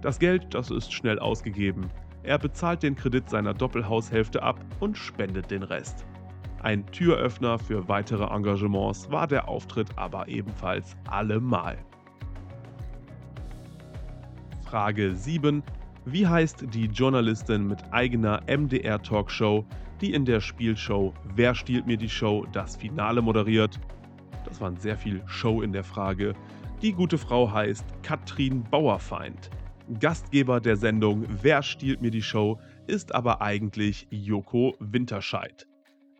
Das 0.00 0.18
Geld, 0.18 0.54
das 0.54 0.70
ist 0.70 0.90
schnell 0.90 1.18
ausgegeben. 1.18 1.90
Er 2.22 2.38
bezahlt 2.38 2.82
den 2.82 2.96
Kredit 2.96 3.28
seiner 3.28 3.52
Doppelhaushälfte 3.52 4.42
ab 4.42 4.58
und 4.80 4.96
spendet 4.96 5.50
den 5.50 5.64
Rest. 5.64 6.06
Ein 6.62 6.86
Türöffner 6.86 7.58
für 7.58 7.86
weitere 7.88 8.24
Engagements 8.24 9.10
war 9.10 9.26
der 9.26 9.48
Auftritt 9.48 9.90
aber 9.96 10.28
ebenfalls 10.28 10.96
allemal. 11.10 11.76
Frage 14.64 15.14
7. 15.14 15.62
Wie 16.04 16.26
heißt 16.26 16.64
die 16.74 16.86
Journalistin 16.86 17.68
mit 17.68 17.78
eigener 17.92 18.42
MDR-Talkshow, 18.48 19.64
die 20.00 20.12
in 20.12 20.24
der 20.24 20.40
Spielshow 20.40 21.14
Wer 21.36 21.54
stiehlt 21.54 21.86
mir 21.86 21.96
die 21.96 22.08
Show 22.08 22.44
das 22.50 22.74
Finale 22.74 23.22
moderiert? 23.22 23.78
Das 24.44 24.60
waren 24.60 24.76
sehr 24.76 24.96
viel 24.96 25.22
Show 25.26 25.62
in 25.62 25.72
der 25.72 25.84
Frage. 25.84 26.34
Die 26.82 26.92
gute 26.92 27.18
Frau 27.18 27.52
heißt 27.52 27.84
Katrin 28.02 28.64
Bauerfeind. 28.64 29.50
Gastgeber 30.00 30.60
der 30.60 30.76
Sendung 30.76 31.24
Wer 31.40 31.62
stiehlt 31.62 32.02
mir 32.02 32.10
die 32.10 32.22
Show 32.22 32.58
ist 32.88 33.14
aber 33.14 33.40
eigentlich 33.40 34.08
Joko 34.10 34.74
Winterscheid. 34.80 35.68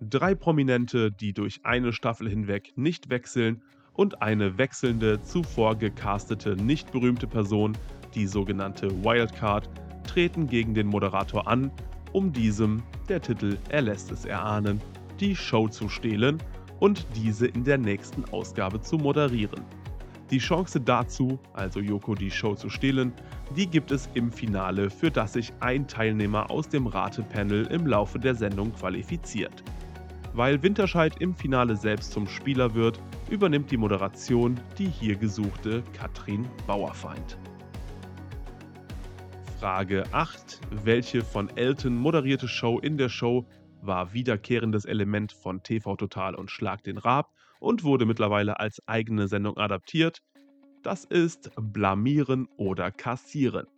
Drei 0.01 0.37
Prominente, 0.37 1.11
die 1.11 1.33
durch 1.33 1.59
eine 1.65 1.93
Staffel 1.93 2.29
hinweg 2.29 2.73
nicht 2.77 3.11
wechseln 3.11 3.63
und 3.95 4.23
eine 4.23 4.59
wechselnde, 4.59 5.21
zuvor 5.23 5.75
gecastete, 5.75 6.55
nicht 6.55 6.93
berühmte 6.93 7.27
Person 7.27 7.77
die 8.15 8.27
sogenannte 8.27 8.91
Wildcard, 9.05 9.69
treten 10.07 10.47
gegen 10.47 10.75
den 10.75 10.87
Moderator 10.87 11.47
an, 11.47 11.71
um 12.13 12.33
diesem, 12.33 12.83
der 13.09 13.21
Titel 13.21 13.57
erlässt 13.69 14.11
es 14.13 14.25
erahnen, 14.25 14.81
die 15.21 15.35
Show 15.35 15.69
zu 15.69 15.89
stehlen 15.89 16.39
und 16.81 17.07
diese 17.15 17.47
in 17.47 17.65
der 17.65 17.79
nächsten 17.79 18.25
Ausgabe 18.27 18.81
zu 18.81 18.97
moderieren. 18.97 19.63
Die 20.31 20.39
Chance 20.39 20.81
dazu, 20.81 21.39
also 21.53 21.79
Yoko 21.81 22.15
die 22.15 22.31
Show 22.31 22.55
zu 22.55 22.71
stehlen, 22.71 23.13
die 23.55 23.67
gibt 23.67 23.91
es 23.91 24.09
im 24.15 24.33
Finale, 24.33 24.89
für 24.89 25.11
das 25.11 25.35
sich 25.35 25.53
ein 25.61 25.87
Teilnehmer 25.87 26.51
aus 26.51 26.69
dem 26.69 26.87
Ratepanel 26.87 27.67
im 27.67 27.87
Laufe 27.87 28.19
der 28.19 28.35
Sendung 28.35 28.73
qualifiziert. 28.73 29.63
Weil 30.33 30.63
Winterscheid 30.63 31.15
im 31.21 31.35
Finale 31.35 31.77
selbst 31.77 32.13
zum 32.13 32.27
Spieler 32.27 32.75
wird, 32.75 32.99
übernimmt 33.29 33.71
die 33.71 33.77
Moderation 33.77 34.59
die 34.79 34.89
hier 34.89 35.17
gesuchte 35.17 35.83
Katrin 35.93 36.47
Bauerfeind. 36.67 37.37
Frage 39.63 40.03
8. 40.11 40.61
Welche 40.83 41.23
von 41.23 41.49
Elton 41.57 41.95
moderierte 41.95 42.49
Show 42.49 42.81
in 42.81 42.99
der 42.99 43.09
Show 43.09 43.47
war 43.81 44.13
wiederkehrendes 44.13 44.85
Element 44.85 45.31
von 45.31 45.63
TV 45.63 45.95
Total 45.95 46.35
und 46.35 46.51
Schlag 46.51 46.83
den 46.83 46.99
Raab 46.99 47.31
und 47.61 47.85
wurde 47.85 48.05
mittlerweile 48.05 48.59
als 48.59 48.83
eigene 48.89 49.29
Sendung 49.29 49.59
adaptiert? 49.59 50.19
Das 50.83 51.05
ist 51.05 51.53
Blamieren 51.55 52.49
oder 52.57 52.91
Kassieren. 52.91 53.69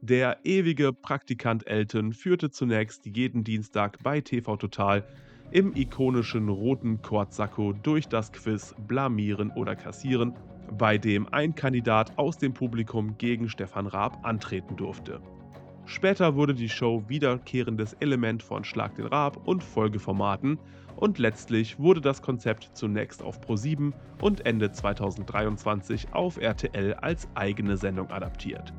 Der 0.00 0.38
ewige 0.44 0.94
Praktikant 0.94 1.66
Elton 1.66 2.14
führte 2.14 2.48
zunächst 2.48 3.04
jeden 3.04 3.44
Dienstag 3.44 4.02
bei 4.02 4.22
TV 4.22 4.56
Total 4.56 5.04
im 5.50 5.76
ikonischen 5.76 6.48
roten 6.48 7.02
Kortsacko 7.02 7.74
durch 7.74 8.08
das 8.08 8.32
Quiz 8.32 8.74
Blamieren 8.88 9.50
oder 9.50 9.76
Kassieren 9.76 10.34
bei 10.76 10.98
dem 10.98 11.32
ein 11.32 11.54
Kandidat 11.54 12.16
aus 12.18 12.38
dem 12.38 12.54
Publikum 12.54 13.16
gegen 13.18 13.48
Stefan 13.48 13.86
Raab 13.86 14.18
antreten 14.22 14.76
durfte. 14.76 15.20
Später 15.86 16.36
wurde 16.36 16.54
die 16.54 16.68
Show 16.68 17.02
wiederkehrendes 17.08 17.94
Element 17.94 18.42
von 18.42 18.62
Schlag 18.62 18.94
den 18.94 19.06
Raab 19.06 19.48
und 19.48 19.64
Folgeformaten 19.64 20.58
und 20.96 21.18
letztlich 21.18 21.78
wurde 21.78 22.00
das 22.00 22.22
Konzept 22.22 22.70
zunächst 22.74 23.22
auf 23.22 23.40
Pro7 23.40 23.92
und 24.20 24.46
Ende 24.46 24.70
2023 24.70 26.12
auf 26.12 26.36
RTL 26.36 26.94
als 26.94 27.26
eigene 27.34 27.76
Sendung 27.76 28.10
adaptiert. 28.10 28.72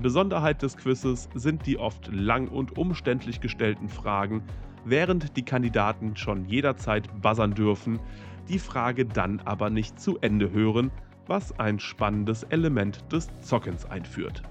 Besonderheit 0.00 0.62
des 0.62 0.76
Quizzes 0.76 1.28
sind 1.34 1.66
die 1.66 1.78
oft 1.78 2.08
lang 2.12 2.46
und 2.46 2.78
umständlich 2.78 3.40
gestellten 3.40 3.88
Fragen, 3.88 4.44
während 4.84 5.36
die 5.36 5.44
Kandidaten 5.44 6.16
schon 6.16 6.44
jederzeit 6.44 7.08
buzzern 7.20 7.54
dürfen, 7.54 7.98
die 8.48 8.60
Frage 8.60 9.04
dann 9.04 9.40
aber 9.44 9.70
nicht 9.70 10.00
zu 10.00 10.18
Ende 10.20 10.52
hören, 10.52 10.92
was 11.28 11.56
ein 11.60 11.78
spannendes 11.78 12.42
Element 12.44 13.04
des 13.12 13.28
Zockens 13.40 13.84
einführt. 13.86 14.42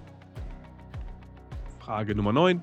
Frage 1.79 2.13
Nummer 2.15 2.31
9. 2.31 2.61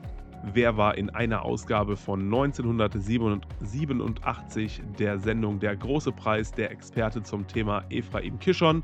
Wer 0.53 0.77
war 0.77 0.99
in 0.99 1.09
einer 1.11 1.43
Ausgabe 1.43 1.97
von 1.97 2.21
1987 2.21 4.83
der 4.99 5.19
Sendung 5.19 5.59
Der 5.59 5.75
große 5.75 6.13
Preis 6.13 6.53
der 6.53 6.71
Experte 6.71 7.23
zum 7.23 7.47
Thema 7.47 7.83
Ephraim 7.89 8.39
Kishon? 8.39 8.83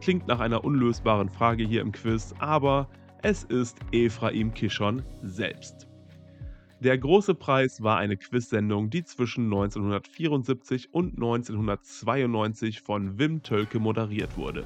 Klingt 0.00 0.28
nach 0.28 0.38
einer 0.38 0.64
unlösbaren 0.64 1.28
Frage 1.28 1.64
hier 1.64 1.80
im 1.80 1.90
Quiz, 1.90 2.32
aber 2.38 2.88
es 3.22 3.42
ist 3.44 3.80
Ephraim 3.90 4.54
Kishon 4.54 5.02
selbst. 5.22 5.83
Der 6.80 6.98
große 6.98 7.34
Preis 7.34 7.82
war 7.82 7.98
eine 7.98 8.16
Quizsendung, 8.16 8.90
die 8.90 9.04
zwischen 9.04 9.44
1974 9.44 10.92
und 10.92 11.14
1992 11.14 12.82
von 12.82 13.18
Wim 13.18 13.42
Tölke 13.42 13.78
moderiert 13.78 14.36
wurde. 14.36 14.64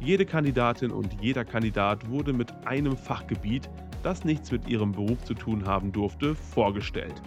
Jede 0.00 0.24
Kandidatin 0.24 0.90
und 0.90 1.20
jeder 1.20 1.44
Kandidat 1.44 2.08
wurde 2.08 2.32
mit 2.32 2.50
einem 2.66 2.96
Fachgebiet, 2.96 3.68
das 4.02 4.24
nichts 4.24 4.50
mit 4.50 4.66
ihrem 4.68 4.92
Beruf 4.92 5.22
zu 5.24 5.34
tun 5.34 5.66
haben 5.66 5.92
durfte, 5.92 6.34
vorgestellt 6.34 7.20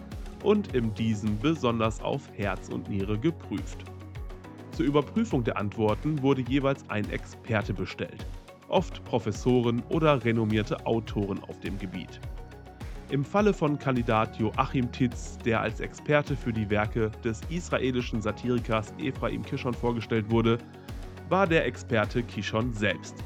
und 0.43 0.73
in 0.73 0.93
diesem 0.95 1.37
besonders 1.37 2.01
auf 2.01 2.27
Herz 2.33 2.69
und 2.69 2.89
Niere 2.89 3.19
geprüft. 3.19 3.85
Zur 4.71 4.85
Überprüfung 4.85 5.43
der 5.43 5.57
Antworten 5.57 6.21
wurde 6.21 6.41
jeweils 6.41 6.89
ein 6.89 7.07
Experte 7.11 7.73
bestellt, 7.73 8.25
oft 8.67 9.03
Professoren 9.03 9.83
oder 9.89 10.23
renommierte 10.23 10.85
Autoren 10.85 11.39
auf 11.43 11.59
dem 11.59 11.77
Gebiet. 11.77 12.19
Im 13.11 13.25
Falle 13.25 13.53
von 13.53 13.77
Kandidat 13.77 14.39
Joachim 14.39 14.89
Titz, 14.89 15.37
der 15.39 15.59
als 15.59 15.81
Experte 15.81 16.37
für 16.37 16.53
die 16.53 16.69
Werke 16.69 17.11
des 17.25 17.41
israelischen 17.49 18.21
Satirikers 18.21 18.93
Ephraim 18.99 19.43
Kishon 19.43 19.73
vorgestellt 19.73 20.31
wurde, 20.31 20.57
war 21.27 21.45
der 21.45 21.65
Experte 21.65 22.23
Kishon 22.23 22.71
selbst. 22.71 23.21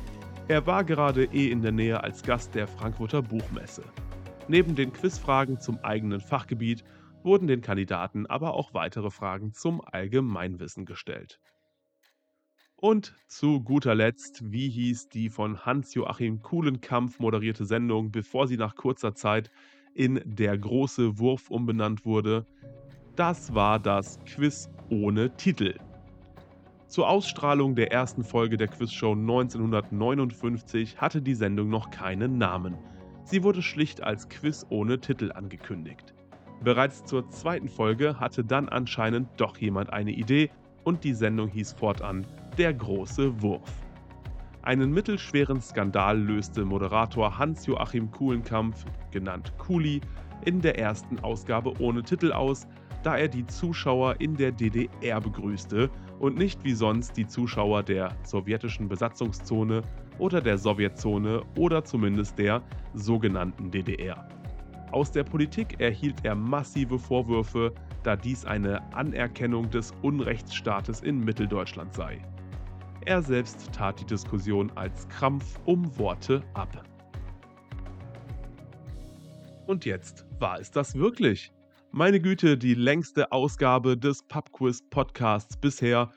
Er 0.47 0.65
war 0.65 0.83
gerade 0.83 1.25
eh 1.25 1.51
in 1.51 1.61
der 1.61 1.71
Nähe 1.71 2.03
als 2.03 2.23
Gast 2.23 2.55
der 2.55 2.67
Frankfurter 2.67 3.21
Buchmesse. 3.21 3.83
Neben 4.47 4.73
den 4.73 4.91
Quizfragen 4.91 5.59
zum 5.59 5.77
eigenen 5.83 6.19
Fachgebiet 6.19 6.83
wurden 7.21 7.45
den 7.45 7.61
Kandidaten 7.61 8.25
aber 8.25 8.55
auch 8.55 8.73
weitere 8.73 9.11
Fragen 9.11 9.53
zum 9.53 9.81
Allgemeinwissen 9.85 10.85
gestellt. 10.85 11.39
Und 12.75 13.15
zu 13.27 13.61
guter 13.61 13.95
Letzt, 13.95 14.51
wie 14.51 14.69
hieß 14.69 15.09
die 15.09 15.29
von 15.29 15.65
Hans-Joachim 15.65 16.41
Kuhlenkampf 16.41 17.19
moderierte 17.19 17.65
Sendung, 17.65 18.11
bevor 18.11 18.47
sie 18.47 18.57
nach 18.57 18.75
kurzer 18.75 19.15
Zeit 19.15 19.49
in 19.95 20.21
Der 20.25 20.57
große 20.57 21.17
Wurf 21.17 21.49
umbenannt 21.49 22.05
wurde? 22.05 22.45
Das 23.15 23.55
war 23.55 23.79
das 23.79 24.19
Quiz 24.25 24.69
ohne 24.89 25.35
Titel. 25.37 25.75
Zur 26.87 27.09
Ausstrahlung 27.09 27.75
der 27.75 27.91
ersten 27.91 28.23
Folge 28.23 28.57
der 28.57 28.67
Quizshow 28.67 29.13
1959 29.13 30.97
hatte 30.99 31.21
die 31.21 31.33
Sendung 31.33 31.69
noch 31.69 31.89
keinen 31.89 32.37
Namen. 32.37 32.77
Sie 33.23 33.41
wurde 33.41 33.61
schlicht 33.61 34.03
als 34.03 34.29
Quiz 34.29 34.65
ohne 34.69 34.99
Titel 34.99 35.31
angekündigt. 35.31 36.13
Bereits 36.63 37.03
zur 37.05 37.29
zweiten 37.29 37.69
Folge 37.69 38.19
hatte 38.19 38.43
dann 38.43 38.69
anscheinend 38.69 39.29
doch 39.37 39.57
jemand 39.57 39.91
eine 39.91 40.11
Idee 40.11 40.51
und 40.83 41.03
die 41.03 41.13
Sendung 41.13 41.49
hieß 41.49 41.73
fortan 41.73 42.27
Der 42.57 42.73
große 42.73 43.41
Wurf. 43.41 43.84
Einen 44.65 44.91
mittelschweren 44.91 45.61
Skandal 45.61 46.19
löste 46.19 46.65
Moderator 46.65 47.37
Hans-Joachim 47.37 48.09
Kuhlenkampf, 48.09 48.83
genannt 49.11 49.53
Kuli, 49.59 50.01
in 50.43 50.59
der 50.59 50.79
ersten 50.79 51.19
Ausgabe 51.19 51.71
ohne 51.79 52.01
Titel 52.01 52.31
aus, 52.31 52.67
da 53.03 53.15
er 53.15 53.27
die 53.27 53.45
Zuschauer 53.45 54.19
in 54.19 54.35
der 54.35 54.51
DDR 54.51 55.21
begrüßte 55.21 55.91
und 56.17 56.35
nicht 56.39 56.63
wie 56.63 56.73
sonst 56.73 57.15
die 57.15 57.27
Zuschauer 57.27 57.83
der 57.83 58.09
sowjetischen 58.23 58.87
Besatzungszone 58.87 59.83
oder 60.17 60.41
der 60.41 60.57
Sowjetzone 60.57 61.43
oder 61.59 61.83
zumindest 61.83 62.39
der 62.39 62.63
sogenannten 62.95 63.69
DDR. 63.69 64.27
Aus 64.91 65.11
der 65.11 65.25
Politik 65.25 65.79
erhielt 65.79 66.25
er 66.25 66.33
massive 66.33 66.97
Vorwürfe, 66.97 67.71
da 68.01 68.15
dies 68.15 68.45
eine 68.45 68.81
Anerkennung 68.95 69.69
des 69.69 69.93
Unrechtsstaates 70.01 71.01
in 71.01 71.19
Mitteldeutschland 71.19 71.93
sei. 71.93 72.19
Er 73.07 73.21
selbst 73.21 73.71
tat 73.71 73.99
die 73.99 74.05
Diskussion 74.05 74.71
als 74.73 75.07
Krampf 75.09 75.59
um 75.65 75.95
Worte 75.99 76.41
ab. 76.55 76.83
Und 79.67 79.85
jetzt 79.85 80.25
war 80.39 80.59
es 80.59 80.71
das 80.71 80.95
wirklich. 80.95 81.51
Meine 81.91 82.19
Güte, 82.19 82.57
die 82.57 82.73
längste 82.73 83.31
Ausgabe 83.31 83.95
des 83.95 84.23
Pubquiz 84.23 84.81
Podcasts 84.89 85.55
bisher. 85.55 86.09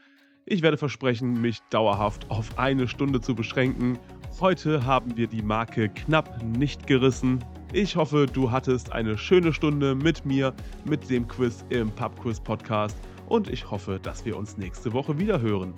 Ich 0.46 0.62
werde 0.62 0.78
versprechen, 0.78 1.38
mich 1.42 1.58
dauerhaft 1.68 2.30
auf 2.30 2.58
eine 2.58 2.88
Stunde 2.88 3.20
zu 3.20 3.34
beschränken. 3.34 3.98
Heute 4.40 4.86
haben 4.86 5.14
wir 5.14 5.26
die 5.26 5.42
Marke 5.42 5.90
knapp 5.90 6.42
nicht 6.42 6.86
gerissen. 6.86 7.44
Ich 7.74 7.96
hoffe, 7.96 8.24
du 8.24 8.50
hattest 8.50 8.92
eine 8.92 9.18
schöne 9.18 9.52
Stunde 9.52 9.94
mit 9.94 10.24
mir, 10.24 10.54
mit 10.86 11.10
dem 11.10 11.28
Quiz 11.28 11.66
im 11.68 11.90
Pubquiz 11.90 12.40
Podcast 12.40 12.96
und 13.26 13.50
ich 13.50 13.70
hoffe, 13.70 14.00
dass 14.02 14.24
wir 14.24 14.38
uns 14.38 14.56
nächste 14.56 14.94
Woche 14.94 15.18
wieder 15.18 15.42
hören. 15.42 15.74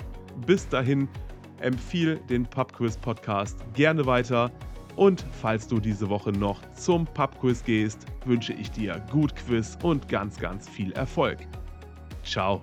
Bis 0.47 0.69
dahin, 0.69 1.09
empfiehl 1.61 2.17
den 2.29 2.45
Pubquiz 2.45 2.97
Podcast 2.97 3.59
gerne 3.75 4.05
weiter. 4.07 4.51
Und 4.97 5.25
falls 5.31 5.69
du 5.69 5.79
diese 5.79 6.09
Woche 6.09 6.33
noch 6.33 6.61
zum 6.73 7.07
Pubquiz 7.07 7.63
gehst, 7.65 8.07
wünsche 8.25 8.53
ich 8.53 8.71
dir 8.71 9.01
gut 9.11 9.35
Quiz 9.37 9.79
und 9.83 10.09
ganz, 10.09 10.39
ganz 10.39 10.69
viel 10.69 10.93
Erfolg. 10.93 11.39
Ciao. 12.25 12.63